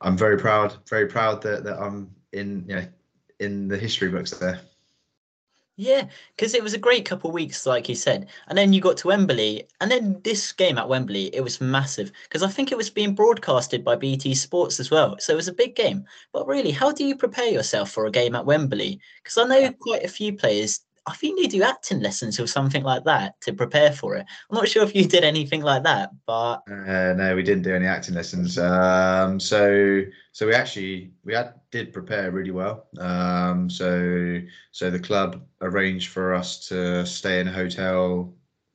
I'm 0.00 0.16
very 0.16 0.38
proud, 0.38 0.76
very 0.88 1.06
proud 1.06 1.42
that 1.42 1.64
that 1.64 1.78
I'm 1.80 2.14
in 2.32 2.64
you 2.68 2.76
know 2.76 2.86
in 3.40 3.68
the 3.68 3.76
history 3.76 4.08
books 4.08 4.30
there. 4.30 4.60
Yeah, 5.76 6.08
because 6.36 6.54
it 6.54 6.62
was 6.62 6.72
a 6.74 6.78
great 6.78 7.04
couple 7.06 7.28
of 7.30 7.34
weeks, 7.34 7.66
like 7.66 7.88
you 7.88 7.94
said. 7.94 8.28
And 8.46 8.56
then 8.58 8.72
you 8.72 8.80
got 8.80 8.96
to 8.98 9.08
Wembley. 9.08 9.66
And 9.80 9.90
then 9.90 10.20
this 10.22 10.52
game 10.52 10.78
at 10.78 10.88
Wembley, 10.88 11.34
it 11.34 11.40
was 11.42 11.60
massive 11.60 12.12
because 12.24 12.42
I 12.42 12.48
think 12.48 12.70
it 12.70 12.76
was 12.78 12.90
being 12.90 13.14
broadcasted 13.14 13.82
by 13.84 13.96
BT 13.96 14.34
Sports 14.34 14.78
as 14.80 14.90
well. 14.90 15.16
So 15.18 15.32
it 15.32 15.36
was 15.36 15.48
a 15.48 15.52
big 15.54 15.74
game. 15.74 16.04
But 16.32 16.46
really, 16.46 16.70
how 16.72 16.92
do 16.92 17.04
you 17.04 17.16
prepare 17.16 17.48
yourself 17.48 17.90
for 17.90 18.06
a 18.06 18.10
game 18.10 18.34
at 18.34 18.44
Wembley? 18.46 19.00
Because 19.22 19.38
I 19.38 19.44
know 19.44 19.72
quite 19.72 20.04
a 20.04 20.08
few 20.08 20.34
players, 20.36 20.80
I 21.06 21.14
think 21.14 21.40
they 21.40 21.48
do 21.48 21.62
acting 21.62 22.00
lessons 22.00 22.38
or 22.38 22.46
something 22.46 22.84
like 22.84 23.04
that 23.04 23.40
to 23.42 23.52
prepare 23.52 23.92
for 23.92 24.14
it. 24.14 24.24
I'm 24.50 24.56
not 24.56 24.68
sure 24.68 24.84
if 24.84 24.94
you 24.94 25.04
did 25.06 25.24
anything 25.24 25.62
like 25.62 25.82
that, 25.82 26.10
but 26.26 26.62
Uh, 26.70 27.14
no, 27.14 27.34
we 27.34 27.42
didn't 27.42 27.64
do 27.64 27.74
any 27.74 27.86
acting 27.86 28.14
lessons. 28.14 28.56
Um, 28.58 29.40
so 29.40 30.02
so 30.30 30.46
we 30.46 30.54
actually 30.54 31.12
we 31.24 31.34
had 31.34 31.54
did 31.70 31.92
prepare 31.92 32.30
really 32.30 32.52
well. 32.52 32.86
Um, 32.98 33.68
so 33.68 34.40
so 34.70 34.90
the 34.90 35.00
club 35.00 35.42
arranged 35.60 36.08
for 36.10 36.34
us 36.34 36.68
to 36.68 37.04
stay 37.04 37.40
in 37.40 37.48
a 37.48 37.52
hotel. 37.52 38.32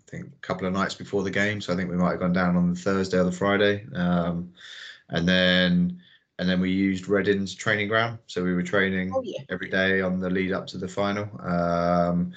I 0.07 0.11
think 0.11 0.25
a 0.27 0.47
couple 0.47 0.67
of 0.67 0.73
nights 0.73 0.95
before 0.95 1.23
the 1.23 1.31
game. 1.31 1.61
So 1.61 1.73
I 1.73 1.75
think 1.75 1.89
we 1.89 1.97
might 1.97 2.11
have 2.11 2.19
gone 2.19 2.33
down 2.33 2.55
on 2.57 2.73
the 2.73 2.79
Thursday 2.79 3.17
or 3.19 3.23
the 3.23 3.31
Friday. 3.31 3.85
Um, 3.93 4.53
and 5.09 5.27
then 5.27 6.01
and 6.39 6.47
then 6.47 6.59
we 6.61 6.71
used 6.71 7.07
Reading's 7.07 7.55
training 7.55 7.87
ground. 7.87 8.19
So 8.27 8.43
we 8.43 8.53
were 8.53 8.63
training 8.63 9.11
Oh, 9.13 9.21
yeah. 9.23 9.39
every 9.49 9.69
day 9.69 10.01
on 10.01 10.19
the 10.19 10.29
lead 10.29 10.51
up 10.51 10.67
to 10.67 10.77
the 10.77 10.87
final. 10.87 11.29
Um, 11.41 12.33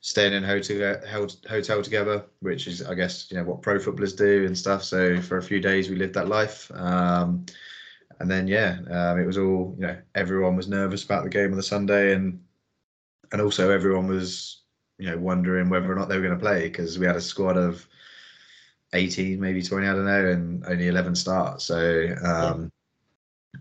staying 0.00 0.32
in 0.32 0.42
hotel 0.44 1.00
hotel 1.48 1.82
together, 1.82 2.24
which 2.40 2.66
is 2.66 2.82
I 2.82 2.94
guess 2.94 3.30
you 3.30 3.36
know 3.36 3.44
what 3.44 3.62
pro 3.62 3.78
footballers 3.78 4.14
do 4.14 4.44
and 4.46 4.56
stuff. 4.56 4.82
So 4.84 5.20
for 5.20 5.38
a 5.38 5.42
few 5.42 5.60
days 5.60 5.88
we 5.88 5.96
lived 5.96 6.14
that 6.14 6.28
life. 6.28 6.70
Um, 6.74 7.46
and 8.20 8.30
then 8.30 8.48
yeah, 8.48 8.78
um, 8.90 9.20
it 9.20 9.26
was 9.26 9.38
all 9.38 9.74
you 9.78 9.86
know. 9.86 9.96
Everyone 10.14 10.56
was 10.56 10.68
nervous 10.68 11.04
about 11.04 11.22
the 11.24 11.30
game 11.30 11.50
on 11.52 11.56
the 11.56 11.62
Sunday, 11.62 12.14
and 12.14 12.40
and 13.32 13.40
also 13.40 13.70
everyone 13.70 14.08
was 14.08 14.62
you 14.98 15.08
know 15.08 15.18
wondering 15.18 15.68
whether 15.68 15.90
or 15.90 15.94
not 15.94 16.08
they 16.08 16.16
were 16.16 16.26
going 16.26 16.36
to 16.36 16.44
play 16.44 16.62
because 16.68 16.98
we 16.98 17.06
had 17.06 17.14
a 17.14 17.20
squad 17.20 17.56
of 17.56 17.86
18, 18.94 19.38
maybe 19.38 19.62
20, 19.62 19.86
I 19.86 19.92
don't 19.92 20.06
know, 20.06 20.26
and 20.26 20.64
only 20.66 20.88
11 20.88 21.14
starts. 21.14 21.64
So 21.64 22.16
um, 22.24 22.72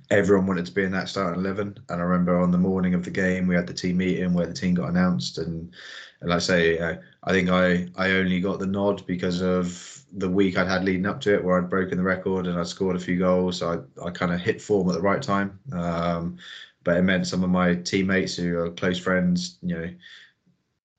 everyone 0.10 0.48
wanted 0.48 0.66
to 0.66 0.72
be 0.72 0.84
in 0.84 0.92
that 0.92 1.10
starting 1.10 1.40
11. 1.40 1.78
And 1.90 2.02
I 2.02 2.04
remember 2.04 2.40
on 2.40 2.52
the 2.52 2.58
morning 2.58 2.94
of 2.94 3.04
the 3.04 3.12
game, 3.12 3.48
we 3.48 3.56
had 3.56 3.68
the 3.68 3.74
team 3.74 3.98
meeting 3.98 4.34
where 4.34 4.46
the 4.46 4.54
team 4.54 4.74
got 4.74 4.90
announced. 4.90 5.38
And, 5.38 5.74
and 6.22 6.30
like 6.30 6.38
I 6.38 6.40
say, 6.40 6.80
uh, 6.80 6.96
I 7.24 7.32
think 7.32 7.50
I, 7.50 7.88
I 7.96 8.12
only 8.12 8.40
got 8.40 8.60
the 8.60 8.68
nod 8.68 9.06
because 9.06 9.42
of 9.42 10.04
the 10.14 10.30
week 10.30 10.58
I'd 10.58 10.68
had 10.68 10.86
leading 10.86 11.06
up 11.06 11.20
to 11.22 11.34
it 11.34 11.44
where 11.44 11.58
I'd 11.58 11.70
broken 11.70 11.98
the 11.98 12.04
record 12.04 12.48
and 12.48 12.58
I'd 12.58 12.68
scored 12.68 12.96
a 12.96 13.00
few 13.00 13.20
goals. 13.20 13.60
So 13.60 13.86
I, 14.02 14.08
I 14.08 14.12
kind 14.12 14.34
of 14.34 14.40
hit 14.40 14.62
form 14.62 14.90
at 14.90 14.96
the 14.96 15.02
right 15.02 15.22
time. 15.22 15.60
Um, 15.74 16.38
but 16.84 16.98
it 16.98 17.02
meant 17.02 17.28
some 17.28 17.44
of 17.44 17.50
my 17.50 17.76
teammates 17.76 18.38
who 18.38 18.58
are 18.60 18.70
close 18.72 18.98
friends, 18.98 19.58
you 19.62 19.76
know, 19.76 19.90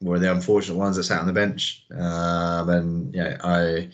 were 0.02 0.18
the 0.18 0.30
unfortunate 0.30 0.76
ones 0.76 0.96
that 0.96 1.04
sat 1.04 1.20
on 1.20 1.26
the 1.26 1.32
bench. 1.32 1.86
Um, 1.96 2.68
and 2.68 3.14
yeah, 3.14 3.38
I 3.42 3.88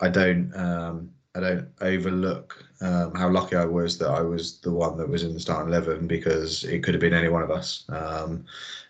I 0.00 0.08
don't 0.08 0.52
um, 0.56 1.10
I 1.34 1.40
don't 1.40 1.68
overlook 1.80 2.64
um, 2.80 3.14
how 3.14 3.28
lucky 3.28 3.56
I 3.56 3.64
was 3.64 3.98
that 3.98 4.08
I 4.08 4.22
was 4.22 4.58
the 4.60 4.72
one 4.72 4.96
that 4.98 5.08
was 5.08 5.22
in 5.22 5.34
the 5.34 5.40
starting 5.40 5.72
eleven 5.72 6.06
because 6.06 6.64
it 6.64 6.82
could 6.82 6.94
have 6.94 7.00
been 7.00 7.14
any 7.14 7.28
one 7.28 7.42
of 7.42 7.50
us. 7.50 7.84
Um, 7.88 8.44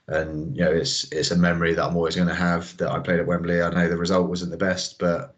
and 0.08 0.56
you 0.56 0.64
know, 0.64 0.72
it's 0.72 1.10
it's 1.12 1.30
a 1.30 1.36
memory 1.36 1.74
that 1.74 1.84
I'm 1.84 1.96
always 1.96 2.16
going 2.16 2.28
to 2.28 2.34
have 2.34 2.76
that 2.78 2.90
I 2.90 2.98
played 2.98 3.20
at 3.20 3.26
Wembley. 3.26 3.62
I 3.62 3.70
know 3.70 3.88
the 3.88 3.96
result 3.96 4.28
wasn't 4.28 4.50
the 4.50 4.56
best, 4.56 4.98
but 4.98 5.34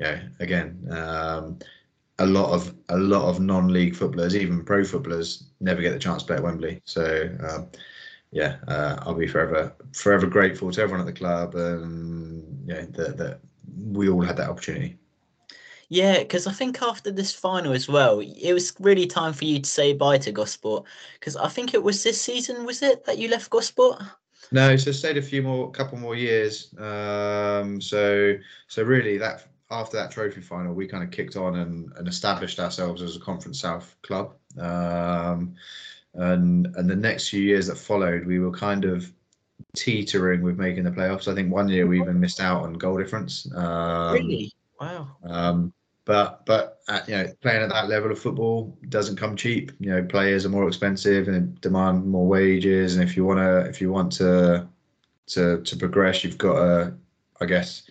know, 0.00 0.20
again, 0.40 0.86
um, 0.90 1.58
a 2.18 2.26
lot 2.26 2.52
of 2.52 2.74
a 2.88 2.96
lot 2.96 3.28
of 3.28 3.40
non-league 3.40 3.94
footballers, 3.94 4.36
even 4.36 4.64
pro 4.64 4.84
footballers, 4.84 5.44
never 5.60 5.82
get 5.82 5.92
the 5.92 5.98
chance 5.98 6.22
to 6.22 6.26
play 6.26 6.36
at 6.36 6.42
Wembley. 6.42 6.80
So 6.84 7.28
um, 7.48 7.68
yeah, 8.32 8.56
uh, 8.66 8.96
I'll 9.00 9.14
be 9.14 9.26
forever 9.26 9.74
forever 9.92 10.26
grateful 10.26 10.70
to 10.72 10.82
everyone 10.82 11.06
at 11.06 11.12
the 11.12 11.18
club 11.18 11.54
and 11.54 12.64
yeah, 12.66 12.86
that 12.92 13.16
that 13.16 13.40
we 13.90 14.08
all 14.08 14.22
had 14.22 14.36
that 14.36 14.50
opportunity. 14.50 14.98
Yeah, 15.88 16.18
because 16.18 16.46
I 16.46 16.52
think 16.52 16.82
after 16.82 17.10
this 17.10 17.32
final 17.32 17.72
as 17.72 17.88
well, 17.88 18.20
it 18.20 18.52
was 18.52 18.74
really 18.78 19.06
time 19.06 19.32
for 19.32 19.46
you 19.46 19.58
to 19.58 19.68
say 19.68 19.94
bye 19.94 20.18
to 20.18 20.32
Gosport. 20.32 20.84
Because 21.18 21.36
I 21.36 21.48
think 21.48 21.72
it 21.72 21.82
was 21.82 22.02
this 22.02 22.20
season, 22.20 22.66
was 22.66 22.82
it, 22.82 23.04
that 23.06 23.18
you 23.18 23.28
left 23.28 23.50
Gosport? 23.50 24.02
No, 24.52 24.76
so 24.76 24.92
stayed 24.92 25.16
a 25.16 25.22
few 25.22 25.42
more, 25.42 25.70
couple 25.70 25.98
more 25.98 26.14
years. 26.14 26.74
Um, 26.78 27.80
so 27.80 28.34
so 28.66 28.82
really 28.82 29.18
that 29.18 29.46
after 29.70 29.96
that 29.96 30.10
trophy 30.10 30.40
final, 30.40 30.74
we 30.74 30.86
kind 30.86 31.04
of 31.04 31.10
kicked 31.10 31.36
on 31.36 31.56
and, 31.56 31.92
and 31.96 32.08
established 32.08 32.58
ourselves 32.58 33.02
as 33.02 33.16
a 33.16 33.20
Conference 33.20 33.60
South 33.60 33.96
club. 34.02 34.34
Um, 34.58 35.54
and 36.14 36.74
and 36.76 36.88
the 36.88 36.96
next 36.96 37.28
few 37.28 37.42
years 37.42 37.66
that 37.66 37.76
followed, 37.76 38.26
we 38.26 38.38
were 38.38 38.52
kind 38.52 38.84
of 38.84 39.10
teetering 39.76 40.42
with 40.42 40.58
making 40.58 40.84
the 40.84 40.90
playoffs. 40.90 41.28
I 41.28 41.34
think 41.34 41.52
one 41.52 41.68
year 41.68 41.86
we 41.86 42.00
even 42.00 42.20
missed 42.20 42.40
out 42.40 42.62
on 42.62 42.74
goal 42.74 42.98
difference. 42.98 43.50
Um, 43.54 44.14
really? 44.14 44.52
Wow. 44.80 45.08
Um, 45.24 45.72
but 46.08 46.46
but 46.46 46.80
at, 46.88 47.06
you 47.06 47.14
know, 47.14 47.26
playing 47.42 47.62
at 47.62 47.68
that 47.68 47.90
level 47.90 48.10
of 48.10 48.18
football 48.18 48.74
doesn't 48.88 49.16
come 49.16 49.36
cheap. 49.36 49.72
You 49.78 49.90
know, 49.90 50.02
players 50.02 50.46
are 50.46 50.48
more 50.48 50.66
expensive 50.66 51.28
and 51.28 51.60
demand 51.60 52.06
more 52.06 52.26
wages. 52.26 52.96
And 52.96 53.06
if 53.06 53.14
you 53.14 53.26
want 53.26 53.40
to 53.40 53.68
if 53.68 53.78
you 53.78 53.92
want 53.92 54.12
to 54.12 54.66
to 55.26 55.60
to 55.60 55.76
progress, 55.76 56.24
you've 56.24 56.38
got 56.38 56.54
to, 56.54 56.94
I 57.42 57.44
guess, 57.44 57.82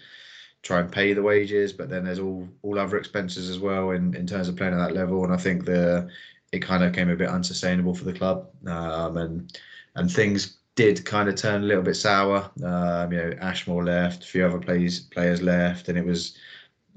try 0.64 0.80
and 0.80 0.92
pay 0.92 1.14
the 1.14 1.22
wages. 1.22 1.72
But 1.72 1.92
then 1.92 2.06
there's 2.06 2.18
all 2.18 2.50
all 2.64 2.80
other 2.80 2.98
expenses 2.98 3.52
as 3.52 3.60
well 3.60 3.92
in 3.92 4.16
in 4.16 4.26
terms 4.26 4.48
of 4.48 4.56
playing 4.56 4.74
at 4.74 4.80
that 4.80 4.96
level. 4.96 5.24
And 5.24 5.32
I 5.32 5.38
think 5.38 5.66
the 5.66 6.10
it 6.52 6.64
kind 6.64 6.84
of 6.84 6.94
came 6.94 7.12
a 7.12 7.16
bit 7.16 7.30
unsustainable 7.30 7.94
for 7.94 8.06
the 8.06 8.14
club. 8.14 8.50
Um, 8.66 9.18
and 9.18 9.60
and 9.94 10.12
things 10.12 10.58
did 10.74 11.06
kind 11.06 11.30
of 11.30 11.36
turn 11.36 11.62
a 11.62 11.68
little 11.68 11.84
bit 11.84 11.96
sour. 11.96 12.50
Um, 12.64 13.14
you 13.14 13.20
know, 13.20 13.38
Ashmore 13.42 13.86
left, 13.86 14.24
a 14.24 14.28
few 14.28 14.44
other 14.44 14.58
players 14.58 15.02
players 15.02 15.44
left, 15.44 15.88
and 15.88 16.00
it 16.00 16.06
was 16.06 16.36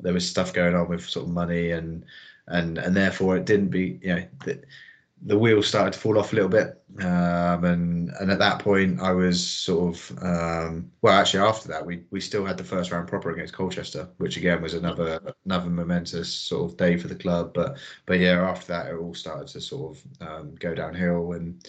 there 0.02 0.12
was 0.12 0.28
stuff 0.28 0.52
going 0.52 0.74
on 0.74 0.88
with 0.88 1.08
sort 1.08 1.26
of 1.26 1.32
money 1.32 1.72
and 1.72 2.04
and 2.48 2.78
and 2.78 2.96
therefore 2.96 3.36
it 3.36 3.46
didn't 3.46 3.68
be 3.68 3.98
you 4.02 4.14
know 4.14 4.24
the, 4.44 4.62
the 5.22 5.38
wheels 5.38 5.68
started 5.68 5.92
to 5.92 5.98
fall 5.98 6.18
off 6.18 6.32
a 6.32 6.36
little 6.36 6.50
bit. 6.50 6.82
Um, 7.00 7.64
and 7.64 8.10
and 8.20 8.30
at 8.30 8.38
that 8.38 8.58
point 8.58 9.00
I 9.00 9.12
was 9.12 9.46
sort 9.46 9.94
of 9.94 10.18
um, 10.22 10.90
well 11.02 11.18
actually 11.18 11.40
after 11.40 11.68
that 11.68 11.84
we 11.84 12.04
we 12.10 12.20
still 12.20 12.44
had 12.44 12.56
the 12.56 12.64
first 12.64 12.90
round 12.90 13.06
proper 13.08 13.30
against 13.30 13.54
Colchester 13.54 14.08
which 14.16 14.36
again 14.36 14.62
was 14.62 14.74
another 14.74 15.20
another 15.44 15.70
momentous 15.70 16.32
sort 16.32 16.70
of 16.70 16.76
day 16.76 16.96
for 16.96 17.08
the 17.08 17.14
club. 17.14 17.52
But 17.54 17.78
but 18.06 18.18
yeah 18.18 18.40
after 18.48 18.66
that 18.68 18.88
it 18.88 18.96
all 18.96 19.14
started 19.14 19.48
to 19.48 19.60
sort 19.60 19.96
of 19.96 20.28
um, 20.28 20.54
go 20.56 20.74
downhill. 20.74 21.32
And 21.32 21.68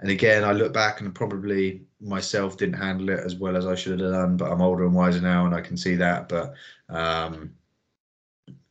and 0.00 0.10
again 0.10 0.44
I 0.44 0.52
look 0.52 0.72
back 0.72 1.00
and 1.00 1.14
probably 1.14 1.82
myself 2.00 2.56
didn't 2.56 2.74
handle 2.74 3.08
it 3.08 3.20
as 3.20 3.34
well 3.34 3.56
as 3.56 3.66
I 3.66 3.74
should 3.74 3.98
have 3.98 4.12
done 4.12 4.36
but 4.36 4.52
I'm 4.52 4.62
older 4.62 4.84
and 4.84 4.94
wiser 4.94 5.20
now 5.20 5.46
and 5.46 5.54
I 5.54 5.62
can 5.62 5.76
see 5.76 5.96
that. 5.96 6.28
But 6.28 6.54
um, 6.90 7.54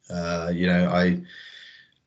uh, 0.09 0.51
you 0.53 0.67
know, 0.67 0.89
I, 0.89 1.21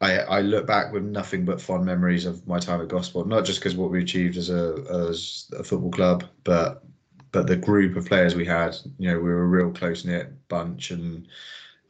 I, 0.01 0.19
I 0.19 0.41
look 0.41 0.67
back 0.67 0.93
with 0.93 1.05
nothing 1.05 1.45
but 1.45 1.61
fond 1.61 1.85
memories 1.85 2.27
of 2.27 2.47
my 2.47 2.59
time 2.59 2.81
at 2.81 2.89
Gosport. 2.89 3.29
Not 3.29 3.45
just 3.45 3.61
because 3.61 3.77
what 3.77 3.91
we 3.91 4.03
achieved 4.03 4.37
as 4.37 4.51
a 4.51 4.85
as 5.11 5.51
a 5.59 5.63
football 5.63 5.91
club, 5.91 6.25
but 6.45 6.85
but 7.31 7.47
the 7.47 7.57
group 7.57 7.97
of 7.97 8.07
players 8.07 8.35
we 8.35 8.45
had. 8.45 8.77
You 8.99 9.11
know, 9.11 9.17
we 9.17 9.31
were 9.31 9.43
a 9.43 9.47
real 9.47 9.71
close 9.71 10.05
knit 10.05 10.33
bunch, 10.49 10.91
and 10.91 11.29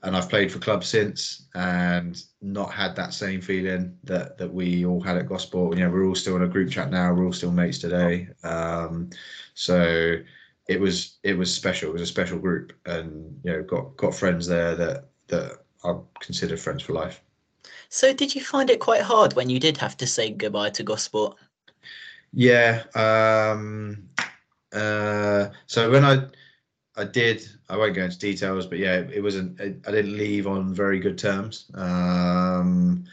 and 0.02 0.16
I've 0.16 0.28
played 0.28 0.50
for 0.50 0.58
clubs 0.58 0.88
since, 0.88 1.46
and 1.54 2.22
not 2.40 2.72
had 2.72 2.96
that 2.96 3.14
same 3.14 3.40
feeling 3.40 3.96
that 4.04 4.36
that 4.38 4.52
we 4.52 4.84
all 4.84 5.00
had 5.00 5.16
at 5.16 5.28
Gosport. 5.28 5.76
You 5.76 5.84
know, 5.84 5.90
we're 5.90 6.06
all 6.06 6.14
still 6.14 6.36
in 6.36 6.42
a 6.42 6.48
group 6.48 6.70
chat 6.70 6.90
now. 6.90 7.12
We're 7.12 7.26
all 7.26 7.32
still 7.32 7.52
mates 7.52 7.78
today. 7.78 8.28
Um, 8.44 9.10
so 9.54 10.16
it 10.68 10.80
was 10.80 11.18
it 11.22 11.36
was 11.36 11.54
special. 11.54 11.90
It 11.90 11.94
was 11.94 12.02
a 12.02 12.06
special 12.06 12.38
group, 12.38 12.72
and 12.86 13.40
you 13.44 13.52
know, 13.52 13.62
got 13.62 13.96
got 13.96 14.14
friends 14.14 14.46
there 14.46 14.74
that 14.76 15.08
that 15.28 15.61
are 15.84 16.00
considered 16.20 16.60
friends 16.60 16.82
for 16.82 16.92
life. 16.92 17.22
So, 17.88 18.12
did 18.12 18.34
you 18.34 18.42
find 18.42 18.70
it 18.70 18.80
quite 18.80 19.02
hard 19.02 19.34
when 19.34 19.50
you 19.50 19.60
did 19.60 19.76
have 19.78 19.96
to 19.98 20.06
say 20.06 20.30
goodbye 20.30 20.70
to 20.70 20.82
Gosport? 20.82 21.36
Yeah. 22.32 22.82
Um, 22.94 24.08
uh, 24.72 25.48
so 25.66 25.90
when 25.90 26.04
I 26.04 26.26
I 26.96 27.04
did, 27.04 27.46
I 27.68 27.76
won't 27.76 27.94
go 27.94 28.04
into 28.04 28.18
details, 28.18 28.66
but 28.66 28.78
yeah, 28.78 28.98
it, 28.98 29.22
wasn't. 29.22 29.60
I 29.60 29.90
didn't 29.90 30.16
leave 30.16 30.46
on 30.46 30.74
very 30.74 31.00
good 31.00 31.16
terms. 31.16 31.70
Um, 31.74 33.04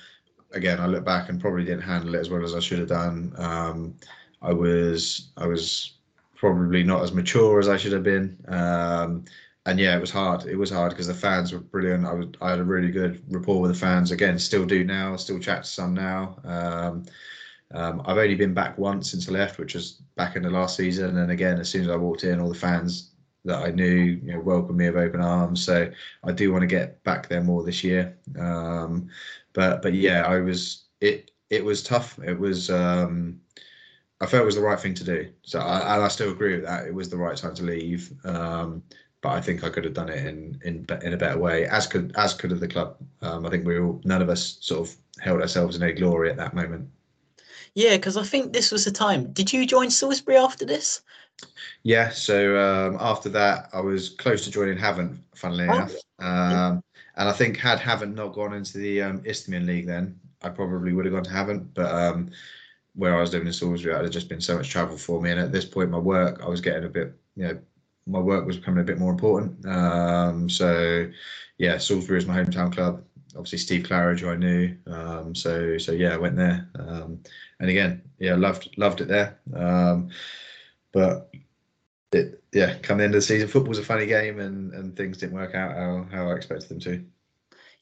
again, 0.52 0.80
I 0.80 0.86
look 0.86 1.06
back 1.06 1.30
and 1.30 1.40
probably 1.40 1.64
didn't 1.64 1.82
handle 1.82 2.16
it 2.16 2.20
as 2.20 2.30
well 2.30 2.44
as 2.44 2.56
I 2.56 2.60
should 2.60 2.80
have 2.80 2.90
done. 2.90 3.34
Um, 3.38 3.96
I 4.42 4.54
was 4.54 5.30
I 5.38 5.48
was 5.48 5.94
probably 6.36 6.84
not 6.84 7.04
as 7.04 7.12
mature 7.12 7.60
as 7.60 7.70
I 7.70 7.78
should 7.78 7.94
have 7.94 8.04
been. 8.04 8.38
Um, 8.48 9.26
and 9.70 9.80
yeah, 9.80 9.96
it 9.96 10.02
was 10.02 10.12
hard. 10.12 10.46
It 10.46 10.56
was 10.56 10.72
hard 10.72 10.92
because 10.92 11.08
the 11.08 11.14
fans 11.14 11.54
were 11.54 11.60
brilliant. 11.60 12.06
I 12.06 12.14
was 12.14 12.28
I 12.42 12.50
had 12.52 12.60
a 12.60 12.64
really 12.64 12.92
good 12.92 13.22
rapport 13.30 13.62
with 13.62 13.72
the 13.72 13.78
fans. 13.78 14.12
Again, 14.12 14.40
still 14.40 14.66
do 14.66 14.84
now. 14.84 15.16
Still 15.16 15.40
chat 15.40 15.64
to 15.64 15.70
some 15.70 15.94
now. 15.94 16.38
Um, 16.44 17.06
um, 17.72 18.02
I've 18.06 18.18
only 18.18 18.36
been 18.36 18.54
back 18.54 18.78
once 18.80 19.12
since 19.12 19.30
I 19.30 19.32
left, 19.32 19.60
which 19.60 19.76
was 19.76 20.02
back 20.16 20.36
in 20.36 20.44
the 20.44 20.50
last 20.50 20.76
season. 20.76 21.18
And 21.18 21.32
again, 21.32 21.60
as 21.60 21.70
soon 21.70 21.84
as 21.84 21.90
I 21.90 21.96
walked 21.96 22.24
in, 22.24 22.40
all 22.40 22.50
the 22.50 22.56
fans 22.56 23.12
that 23.46 23.64
I 23.64 23.70
knew, 23.70 24.20
you 24.24 24.34
know, 24.34 24.40
welcomed 24.40 24.78
me 24.78 24.90
with 24.90 25.04
open 25.04 25.22
arms. 25.22 25.64
So 25.64 25.90
I 26.24 26.32
do 26.32 26.52
want 26.52 26.64
to 26.64 26.68
get 26.68 27.04
back 27.04 27.30
there 27.30 27.44
more 27.44 27.64
this 27.64 27.84
year. 27.84 28.18
Um, 28.40 29.08
but 29.54 29.84
but 29.84 29.94
yeah, 29.94 30.26
I 30.26 30.40
was 30.40 30.86
it. 31.00 31.32
It 31.52 31.64
was 31.64 31.84
tough. 31.84 32.20
It 32.24 32.40
was. 32.40 32.70
Um, 32.72 33.42
I 34.22 34.26
felt 34.26 34.42
it 34.42 34.46
was 34.46 34.56
the 34.56 34.62
right 34.62 34.80
thing 34.80 34.96
to 34.96 35.04
do. 35.04 35.32
So 35.44 35.60
I, 35.60 35.96
and 35.96 36.04
I 36.04 36.08
still 36.10 36.32
agree 36.32 36.56
with 36.56 36.66
that. 36.66 36.86
It 36.86 36.94
was 36.94 37.10
the 37.10 37.18
right 37.18 37.38
time 37.38 37.56
to 37.56 37.64
leave. 37.64 38.12
Um, 38.26 38.84
but 39.22 39.30
I 39.30 39.42
think 39.42 39.64
I 39.64 39.70
could 39.70 39.84
have 39.84 39.94
done 39.94 40.10
it 40.10 40.26
in 40.26 40.60
in 40.64 40.86
in 41.04 41.14
a 41.14 41.18
better 41.18 41.38
way. 41.38 41.66
As 41.66 41.88
could 41.88 42.14
as 42.16 42.34
could 42.34 42.52
have 42.52 42.60
the 42.60 42.68
club. 42.68 42.98
Um, 43.22 43.46
I 43.46 43.50
think 43.50 43.66
we 43.66 43.80
all 43.80 44.02
none 44.04 44.22
of 44.22 44.30
us 44.30 44.58
sort 44.62 44.88
of 44.88 44.96
held 45.20 45.42
ourselves 45.42 45.76
in 45.76 45.84
a 45.84 45.92
glory 45.94 46.30
at 46.30 46.38
that 46.38 46.54
moment. 46.54 46.90
Yeah, 47.76 47.98
because 47.98 48.18
I 48.18 48.24
think 48.24 48.54
this 48.54 48.72
was 48.72 48.86
the 48.86 48.92
time. 48.92 49.32
Did 49.32 49.54
you 49.54 49.66
join 49.66 49.90
Salisbury 49.90 50.38
after 50.38 50.66
this? 50.66 51.02
Yeah. 51.84 52.10
So 52.10 52.58
um, 52.60 52.98
after 53.00 53.30
that, 53.30 53.70
I 53.74 53.82
was 53.82 54.10
close 54.10 54.44
to 54.46 54.52
joining 54.52 54.78
Havant, 54.78 55.18
funnily 55.36 55.68
oh. 55.68 55.76
enough. 55.76 55.94
Um, 56.20 56.84
and 57.16 57.30
I 57.30 57.32
think 57.32 57.58
had 57.58 57.80
Havant 57.80 58.16
not 58.16 58.34
gone 58.34 58.54
into 58.54 58.78
the 58.78 59.02
um, 59.02 59.22
Isthmian 59.26 59.66
League, 59.66 59.88
then 59.88 60.20
I 60.42 60.50
probably 60.50 60.94
would 60.94 61.06
have 61.06 61.14
gone 61.14 61.24
to 61.24 61.30
Havant. 61.30 61.74
But 61.74 61.94
um, 61.94 62.32
where 62.96 63.16
I 63.16 63.22
was 63.22 63.34
living 63.34 63.48
in 63.48 63.54
Salisbury, 63.54 63.96
it 63.96 64.04
had 64.04 64.12
just 64.12 64.30
been 64.30 64.42
so 64.42 64.58
much 64.58 64.70
travel 64.70 64.98
for 64.98 65.22
me. 65.22 65.32
And 65.32 65.40
at 65.40 65.52
this 65.52 65.66
point, 65.66 65.92
my 65.92 65.98
work, 65.98 66.42
I 66.44 66.50
was 66.50 66.62
getting 66.62 66.86
a 66.86 66.90
bit, 66.90 67.14
you 67.36 67.44
know, 67.44 67.60
my 68.10 68.20
work 68.20 68.46
was 68.46 68.58
becoming 68.58 68.82
a 68.82 68.86
bit 68.86 69.00
more 69.00 69.12
important. 69.12 69.66
Um, 69.66 70.50
so, 70.50 71.10
yeah, 71.58 71.78
Salisbury 71.78 72.18
is 72.18 72.26
my 72.26 72.38
hometown 72.38 72.74
club. 72.74 73.04
obviously 73.36 73.60
Steve 73.60 73.84
Claridge, 73.84 74.20
who 74.20 74.30
I 74.30 74.36
knew. 74.36 74.76
Um, 74.88 75.36
so 75.36 75.78
so 75.78 75.92
yeah, 75.92 76.14
I 76.14 76.18
went 76.18 76.36
there. 76.36 76.68
Um, 76.76 77.20
and 77.60 77.70
again, 77.70 78.02
yeah, 78.20 78.36
loved 78.36 78.70
loved 78.78 79.02
it 79.02 79.08
there. 79.08 79.40
Um, 79.54 80.10
but 80.92 81.30
it, 82.12 82.42
yeah, 82.54 82.78
come 82.80 82.98
the 82.98 83.04
end 83.04 83.14
of 83.14 83.20
the 83.20 83.22
season, 83.22 83.48
football's 83.48 83.78
a 83.78 83.84
funny 83.84 84.06
game, 84.06 84.40
and 84.40 84.74
and 84.74 84.96
things 84.96 85.18
didn't 85.18 85.36
work 85.36 85.56
out 85.56 85.76
how 85.76 86.08
how 86.12 86.30
I 86.30 86.36
expected 86.36 86.70
them 86.70 86.80
to. 86.82 87.06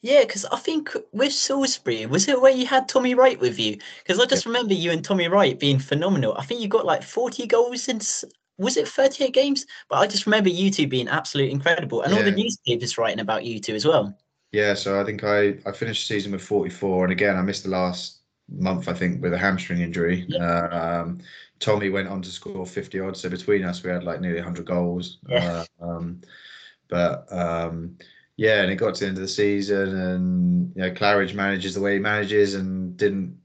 Yeah, 0.00 0.20
because 0.20 0.44
I 0.46 0.58
think 0.58 0.94
with 1.12 1.32
Salisbury, 1.32 2.06
was 2.06 2.28
it 2.28 2.40
where 2.40 2.52
you 2.52 2.66
had 2.66 2.88
Tommy 2.88 3.14
Wright 3.14 3.38
with 3.40 3.58
you? 3.58 3.78
Because 3.98 4.20
I 4.20 4.26
just 4.26 4.44
yeah. 4.44 4.50
remember 4.50 4.74
you 4.74 4.92
and 4.92 5.04
Tommy 5.04 5.26
Wright 5.26 5.58
being 5.58 5.80
phenomenal. 5.80 6.34
I 6.38 6.44
think 6.44 6.60
you 6.60 6.68
got 6.68 6.86
like 6.86 7.02
40 7.02 7.48
goals 7.48 7.88
in, 7.88 8.00
was 8.58 8.76
it 8.76 8.88
38 8.88 9.32
games? 9.32 9.66
But 9.88 9.96
I 9.96 10.06
just 10.06 10.26
remember 10.26 10.50
you 10.50 10.70
two 10.70 10.86
being 10.86 11.08
absolutely 11.08 11.52
incredible 11.52 12.02
and 12.02 12.12
yeah. 12.12 12.18
all 12.18 12.24
the 12.24 12.32
newspapers 12.32 12.98
writing 12.98 13.20
about 13.20 13.44
you 13.44 13.60
two 13.60 13.74
as 13.74 13.86
well. 13.86 14.16
Yeah, 14.52 14.74
so 14.74 15.00
I 15.00 15.04
think 15.04 15.24
I, 15.24 15.58
I 15.66 15.72
finished 15.72 16.08
the 16.08 16.14
season 16.14 16.32
with 16.32 16.42
44. 16.42 17.04
And 17.04 17.12
again, 17.12 17.36
I 17.36 17.42
missed 17.42 17.64
the 17.64 17.70
last 17.70 18.20
month, 18.50 18.88
I 18.88 18.94
think, 18.94 19.22
with 19.22 19.32
a 19.32 19.38
hamstring 19.38 19.80
injury. 19.80 20.24
Yeah. 20.28 20.68
Um, 20.68 21.20
Tommy 21.60 21.90
went 21.90 22.08
on 22.08 22.22
to 22.22 22.30
score 22.30 22.64
50 22.64 23.00
odd. 23.00 23.16
So 23.16 23.28
between 23.28 23.64
us, 23.64 23.82
we 23.82 23.90
had 23.90 24.04
like 24.04 24.20
nearly 24.20 24.38
100 24.38 24.64
goals. 24.64 25.18
Yeah. 25.28 25.64
Uh, 25.80 25.84
um, 25.84 26.20
but 26.88 27.30
um, 27.30 27.98
yeah, 28.36 28.62
and 28.62 28.72
it 28.72 28.76
got 28.76 28.94
to 28.94 29.00
the 29.00 29.08
end 29.08 29.18
of 29.18 29.22
the 29.22 29.28
season, 29.28 29.96
and 29.98 30.72
you 30.74 30.82
know, 30.82 30.90
Claridge 30.92 31.34
manages 31.34 31.74
the 31.74 31.80
way 31.80 31.94
he 31.94 31.98
manages, 31.98 32.54
and 32.54 32.96
didn't 32.96 33.36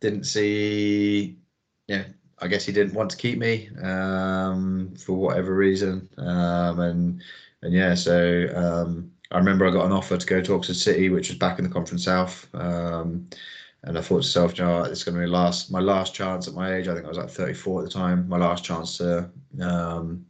didn't 0.00 0.24
see, 0.24 1.38
yeah, 1.86 2.04
I 2.40 2.48
guess 2.48 2.64
he 2.64 2.72
didn't 2.72 2.94
want 2.94 3.10
to 3.10 3.16
keep 3.16 3.38
me 3.38 3.68
um, 3.82 4.94
for 4.96 5.12
whatever 5.14 5.54
reason, 5.54 6.08
um, 6.18 6.80
and 6.80 7.22
and 7.62 7.74
yeah, 7.74 7.94
so 7.94 8.48
um, 8.54 9.10
I 9.30 9.38
remember 9.38 9.66
I 9.66 9.70
got 9.70 9.86
an 9.86 9.92
offer 9.92 10.16
to 10.16 10.26
go 10.26 10.40
to 10.40 10.54
Oxford 10.54 10.76
City, 10.76 11.08
which 11.08 11.28
was 11.28 11.38
back 11.38 11.58
in 11.58 11.64
the 11.64 11.70
Conference 11.70 12.04
South. 12.04 12.48
Um, 12.54 13.28
and 13.82 13.96
I 13.96 14.02
thought 14.02 14.22
to 14.22 14.28
myself, 14.28 14.58
you 14.58 14.64
know, 14.64 14.82
it's 14.82 15.04
going 15.04 15.14
to 15.14 15.20
be 15.20 15.26
last 15.26 15.70
my 15.70 15.80
last 15.80 16.14
chance 16.14 16.48
at 16.48 16.54
my 16.54 16.74
age. 16.74 16.88
I 16.88 16.94
think 16.94 17.06
I 17.06 17.08
was 17.08 17.18
like 17.18 17.30
34 17.30 17.80
at 17.80 17.84
the 17.86 17.92
time. 17.92 18.28
My 18.28 18.36
last 18.36 18.64
chance 18.64 18.98
to 18.98 19.30
um, 19.60 20.26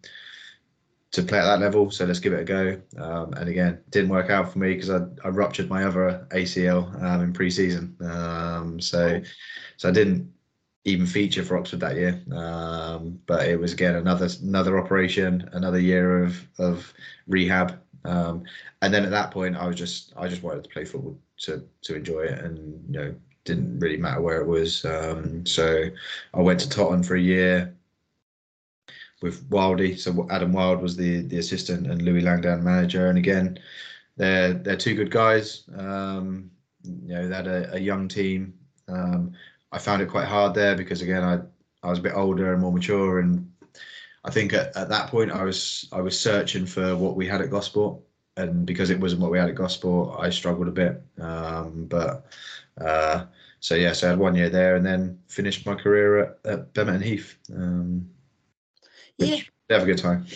to 1.12 1.22
play 1.22 1.38
at 1.38 1.44
that 1.44 1.60
level. 1.60 1.90
So 1.90 2.04
let's 2.04 2.20
give 2.20 2.32
it 2.32 2.40
a 2.40 2.44
go. 2.44 2.80
Um, 2.96 3.32
and 3.34 3.48
again, 3.48 3.82
didn't 3.90 4.10
work 4.10 4.30
out 4.30 4.52
for 4.52 4.58
me 4.58 4.74
because 4.74 4.90
I, 4.90 5.00
I 5.24 5.28
ruptured 5.28 5.68
my 5.68 5.84
other 5.84 6.26
ACL 6.30 7.02
um, 7.02 7.22
in 7.22 7.32
pre-season. 7.32 7.96
Um, 8.00 8.80
so 8.80 9.20
so 9.76 9.88
I 9.88 9.92
didn't 9.92 10.32
even 10.84 11.06
feature 11.06 11.42
for 11.44 11.58
Oxford 11.58 11.80
that 11.80 11.96
year. 11.96 12.22
Um, 12.32 13.20
but 13.26 13.46
it 13.46 13.58
was 13.58 13.72
again 13.72 13.96
another 13.96 14.28
another 14.42 14.78
operation, 14.78 15.48
another 15.52 15.80
year 15.80 16.22
of 16.22 16.46
of 16.58 16.92
rehab. 17.26 17.80
Um, 18.04 18.44
and 18.82 18.92
then 18.94 19.04
at 19.04 19.10
that 19.10 19.30
point, 19.30 19.56
I 19.56 19.66
was 19.66 19.76
just 19.76 20.12
I 20.16 20.28
just 20.28 20.42
wanted 20.42 20.64
to 20.64 20.70
play 20.70 20.84
football 20.84 21.18
to 21.38 21.64
to 21.82 21.94
enjoy 21.94 22.22
it, 22.22 22.38
and 22.38 22.84
you 22.88 23.00
know 23.00 23.14
didn't 23.44 23.78
really 23.78 23.96
matter 23.96 24.20
where 24.20 24.40
it 24.40 24.46
was. 24.46 24.84
Um, 24.84 25.44
so 25.46 25.84
I 26.34 26.40
went 26.40 26.60
to 26.60 26.68
Tottenham 26.68 27.02
for 27.02 27.16
a 27.16 27.20
year 27.20 27.74
with 29.22 29.48
Wildy. 29.50 29.98
So 29.98 30.26
Adam 30.30 30.52
Wild 30.52 30.80
was 30.80 30.96
the 30.96 31.22
the 31.22 31.38
assistant 31.38 31.86
and 31.86 32.02
Louis 32.02 32.22
Langdon 32.22 32.64
manager. 32.64 33.08
And 33.08 33.18
again, 33.18 33.58
they're 34.16 34.54
they're 34.54 34.76
two 34.76 34.94
good 34.94 35.10
guys. 35.10 35.64
Um, 35.76 36.50
you 36.84 37.14
know, 37.14 37.28
they 37.28 37.36
had 37.36 37.46
a, 37.46 37.74
a 37.74 37.78
young 37.78 38.08
team. 38.08 38.54
Um, 38.88 39.32
I 39.72 39.78
found 39.78 40.02
it 40.02 40.08
quite 40.08 40.26
hard 40.26 40.54
there 40.54 40.76
because 40.76 41.02
again, 41.02 41.22
I 41.22 41.40
I 41.82 41.90
was 41.90 41.98
a 41.98 42.02
bit 42.02 42.14
older 42.14 42.52
and 42.52 42.60
more 42.60 42.72
mature, 42.72 43.20
and 43.20 43.50
I 44.24 44.30
think 44.30 44.52
at, 44.52 44.76
at 44.76 44.88
that 44.88 45.08
point 45.08 45.30
I 45.30 45.44
was 45.44 45.88
I 45.92 46.00
was 46.00 46.18
searching 46.18 46.66
for 46.66 46.96
what 46.96 47.16
we 47.16 47.26
had 47.26 47.40
at 47.40 47.50
Gosport, 47.50 48.00
and 48.36 48.66
because 48.66 48.90
it 48.90 49.00
wasn't 49.00 49.22
what 49.22 49.30
we 49.30 49.38
had 49.38 49.48
at 49.48 49.54
Gosport, 49.54 50.18
I 50.20 50.30
struggled 50.30 50.68
a 50.68 50.72
bit. 50.72 51.02
Um, 51.18 51.86
but 51.86 52.26
uh, 52.80 53.24
so 53.60 53.74
yeah, 53.74 53.92
so 53.92 54.06
I 54.06 54.10
had 54.10 54.18
one 54.18 54.34
year 54.34 54.50
there, 54.50 54.76
and 54.76 54.84
then 54.84 55.18
finished 55.28 55.66
my 55.66 55.74
career 55.74 56.20
at, 56.20 56.38
at 56.44 56.74
Bemerton 56.74 57.02
Heath. 57.02 57.36
Um, 57.54 58.10
yeah, 59.18 59.40
have 59.70 59.82
a 59.82 59.86
good 59.86 59.98
time. 59.98 60.26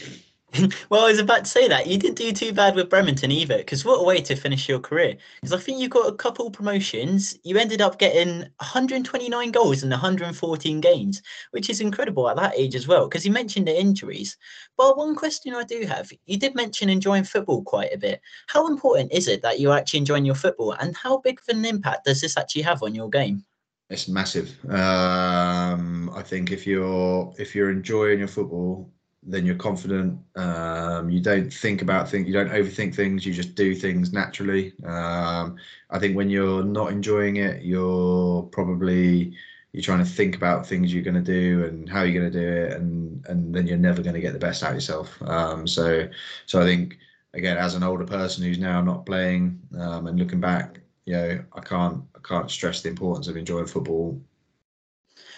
well, 0.91 1.05
I 1.05 1.11
was 1.11 1.19
about 1.19 1.45
to 1.45 1.51
say 1.51 1.69
that 1.69 1.87
you 1.87 1.99
didn't 1.99 2.17
do 2.17 2.33
too 2.33 2.53
bad 2.53 2.75
with 2.75 2.89
Bemerton 2.89 3.33
either, 3.33 3.59
because 3.59 3.85
what 3.85 4.01
a 4.01 4.05
way 4.05 4.21
to 4.21 4.37
finish 4.37 4.69
your 4.69 4.79
career. 4.79 5.17
Because 5.41 5.53
I 5.53 5.59
think 5.59 5.81
you 5.81 5.89
got 5.89 6.09
a 6.09 6.17
couple 6.17 6.51
promotions. 6.51 7.39
You 7.43 7.59
ended 7.59 7.81
up 7.81 7.99
getting 7.99 8.41
129 8.41 9.51
goals 9.51 9.83
in 9.83 9.91
114 9.91 10.81
games, 10.81 11.23
which 11.51 11.71
is 11.71 11.81
incredible 11.81 12.29
at 12.29 12.37
that 12.37 12.55
age 12.57 12.75
as 12.75 12.87
well. 12.87 13.09
Because 13.09 13.27
you 13.27 13.33
mentioned 13.33 13.67
the 13.67 13.79
injuries. 13.79 14.37
But 14.77 14.97
one 14.97 15.15
question 15.15 15.55
I 15.55 15.65
do 15.65 15.87
have, 15.87 16.11
you 16.27 16.39
did 16.39 16.55
mention 16.55 16.89
enjoying 16.89 17.25
football 17.25 17.63
quite 17.63 17.93
a 17.93 17.99
bit. 17.99 18.21
How 18.47 18.67
important 18.67 19.13
is 19.13 19.29
it 19.29 19.43
that 19.43 19.61
you're 19.61 19.77
actually 19.77 20.01
enjoying 20.01 20.25
your 20.25 20.35
football, 20.35 20.73
and 20.73 20.97
how 20.97 21.19
big 21.19 21.41
of 21.41 21.57
an 21.57 21.65
impact 21.65 22.05
does 22.05 22.21
this 22.21 22.37
actually 22.37 22.63
have 22.63 22.83
on 22.83 22.95
your 22.95 23.09
game? 23.09 23.45
It's 23.91 24.09
massive. 24.09 24.57
Um, 24.71 26.11
I 26.15 26.23
think 26.23 26.51
if 26.51 26.67
you're 26.67 27.33
if 27.39 27.55
you're 27.55 27.71
enjoying 27.71 28.21
your 28.21 28.29
football, 28.29 28.91
then 29.27 29.47
you're 29.47 29.55
confident. 29.57 30.19
Um, 30.37 31.11
you 31.11 31.21
don't 31.21 31.53
think 31.53 31.83
about 31.83 32.09
things. 32.09 32.27
You 32.27 32.33
don't 32.33 32.51
overthink 32.51 32.95
things. 32.95 33.25
You 33.25 33.33
just 33.33 33.55
do 33.55 33.75
things 33.75 34.13
naturally. 34.13 34.75
Um, 34.85 35.57
I 35.91 35.99
think 35.99 36.17
when 36.17 36.31
you're 36.31 36.65
not 36.65 36.93
enjoying 36.93 37.37
it, 37.37 37.63
you're 37.63 38.43
probably 38.45 39.35
you're 39.73 39.83
trying 39.83 39.99
to 39.99 40.05
think 40.05 40.37
about 40.37 40.67
things 40.67 40.95
you're 40.95 41.03
going 41.03 41.15
to 41.15 41.21
do 41.21 41.65
and 41.65 41.89
how 41.89 42.03
you're 42.03 42.21
going 42.21 42.33
to 42.33 42.41
do 42.41 42.47
it, 42.47 42.73
and 42.73 43.25
and 43.27 43.55
then 43.55 43.67
you're 43.67 43.77
never 43.77 44.03
going 44.03 44.15
to 44.15 44.21
get 44.21 44.33
the 44.33 44.39
best 44.39 44.63
out 44.63 44.71
of 44.71 44.77
yourself. 44.77 45.21
Um, 45.23 45.67
so 45.67 46.09
so 46.47 46.61
I 46.61 46.65
think 46.65 46.99
again, 47.33 47.57
as 47.57 47.75
an 47.75 47.83
older 47.83 48.05
person 48.05 48.45
who's 48.45 48.59
now 48.59 48.81
not 48.81 49.07
playing 49.07 49.61
um, 49.79 50.07
and 50.07 50.19
looking 50.19 50.41
back, 50.41 50.81
you 51.07 51.15
know, 51.15 51.45
I 51.53 51.61
can't 51.61 52.03
I 52.15 52.21
can't 52.27 52.51
stress 52.51 52.83
the 52.83 52.89
importance 52.89 53.29
of 53.29 53.37
enjoying 53.37 53.67
football. 53.67 54.21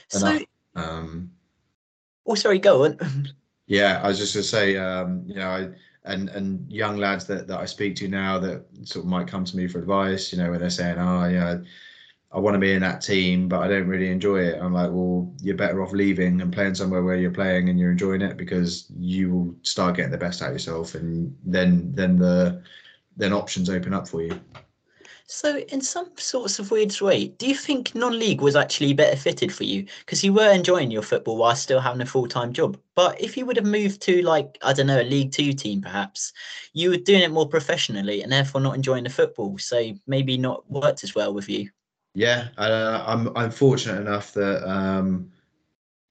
So, 0.08 0.38
um, 0.76 1.32
oh, 2.26 2.34
sorry, 2.34 2.58
go 2.58 2.84
on. 2.84 2.98
Yeah, 3.66 4.00
I 4.02 4.08
was 4.08 4.18
just 4.18 4.34
gonna 4.34 4.44
say, 4.44 4.76
um, 4.76 5.24
you 5.26 5.34
know, 5.34 5.48
I, 5.48 5.68
and 6.04 6.28
and 6.30 6.70
young 6.70 6.96
lads 6.98 7.26
that, 7.26 7.48
that 7.48 7.58
I 7.58 7.64
speak 7.66 7.96
to 7.96 8.08
now 8.08 8.38
that 8.38 8.64
sort 8.84 9.04
of 9.04 9.10
might 9.10 9.26
come 9.26 9.44
to 9.44 9.56
me 9.56 9.66
for 9.66 9.78
advice, 9.80 10.32
you 10.32 10.38
know, 10.38 10.50
when 10.50 10.60
they're 10.60 10.70
saying, 10.70 10.98
oh, 10.98 11.26
yeah, 11.28 11.58
I 12.32 12.38
want 12.38 12.54
to 12.54 12.60
be 12.60 12.72
in 12.72 12.82
that 12.82 13.00
team, 13.02 13.48
but 13.48 13.60
I 13.60 13.68
don't 13.68 13.88
really 13.88 14.10
enjoy 14.10 14.40
it. 14.40 14.60
I'm 14.60 14.72
like, 14.72 14.90
well, 14.90 15.32
you're 15.42 15.56
better 15.56 15.82
off 15.82 15.92
leaving 15.92 16.40
and 16.42 16.52
playing 16.52 16.74
somewhere 16.76 17.02
where 17.02 17.16
you're 17.16 17.30
playing 17.32 17.68
and 17.68 17.78
you're 17.78 17.90
enjoying 17.92 18.22
it 18.22 18.36
because 18.36 18.86
you 18.98 19.30
will 19.32 19.56
start 19.62 19.96
getting 19.96 20.12
the 20.12 20.18
best 20.18 20.42
out 20.42 20.48
of 20.48 20.54
yourself, 20.54 20.94
and 20.94 21.36
then 21.44 21.92
then 21.94 22.18
the 22.18 22.62
then 23.16 23.32
options 23.32 23.70
open 23.70 23.94
up 23.94 24.06
for 24.08 24.22
you. 24.22 24.40
So, 25.28 25.58
in 25.58 25.80
some 25.80 26.12
sorts 26.16 26.60
of 26.60 26.70
weird 26.70 27.00
way, 27.00 27.26
do 27.26 27.48
you 27.48 27.56
think 27.56 27.96
non-league 27.96 28.40
was 28.40 28.54
actually 28.54 28.92
better 28.92 29.16
fitted 29.16 29.52
for 29.52 29.64
you 29.64 29.84
because 30.00 30.22
you 30.22 30.32
were 30.32 30.52
enjoying 30.52 30.92
your 30.92 31.02
football 31.02 31.36
while 31.36 31.56
still 31.56 31.80
having 31.80 32.00
a 32.00 32.06
full-time 32.06 32.52
job? 32.52 32.78
But 32.94 33.20
if 33.20 33.36
you 33.36 33.44
would 33.44 33.56
have 33.56 33.66
moved 33.66 34.00
to 34.02 34.22
like 34.22 34.56
I 34.62 34.72
don't 34.72 34.86
know 34.86 35.00
a 35.00 35.02
League 35.02 35.32
Two 35.32 35.52
team, 35.52 35.82
perhaps 35.82 36.32
you 36.74 36.90
were 36.90 36.96
doing 36.96 37.22
it 37.22 37.32
more 37.32 37.48
professionally 37.48 38.22
and 38.22 38.30
therefore 38.30 38.60
not 38.60 38.76
enjoying 38.76 39.02
the 39.02 39.10
football, 39.10 39.58
so 39.58 39.92
maybe 40.06 40.38
not 40.38 40.70
worked 40.70 41.02
as 41.02 41.16
well 41.16 41.34
with 41.34 41.48
you. 41.48 41.70
Yeah, 42.14 42.48
uh, 42.56 43.02
I'm 43.04 43.36
I'm 43.36 43.50
fortunate 43.50 44.00
enough 44.00 44.32
that 44.34 44.64
um, 44.70 45.32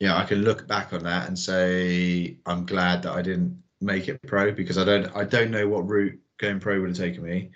yeah 0.01 0.17
I 0.17 0.25
can 0.25 0.41
look 0.41 0.67
back 0.67 0.91
on 0.91 1.03
that 1.03 1.29
and 1.29 1.39
say 1.39 2.37
I'm 2.45 2.65
glad 2.65 3.03
that 3.03 3.13
I 3.13 3.21
didn't 3.21 3.63
make 3.79 4.09
it 4.09 4.21
pro 4.27 4.51
because 4.51 4.77
I 4.77 4.83
don't 4.83 5.07
I 5.15 5.23
don't 5.23 5.51
know 5.51 5.69
what 5.69 5.87
route 5.87 6.19
going 6.37 6.59
pro 6.59 6.81
would 6.81 6.89
have 6.89 6.97
taken 6.97 7.23
me 7.23 7.51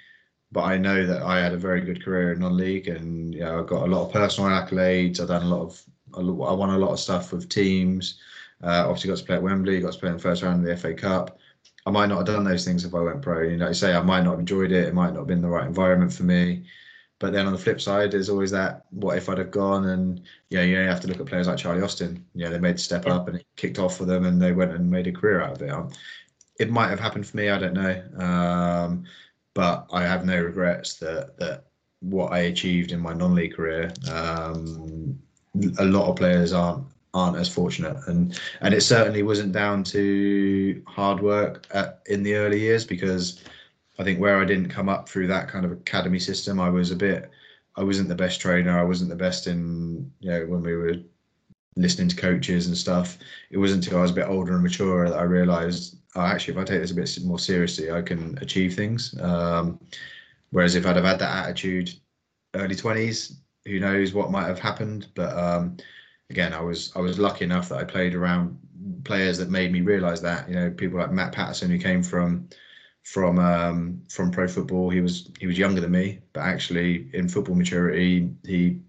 but 0.52 0.64
I 0.64 0.78
know 0.78 1.06
that 1.06 1.22
I 1.22 1.40
had 1.40 1.54
a 1.54 1.58
very 1.58 1.82
good 1.82 2.04
career 2.04 2.34
in 2.34 2.40
non-league, 2.40 2.88
and 2.88 3.34
you 3.34 3.42
know, 3.42 3.60
I 3.60 3.64
got 3.64 3.88
a 3.88 3.92
lot 3.92 4.06
of 4.06 4.14
personal 4.14 4.50
accolades. 4.50 5.20
I've 5.20 5.28
done 5.28 5.44
a 5.44 5.56
lot 5.56 5.62
of, 5.62 5.84
I 6.16 6.54
won 6.54 6.72
a 6.72 6.78
lot 6.78 6.92
of 6.92 7.00
stuff 7.00 7.32
with 7.32 7.50
teams. 7.50 8.20
Uh, 8.64 8.84
obviously, 8.88 9.10
got 9.10 9.18
to 9.20 9.26
play 9.26 9.36
at 9.36 9.44
Wembley, 9.44 9.80
got 9.80 9.94
to 9.94 10.00
play 10.00 10.10
in 10.10 10.16
the 10.16 10.22
first 10.22 10.42
round 10.42 10.68
of 10.68 10.70
the 10.70 10.76
FA 10.76 10.94
Cup. 10.94 11.38
I 11.86 11.92
might 11.92 12.08
not 12.08 12.18
have 12.18 12.28
done 12.28 12.44
those 12.44 12.66
things 12.66 12.84
if 12.84 12.94
I 12.94 13.00
went 13.00 13.22
pro. 13.22 13.44
You 13.44 13.58
know, 13.58 13.72
say 13.74 13.94
I 13.94 14.02
might 14.02 14.24
not 14.24 14.32
have 14.32 14.40
enjoyed 14.40 14.72
it. 14.72 14.88
It 14.88 14.94
might 14.94 15.12
not 15.12 15.20
have 15.20 15.28
been 15.28 15.42
the 15.42 15.48
right 15.48 15.68
environment 15.68 16.12
for 16.12 16.24
me. 16.24 16.66
But 17.20 17.34
then 17.34 17.46
on 17.46 17.52
the 17.52 17.60
flip 17.60 17.82
side, 17.82 18.12
there's 18.12 18.30
always 18.30 18.52
that 18.52 18.86
what 18.92 19.18
if 19.18 19.28
I'd 19.28 19.40
have 19.40 19.52
gone 19.52 19.90
and 19.90 20.22
you 20.50 20.58
know, 20.58 20.64
you 20.64 20.78
have 20.78 21.02
to 21.02 21.08
look 21.08 21.20
at 21.20 21.26
players 21.26 21.48
like 21.48 21.58
Charlie 21.58 21.82
Austin. 21.82 22.26
You 22.34 22.46
know, 22.46 22.52
they 22.52 22.60
made 22.60 22.76
the 22.76 22.82
step 22.82 23.06
yeah. 23.06 23.16
up 23.16 23.28
and 23.28 23.38
it 23.38 23.46
kicked 23.58 23.78
off 23.78 23.98
for 23.98 24.06
them 24.06 24.26
and 24.26 24.42
they 24.42 24.54
went 24.54 24.72
and 24.72 24.90
made 24.90 25.08
a 25.08 25.12
career 25.12 25.42
out 25.42 25.58
of 25.58 25.62
it. 25.62 25.70
Um, 25.70 25.90
it 26.60 26.70
might 26.70 26.90
have 26.90 27.00
happened 27.00 27.28
for 27.28 27.36
me, 27.38 27.50
I 27.50 27.60
don't 27.60 27.74
know. 27.74 28.24
Um, 28.24 29.04
but 29.60 29.88
I 29.92 30.04
have 30.04 30.26
no 30.26 30.42
regrets 30.42 30.94
that 31.00 31.38
that 31.38 31.66
what 32.00 32.32
I 32.32 32.40
achieved 32.54 32.94
in 32.94 33.02
my 33.02 33.14
non-league 33.14 33.56
career. 33.58 33.92
Um, 34.10 35.20
a 35.80 35.84
lot 35.84 36.10
of 36.10 36.16
players 36.16 36.54
aren't 36.54 36.86
aren't 37.14 37.36
as 37.36 37.50
fortunate, 37.50 37.98
and 38.08 38.40
and 38.62 38.74
it 38.74 38.84
certainly 38.84 39.22
wasn't 39.22 39.52
down 39.52 39.84
to 39.96 40.82
hard 40.88 41.20
work 41.20 41.68
at, 41.74 42.02
in 42.06 42.24
the 42.24 42.36
early 42.36 42.58
years 42.58 42.86
because 42.86 43.44
I 44.00 44.06
think 44.06 44.22
where 44.22 44.40
I 44.42 44.46
didn't 44.46 44.70
come 44.70 44.88
up 44.88 45.10
through 45.10 45.28
that 45.28 45.50
kind 45.50 45.66
of 45.66 45.74
academy 45.74 46.20
system, 46.20 46.62
I 46.62 46.70
was 46.70 46.92
a 46.92 46.96
bit. 46.96 47.30
I 47.76 47.84
wasn't 47.84 48.08
the 48.08 48.24
best 48.24 48.40
trainer. 48.40 48.80
I 48.80 48.84
wasn't 48.84 49.10
the 49.10 49.24
best 49.28 49.46
in 49.46 50.10
you 50.22 50.32
know 50.32 50.46
when 50.46 50.62
we 50.62 50.74
were 50.74 50.96
listening 51.76 52.08
to 52.08 52.16
coaches 52.16 52.68
and 52.68 52.78
stuff. 52.78 53.18
It 53.52 53.58
wasn't 53.58 53.84
until 53.84 54.00
I 54.00 54.04
was 54.04 54.12
a 54.12 54.22
bit 54.22 54.30
older 54.30 54.54
and 54.54 54.64
mature 54.64 55.10
that 55.10 55.20
I 55.20 55.24
realised 55.24 55.99
oh, 56.16 56.22
actually, 56.22 56.56
if 56.56 56.60
I 56.60 56.64
take 56.64 56.82
this 56.82 56.92
a 56.92 56.96
bit 56.96 57.18
more 57.24 57.40
seriously, 57.40 57.92
I 57.92 58.02
can 58.02 58.38
achieve 58.42 58.76
things. 58.76 59.16
Um, 59.20 59.80
whereas 60.52 60.76
if 60.76 60.86
I'd 60.86 60.96
have 60.96 61.06
had 61.06 61.20
that 61.20 61.46
attitude 61.46 61.92
early 62.56 62.76
20s, 62.76 63.34
who 63.66 63.80
knows 63.80 64.14
what 64.14 64.32
might 64.32 64.48
have 64.48 64.60
happened. 64.60 65.08
But 65.16 65.38
um, 65.38 65.78
again, 66.30 66.54
I 66.54 66.62
was 66.62 66.92
I 66.96 67.00
was 67.00 67.20
lucky 67.20 67.46
enough 67.46 67.70
that 67.70 67.80
I 67.80 67.84
played 67.84 68.16
around 68.16 68.58
players 69.04 69.38
that 69.38 69.50
made 69.50 69.72
me 69.72 69.82
realise 69.82 70.20
that. 70.22 70.50
You 70.50 70.56
know, 70.56 70.72
people 70.72 71.00
like 71.00 71.12
Matt 71.12 71.34
Patterson, 71.34 71.70
who 71.70 71.78
came 71.78 72.04
from 72.04 72.50
from 73.04 73.40
um, 73.40 74.02
from 74.10 74.32
pro 74.32 74.48
football. 74.48 74.90
He 74.90 75.02
was 75.02 75.32
he 75.40 75.48
was 75.48 75.58
younger 75.58 75.82
than 75.82 75.92
me, 75.92 76.20
but 76.34 76.42
actually 76.42 77.10
in 77.14 77.28
football 77.28 77.56
maturity, 77.56 78.32
he 78.46 78.80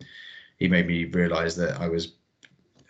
he 0.58 0.68
made 0.68 0.86
me 0.86 1.04
realise 1.06 1.54
that 1.56 1.80
I 1.80 1.88
was 1.88 2.12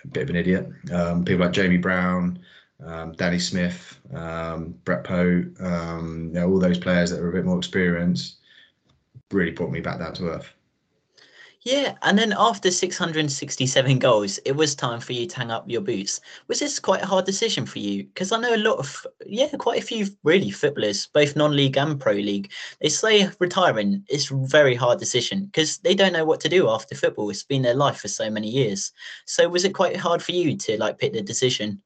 a 0.05 0.09
bit 0.09 0.25
of 0.25 0.31
an 0.31 0.37
idiot. 0.37 0.69
Um, 0.93 1.25
people 1.25 1.45
like 1.45 1.55
Jamie 1.55 1.77
Brown, 1.77 2.41
um, 2.85 3.13
Danny 3.13 3.39
Smith, 3.39 3.99
um, 4.15 4.75
Brett 4.85 5.05
Pote, 5.05 5.47
um, 5.61 6.31
you 6.33 6.41
know, 6.41 6.49
all 6.49 6.59
those 6.59 6.79
players 6.79 7.11
that 7.11 7.21
are 7.21 7.29
a 7.29 7.33
bit 7.33 7.45
more 7.45 7.59
experienced, 7.59 8.37
really 9.31 9.53
brought 9.53 9.71
me 9.71 9.81
back 9.81 9.99
down 9.99 10.15
to 10.15 10.29
earth. 10.29 10.53
Yeah, 11.63 11.97
and 12.03 12.19
then 12.19 12.33
after 12.39 12.71
667 12.71 13.99
goals, 13.99 14.39
it 14.47 14.53
was 14.53 14.75
time 14.75 14.99
for 14.99 15.13
you 15.13 15.27
to 15.27 15.37
hang 15.37 15.51
up 15.51 15.69
your 15.69 15.83
boots. 15.83 16.23
Was 16.49 16.61
this 16.61 16.79
quite 16.79 17.03
a 17.03 17.07
hard 17.07 17.27
decision 17.27 17.67
for 17.67 17.81
you? 17.81 18.05
Because 18.05 18.33
I 18.33 18.41
know 18.41 18.55
a 18.55 18.57
lot 18.57 18.79
of, 18.79 19.07
yeah, 19.27 19.49
quite 19.59 19.83
a 19.83 19.85
few 19.85 20.07
really 20.25 20.51
footballers, 20.51 21.09
both 21.09 21.37
non-league 21.37 21.77
and 21.77 22.01
pro 22.01 22.15
league, 22.15 22.51
they 22.81 22.89
say 22.89 23.29
retiring 23.41 24.03
is 24.09 24.31
a 24.31 24.37
very 24.37 24.75
hard 24.75 24.99
decision 24.99 25.47
because 25.47 25.77
they 25.79 25.95
don't 25.95 26.15
know 26.15 26.25
what 26.25 26.41
to 26.41 26.49
do 26.49 26.71
after 26.71 26.95
football. 26.95 27.29
It's 27.29 27.43
been 27.43 27.61
their 27.61 27.75
life 27.75 28.01
for 28.01 28.09
so 28.09 28.31
many 28.31 28.49
years. 28.49 28.93
So 29.27 29.47
was 29.47 29.65
it 29.67 29.75
quite 29.75 29.99
hard 29.99 30.23
for 30.23 30.33
you 30.33 30.57
to 30.57 30.79
like 30.79 30.99
pick 30.99 31.13
the 31.13 31.21
decision? 31.21 31.83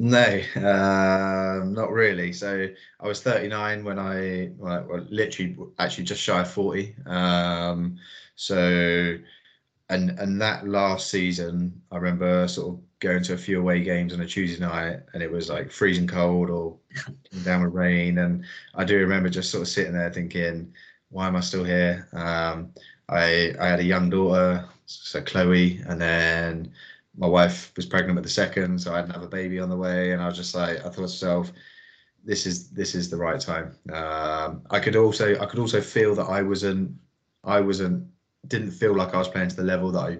No, 0.00 0.40
uh, 0.56 1.64
not 1.64 1.90
really. 1.90 2.32
So 2.32 2.68
I 3.00 3.06
was 3.06 3.20
39 3.22 3.82
when 3.84 3.98
I, 3.98 4.50
well, 4.56 4.86
literally, 5.10 5.56
actually 5.78 6.04
just 6.04 6.22
shy 6.22 6.40
of 6.40 6.50
40. 6.50 6.94
Um, 7.06 7.98
so, 8.36 9.18
and 9.90 10.10
and 10.18 10.40
that 10.42 10.68
last 10.68 11.10
season, 11.10 11.82
I 11.92 11.96
remember 11.96 12.48
sort 12.48 12.76
of 12.76 12.80
going 13.00 13.22
to 13.24 13.34
a 13.34 13.38
few 13.38 13.60
away 13.60 13.82
games 13.84 14.14
on 14.14 14.20
a 14.20 14.26
Tuesday 14.26 14.60
night, 14.64 15.00
and 15.14 15.22
it 15.22 15.30
was 15.32 15.48
like 15.50 15.70
freezing 15.72 16.06
cold 16.08 16.50
or 16.50 16.78
down 17.44 17.62
with 17.64 17.74
rain, 17.74 18.18
and 18.18 18.44
I 18.74 18.84
do 18.84 18.98
remember 18.98 19.28
just 19.28 19.50
sort 19.50 19.62
of 19.62 19.68
sitting 19.68 19.92
there 19.94 20.12
thinking, 20.12 20.72
why 21.10 21.26
am 21.28 21.36
I 21.36 21.40
still 21.40 21.64
here? 21.64 22.08
Um, 22.12 22.72
I 23.08 23.54
I 23.60 23.68
had 23.68 23.80
a 23.80 23.84
young 23.84 24.10
daughter, 24.10 24.68
so 24.86 25.22
Chloe, 25.22 25.80
and 25.88 26.00
then 26.00 26.72
my 27.18 27.26
wife 27.26 27.72
was 27.76 27.86
pregnant 27.86 28.14
with 28.14 28.24
the 28.24 28.30
second, 28.30 28.80
so 28.80 28.92
I 28.94 28.98
had 28.98 29.06
another 29.06 29.26
baby 29.26 29.58
on 29.58 29.68
the 29.68 29.76
way, 29.76 30.12
and 30.12 30.22
I 30.22 30.26
was 30.26 30.36
just 30.36 30.54
like, 30.54 30.78
I 30.78 30.82
thought 30.82 30.94
to 30.94 31.00
myself, 31.02 31.52
this 32.24 32.46
is 32.46 32.70
this 32.70 32.94
is 32.94 33.10
the 33.10 33.16
right 33.16 33.40
time. 33.40 33.76
Um, 33.92 34.62
I 34.70 34.80
could 34.80 34.96
also 34.96 35.38
I 35.40 35.46
could 35.46 35.58
also 35.58 35.80
feel 35.80 36.14
that 36.14 36.26
I 36.28 36.42
wasn't 36.42 36.92
I 37.44 37.60
wasn't 37.60 38.06
didn't 38.46 38.70
feel 38.72 38.94
like 38.94 39.14
I 39.14 39.18
was 39.18 39.28
playing 39.28 39.48
to 39.50 39.56
the 39.56 39.62
level 39.62 39.90
that 39.92 40.00
I 40.00 40.18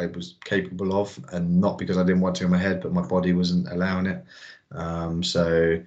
I 0.00 0.06
was 0.06 0.36
capable 0.44 1.00
of, 1.00 1.18
and 1.32 1.60
not 1.60 1.78
because 1.78 1.98
I 1.98 2.04
didn't 2.04 2.20
want 2.20 2.36
to 2.36 2.44
in 2.44 2.50
my 2.50 2.58
head, 2.58 2.80
but 2.82 2.92
my 2.92 3.06
body 3.06 3.32
wasn't 3.32 3.68
allowing 3.72 4.06
it. 4.06 4.24
Um, 4.72 5.22
so 5.22 5.82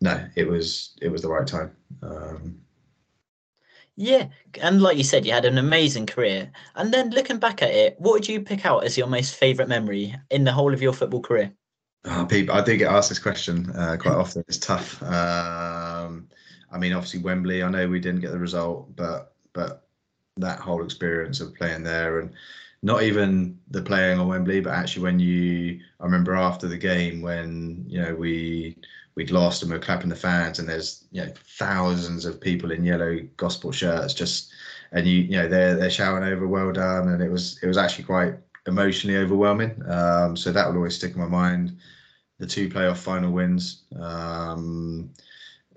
no, 0.00 0.26
it 0.36 0.46
was 0.46 0.96
it 1.02 1.08
was 1.08 1.22
the 1.22 1.28
right 1.28 1.46
time. 1.46 1.76
Um, 2.02 2.60
yeah, 3.96 4.28
and 4.60 4.82
like 4.82 4.96
you 4.96 5.04
said, 5.04 5.24
you 5.24 5.32
had 5.32 5.44
an 5.44 5.58
amazing 5.58 6.06
career. 6.06 6.50
And 6.74 6.92
then 6.92 7.10
looking 7.10 7.38
back 7.38 7.62
at 7.62 7.70
it, 7.70 7.96
what 7.98 8.12
would 8.12 8.28
you 8.28 8.40
pick 8.40 8.66
out 8.66 8.84
as 8.84 8.98
your 8.98 9.06
most 9.06 9.36
favourite 9.36 9.68
memory 9.68 10.14
in 10.30 10.44
the 10.44 10.52
whole 10.52 10.74
of 10.74 10.82
your 10.82 10.92
football 10.92 11.20
career? 11.20 11.52
Oh, 12.06 12.26
people, 12.28 12.54
I 12.54 12.62
do 12.62 12.76
get 12.76 12.92
asked 12.92 13.08
this 13.08 13.18
question 13.18 13.70
uh, 13.70 13.96
quite 13.98 14.14
often. 14.14 14.44
It's 14.48 14.58
tough. 14.58 15.02
Um, 15.02 16.28
I 16.70 16.78
mean, 16.78 16.92
obviously 16.92 17.20
Wembley. 17.20 17.62
I 17.62 17.70
know 17.70 17.88
we 17.88 18.00
didn't 18.00 18.20
get 18.20 18.32
the 18.32 18.38
result, 18.38 18.94
but 18.96 19.32
but 19.52 19.86
that 20.36 20.58
whole 20.58 20.84
experience 20.84 21.40
of 21.40 21.54
playing 21.54 21.84
there 21.84 22.18
and 22.18 22.32
not 22.82 23.02
even 23.02 23.58
the 23.70 23.80
playing 23.80 24.18
on 24.18 24.28
Wembley, 24.28 24.60
but 24.60 24.74
actually 24.74 25.04
when 25.04 25.18
you, 25.18 25.80
I 26.00 26.04
remember 26.04 26.34
after 26.34 26.68
the 26.68 26.76
game 26.76 27.22
when 27.22 27.84
you 27.88 28.02
know 28.02 28.14
we 28.14 28.76
we'd 29.16 29.30
lost 29.30 29.62
and 29.62 29.70
we 29.70 29.76
are 29.76 29.80
clapping 29.80 30.08
the 30.08 30.16
fans 30.16 30.58
and 30.58 30.68
there's 30.68 31.04
you 31.12 31.24
know 31.24 31.32
thousands 31.58 32.24
of 32.24 32.40
people 32.40 32.70
in 32.70 32.84
yellow 32.84 33.18
Gosport 33.36 33.74
shirts 33.74 34.14
just 34.14 34.52
and 34.92 35.06
you 35.06 35.22
you 35.22 35.36
know 35.36 35.48
they're 35.48 35.76
they're 35.76 35.90
shouting 35.90 36.28
over 36.28 36.46
well 36.46 36.72
done 36.72 37.08
and 37.08 37.22
it 37.22 37.30
was 37.30 37.58
it 37.62 37.66
was 37.66 37.76
actually 37.78 38.04
quite 38.04 38.34
emotionally 38.66 39.16
overwhelming. 39.18 39.82
Um, 39.90 40.36
so 40.36 40.52
that 40.52 40.66
will 40.66 40.76
always 40.76 40.96
stick 40.96 41.12
in 41.14 41.20
my 41.20 41.26
mind. 41.26 41.76
The 42.38 42.46
two 42.46 42.68
playoff 42.68 42.98
final 42.98 43.32
wins. 43.32 43.82
Um, 44.00 45.10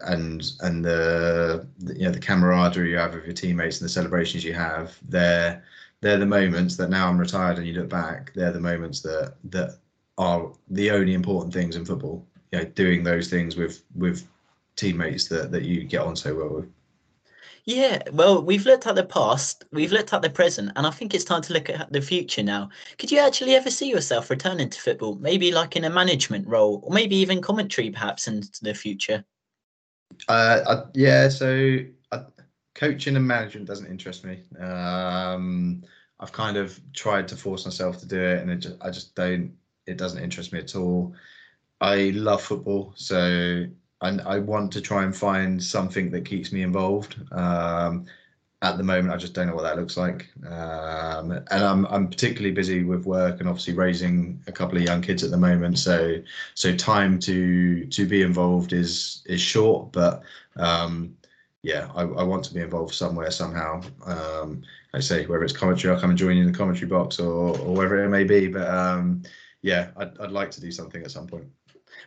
and 0.01 0.51
and 0.61 0.85
the, 0.85 1.67
the, 1.79 1.95
you 1.95 2.05
know 2.05 2.11
the 2.11 2.19
camaraderie 2.19 2.91
you 2.91 2.97
have 2.97 3.15
with 3.15 3.25
your 3.25 3.33
teammates 3.33 3.81
and 3.81 3.85
the 3.85 3.91
celebrations 3.91 4.43
you 4.43 4.53
have 4.53 4.95
they're 5.09 5.63
they're 6.01 6.19
the 6.19 6.25
moments 6.25 6.75
that 6.75 6.91
now 6.91 7.09
I'm 7.09 7.17
retired 7.17 7.57
and 7.57 7.65
you 7.65 7.73
look 7.73 7.89
back 7.89 8.31
they're 8.35 8.51
the 8.51 8.59
moments 8.59 9.01
that 9.01 9.37
that 9.45 9.79
are 10.19 10.51
the 10.69 10.91
only 10.91 11.15
important 11.15 11.51
things 11.51 11.75
in 11.75 11.83
football 11.83 12.27
you 12.51 12.59
know 12.59 12.65
doing 12.65 13.03
those 13.03 13.29
things 13.29 13.55
with 13.55 13.83
with 13.95 14.27
teammates 14.75 15.27
that 15.27 15.51
that 15.51 15.63
you 15.63 15.83
get 15.83 16.01
on 16.01 16.15
so 16.15 16.35
well 16.35 16.49
with 16.49 16.69
yeah, 17.67 18.01
well, 18.13 18.41
we've 18.41 18.65
looked 18.65 18.87
at 18.87 18.95
the 18.95 19.03
past, 19.03 19.65
we've 19.73 19.91
looked 19.91 20.13
at 20.13 20.21
the 20.21 20.29
present, 20.29 20.71
and 20.77 20.87
I 20.87 20.89
think 20.89 21.13
it's 21.13 21.25
time 21.25 21.41
to 21.41 21.51
look 21.51 21.69
at 21.69 21.91
the 21.91 21.99
future 21.99 22.41
now. 22.41 22.69
Could 22.97 23.11
you 23.11 23.19
actually 23.19 23.55
ever 23.55 23.69
see 23.69 23.89
yourself 23.89 24.29
returning 24.29 24.69
to 24.69 24.79
football, 24.79 25.15
maybe 25.15 25.51
like 25.51 25.75
in 25.75 25.83
a 25.83 25.89
management 25.89 26.47
role, 26.47 26.79
or 26.81 26.93
maybe 26.93 27.17
even 27.17 27.41
commentary 27.41 27.91
perhaps 27.91 28.29
in 28.29 28.41
the 28.61 28.73
future? 28.73 29.25
Uh, 30.29 30.61
I, 30.65 30.83
yeah, 30.93 31.27
so 31.27 31.79
I, 32.13 32.21
coaching 32.73 33.17
and 33.17 33.27
management 33.27 33.67
doesn't 33.67 33.91
interest 33.91 34.23
me. 34.23 34.43
Um, 34.61 35.83
I've 36.21 36.31
kind 36.31 36.55
of 36.55 36.79
tried 36.93 37.27
to 37.27 37.35
force 37.35 37.65
myself 37.65 37.99
to 37.99 38.05
do 38.05 38.21
it, 38.21 38.39
and 38.41 38.49
it 38.49 38.59
just, 38.59 38.77
I 38.79 38.89
just 38.91 39.13
don't. 39.13 39.51
It 39.87 39.97
doesn't 39.97 40.23
interest 40.23 40.53
me 40.53 40.59
at 40.59 40.73
all. 40.77 41.13
I 41.79 42.09
love 42.15 42.41
football, 42.41 42.93
so 42.95 43.65
I, 44.01 44.09
I 44.19 44.39
want 44.39 44.71
to 44.73 44.81
try 44.81 45.03
and 45.03 45.15
find 45.15 45.63
something 45.63 46.09
that 46.11 46.25
keeps 46.25 46.51
me 46.51 46.63
involved. 46.63 47.17
Um, 47.31 48.05
at 48.63 48.77
the 48.77 48.83
moment, 48.83 49.13
I 49.13 49.17
just 49.17 49.33
don't 49.33 49.47
know 49.47 49.55
what 49.55 49.63
that 49.63 49.77
looks 49.77 49.97
like. 49.97 50.27
Um, 50.45 51.31
and 51.31 51.45
I'm 51.51 51.85
I'm 51.87 52.09
particularly 52.09 52.53
busy 52.53 52.83
with 52.83 53.05
work 53.05 53.39
and 53.39 53.49
obviously 53.49 53.73
raising 53.75 54.43
a 54.47 54.51
couple 54.51 54.77
of 54.77 54.83
young 54.83 55.01
kids 55.01 55.23
at 55.23 55.31
the 55.31 55.37
moment. 55.37 55.79
So 55.79 56.17
so 56.55 56.75
time 56.75 57.19
to 57.21 57.85
to 57.87 58.07
be 58.07 58.23
involved 58.23 58.73
is 58.73 59.23
is 59.27 59.41
short, 59.41 59.91
but 59.93 60.23
um, 60.57 61.17
yeah, 61.63 61.89
I, 61.95 62.01
I 62.03 62.23
want 62.23 62.43
to 62.45 62.53
be 62.53 62.61
involved 62.61 62.95
somewhere 62.95 63.31
somehow. 63.31 63.81
Um, 64.05 64.63
I 64.93 64.99
say 65.01 65.25
whether 65.27 65.43
it's 65.43 65.53
commentary, 65.53 65.93
I'll 65.93 66.01
come 66.01 66.09
and 66.11 66.19
join 66.19 66.37
you 66.37 66.43
in 66.43 66.51
the 66.51 66.57
commentary 66.57 66.87
box 66.89 67.19
or 67.19 67.57
or 67.59 67.75
wherever 67.75 68.03
it 68.03 68.09
may 68.09 68.23
be. 68.23 68.47
But 68.47 68.67
um, 68.69 69.23
yeah, 69.61 69.91
I'd 69.97 70.17
I'd 70.19 70.31
like 70.31 70.51
to 70.51 70.61
do 70.61 70.71
something 70.71 71.03
at 71.03 71.11
some 71.11 71.27
point. 71.27 71.47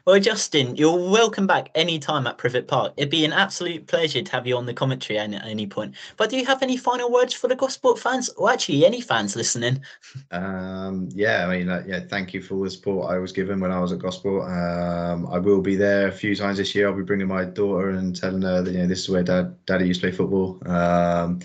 Well, 0.06 0.18
Justin, 0.18 0.76
you're 0.76 1.10
welcome 1.10 1.46
back 1.46 1.70
anytime 1.74 2.26
at 2.26 2.38
Privett 2.38 2.66
Park. 2.66 2.94
It'd 2.96 3.10
be 3.10 3.26
an 3.26 3.32
absolute 3.32 3.86
pleasure 3.86 4.22
to 4.22 4.32
have 4.32 4.46
you 4.46 4.56
on 4.56 4.64
the 4.64 4.72
commentary 4.72 5.18
at 5.18 5.32
any 5.44 5.66
point. 5.66 5.94
But 6.16 6.30
do 6.30 6.38
you 6.38 6.46
have 6.46 6.62
any 6.62 6.78
final 6.78 7.12
words 7.12 7.34
for 7.34 7.48
the 7.48 7.54
Gosport 7.54 7.98
fans, 7.98 8.30
or 8.30 8.50
actually 8.50 8.86
any 8.86 9.02
fans 9.02 9.36
listening? 9.36 9.82
Um, 10.30 11.10
yeah, 11.12 11.46
I 11.46 11.58
mean, 11.58 11.68
uh, 11.68 11.82
yeah, 11.86 12.00
thank 12.00 12.32
you 12.32 12.40
for 12.40 12.64
the 12.64 12.70
support 12.70 13.10
I 13.10 13.18
was 13.18 13.32
given 13.32 13.60
when 13.60 13.72
I 13.72 13.80
was 13.80 13.92
at 13.92 13.98
Gosport. 13.98 14.48
Um, 14.48 15.26
I 15.26 15.38
will 15.38 15.60
be 15.60 15.76
there 15.76 16.08
a 16.08 16.12
few 16.12 16.34
times 16.34 16.56
this 16.56 16.74
year. 16.74 16.88
I'll 16.88 16.96
be 16.96 17.02
bringing 17.02 17.28
my 17.28 17.44
daughter 17.44 17.90
and 17.90 18.16
telling 18.16 18.42
her 18.42 18.62
that 18.62 18.72
you 18.72 18.78
know 18.78 18.86
this 18.86 19.00
is 19.00 19.10
where 19.10 19.22
Dad, 19.22 19.54
Daddy 19.66 19.86
used 19.86 20.00
to 20.00 20.06
play 20.06 20.16
football. 20.16 20.62
Um, 20.66 21.40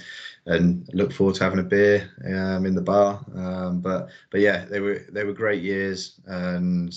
and 0.47 0.87
look 0.93 1.11
forward 1.11 1.35
to 1.35 1.43
having 1.43 1.57
a 1.57 1.63
beer 1.63 2.07
um, 2.23 2.67
in 2.67 2.75
the 2.75 2.81
bar. 2.81 3.19
Um, 3.35 3.81
but 3.81 4.09
but 4.29 4.41
yeah, 4.41 4.65
they 4.65 4.79
were 4.79 5.03
they 5.11 5.23
were 5.23 5.33
great 5.33 5.63
years 5.63 6.21
and 6.27 6.95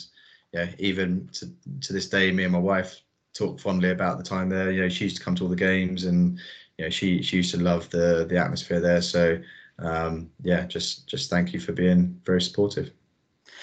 yeah, 0.53 0.71
even 0.79 1.29
to 1.33 1.47
to 1.81 1.93
this 1.93 2.09
day, 2.09 2.31
me 2.31 2.45
and 2.45 2.53
my 2.53 2.59
wife 2.59 3.01
talk 3.35 3.61
fondly 3.61 3.91
about 3.91 4.19
the 4.19 4.25
time 4.25 4.49
there. 4.49 4.71
You 4.71 4.83
know, 4.83 4.89
she 4.89 5.05
used 5.05 5.17
to 5.17 5.23
come 5.23 5.35
to 5.37 5.45
all 5.45 5.51
the 5.51 5.57
games, 5.57 6.05
and 6.05 6.39
you 6.79 6.85
know, 6.87 6.91
she 6.91 7.23
she 7.23 7.37
used 7.37 7.51
to 7.53 7.61
love 7.61 7.91
the 7.91 8.27
the 8.29 8.39
atmosphere 8.39 8.81
there. 8.81 9.03
So 9.03 9.39
um, 9.79 10.31
yeah, 10.43 10.67
just 10.67 11.07
just 11.07 11.31
thank 11.31 11.53
you 11.53 11.61
for 11.61 11.73
being 11.73 12.21
very 12.25 12.43
supportive. 12.43 12.91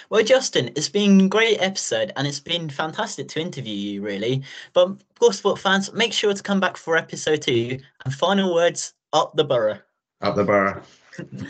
Well, 0.10 0.24
Justin, 0.24 0.70
it's 0.76 0.90
been 0.90 1.22
a 1.22 1.28
great 1.28 1.58
episode 1.62 2.12
and 2.16 2.28
it's 2.28 2.40
been 2.40 2.70
fantastic 2.70 3.28
to 3.30 3.42
interview 3.42 3.74
you, 3.74 4.02
really. 4.02 4.44
But 4.74 4.90
of 4.90 5.20
course, 5.20 5.44
what 5.44 5.60
fans, 5.60 5.92
make 5.94 6.14
sure 6.14 6.34
to 6.34 6.44
come 6.44 6.60
back 6.60 6.78
for 6.78 6.98
episode 6.98 7.42
two. 7.42 7.80
And 8.04 8.14
final 8.14 8.54
words 8.54 8.94
up 9.14 9.36
the 9.36 9.44
borough. 9.44 9.80
Up 10.22 10.36
the 10.36 10.44
borough. 10.44 10.84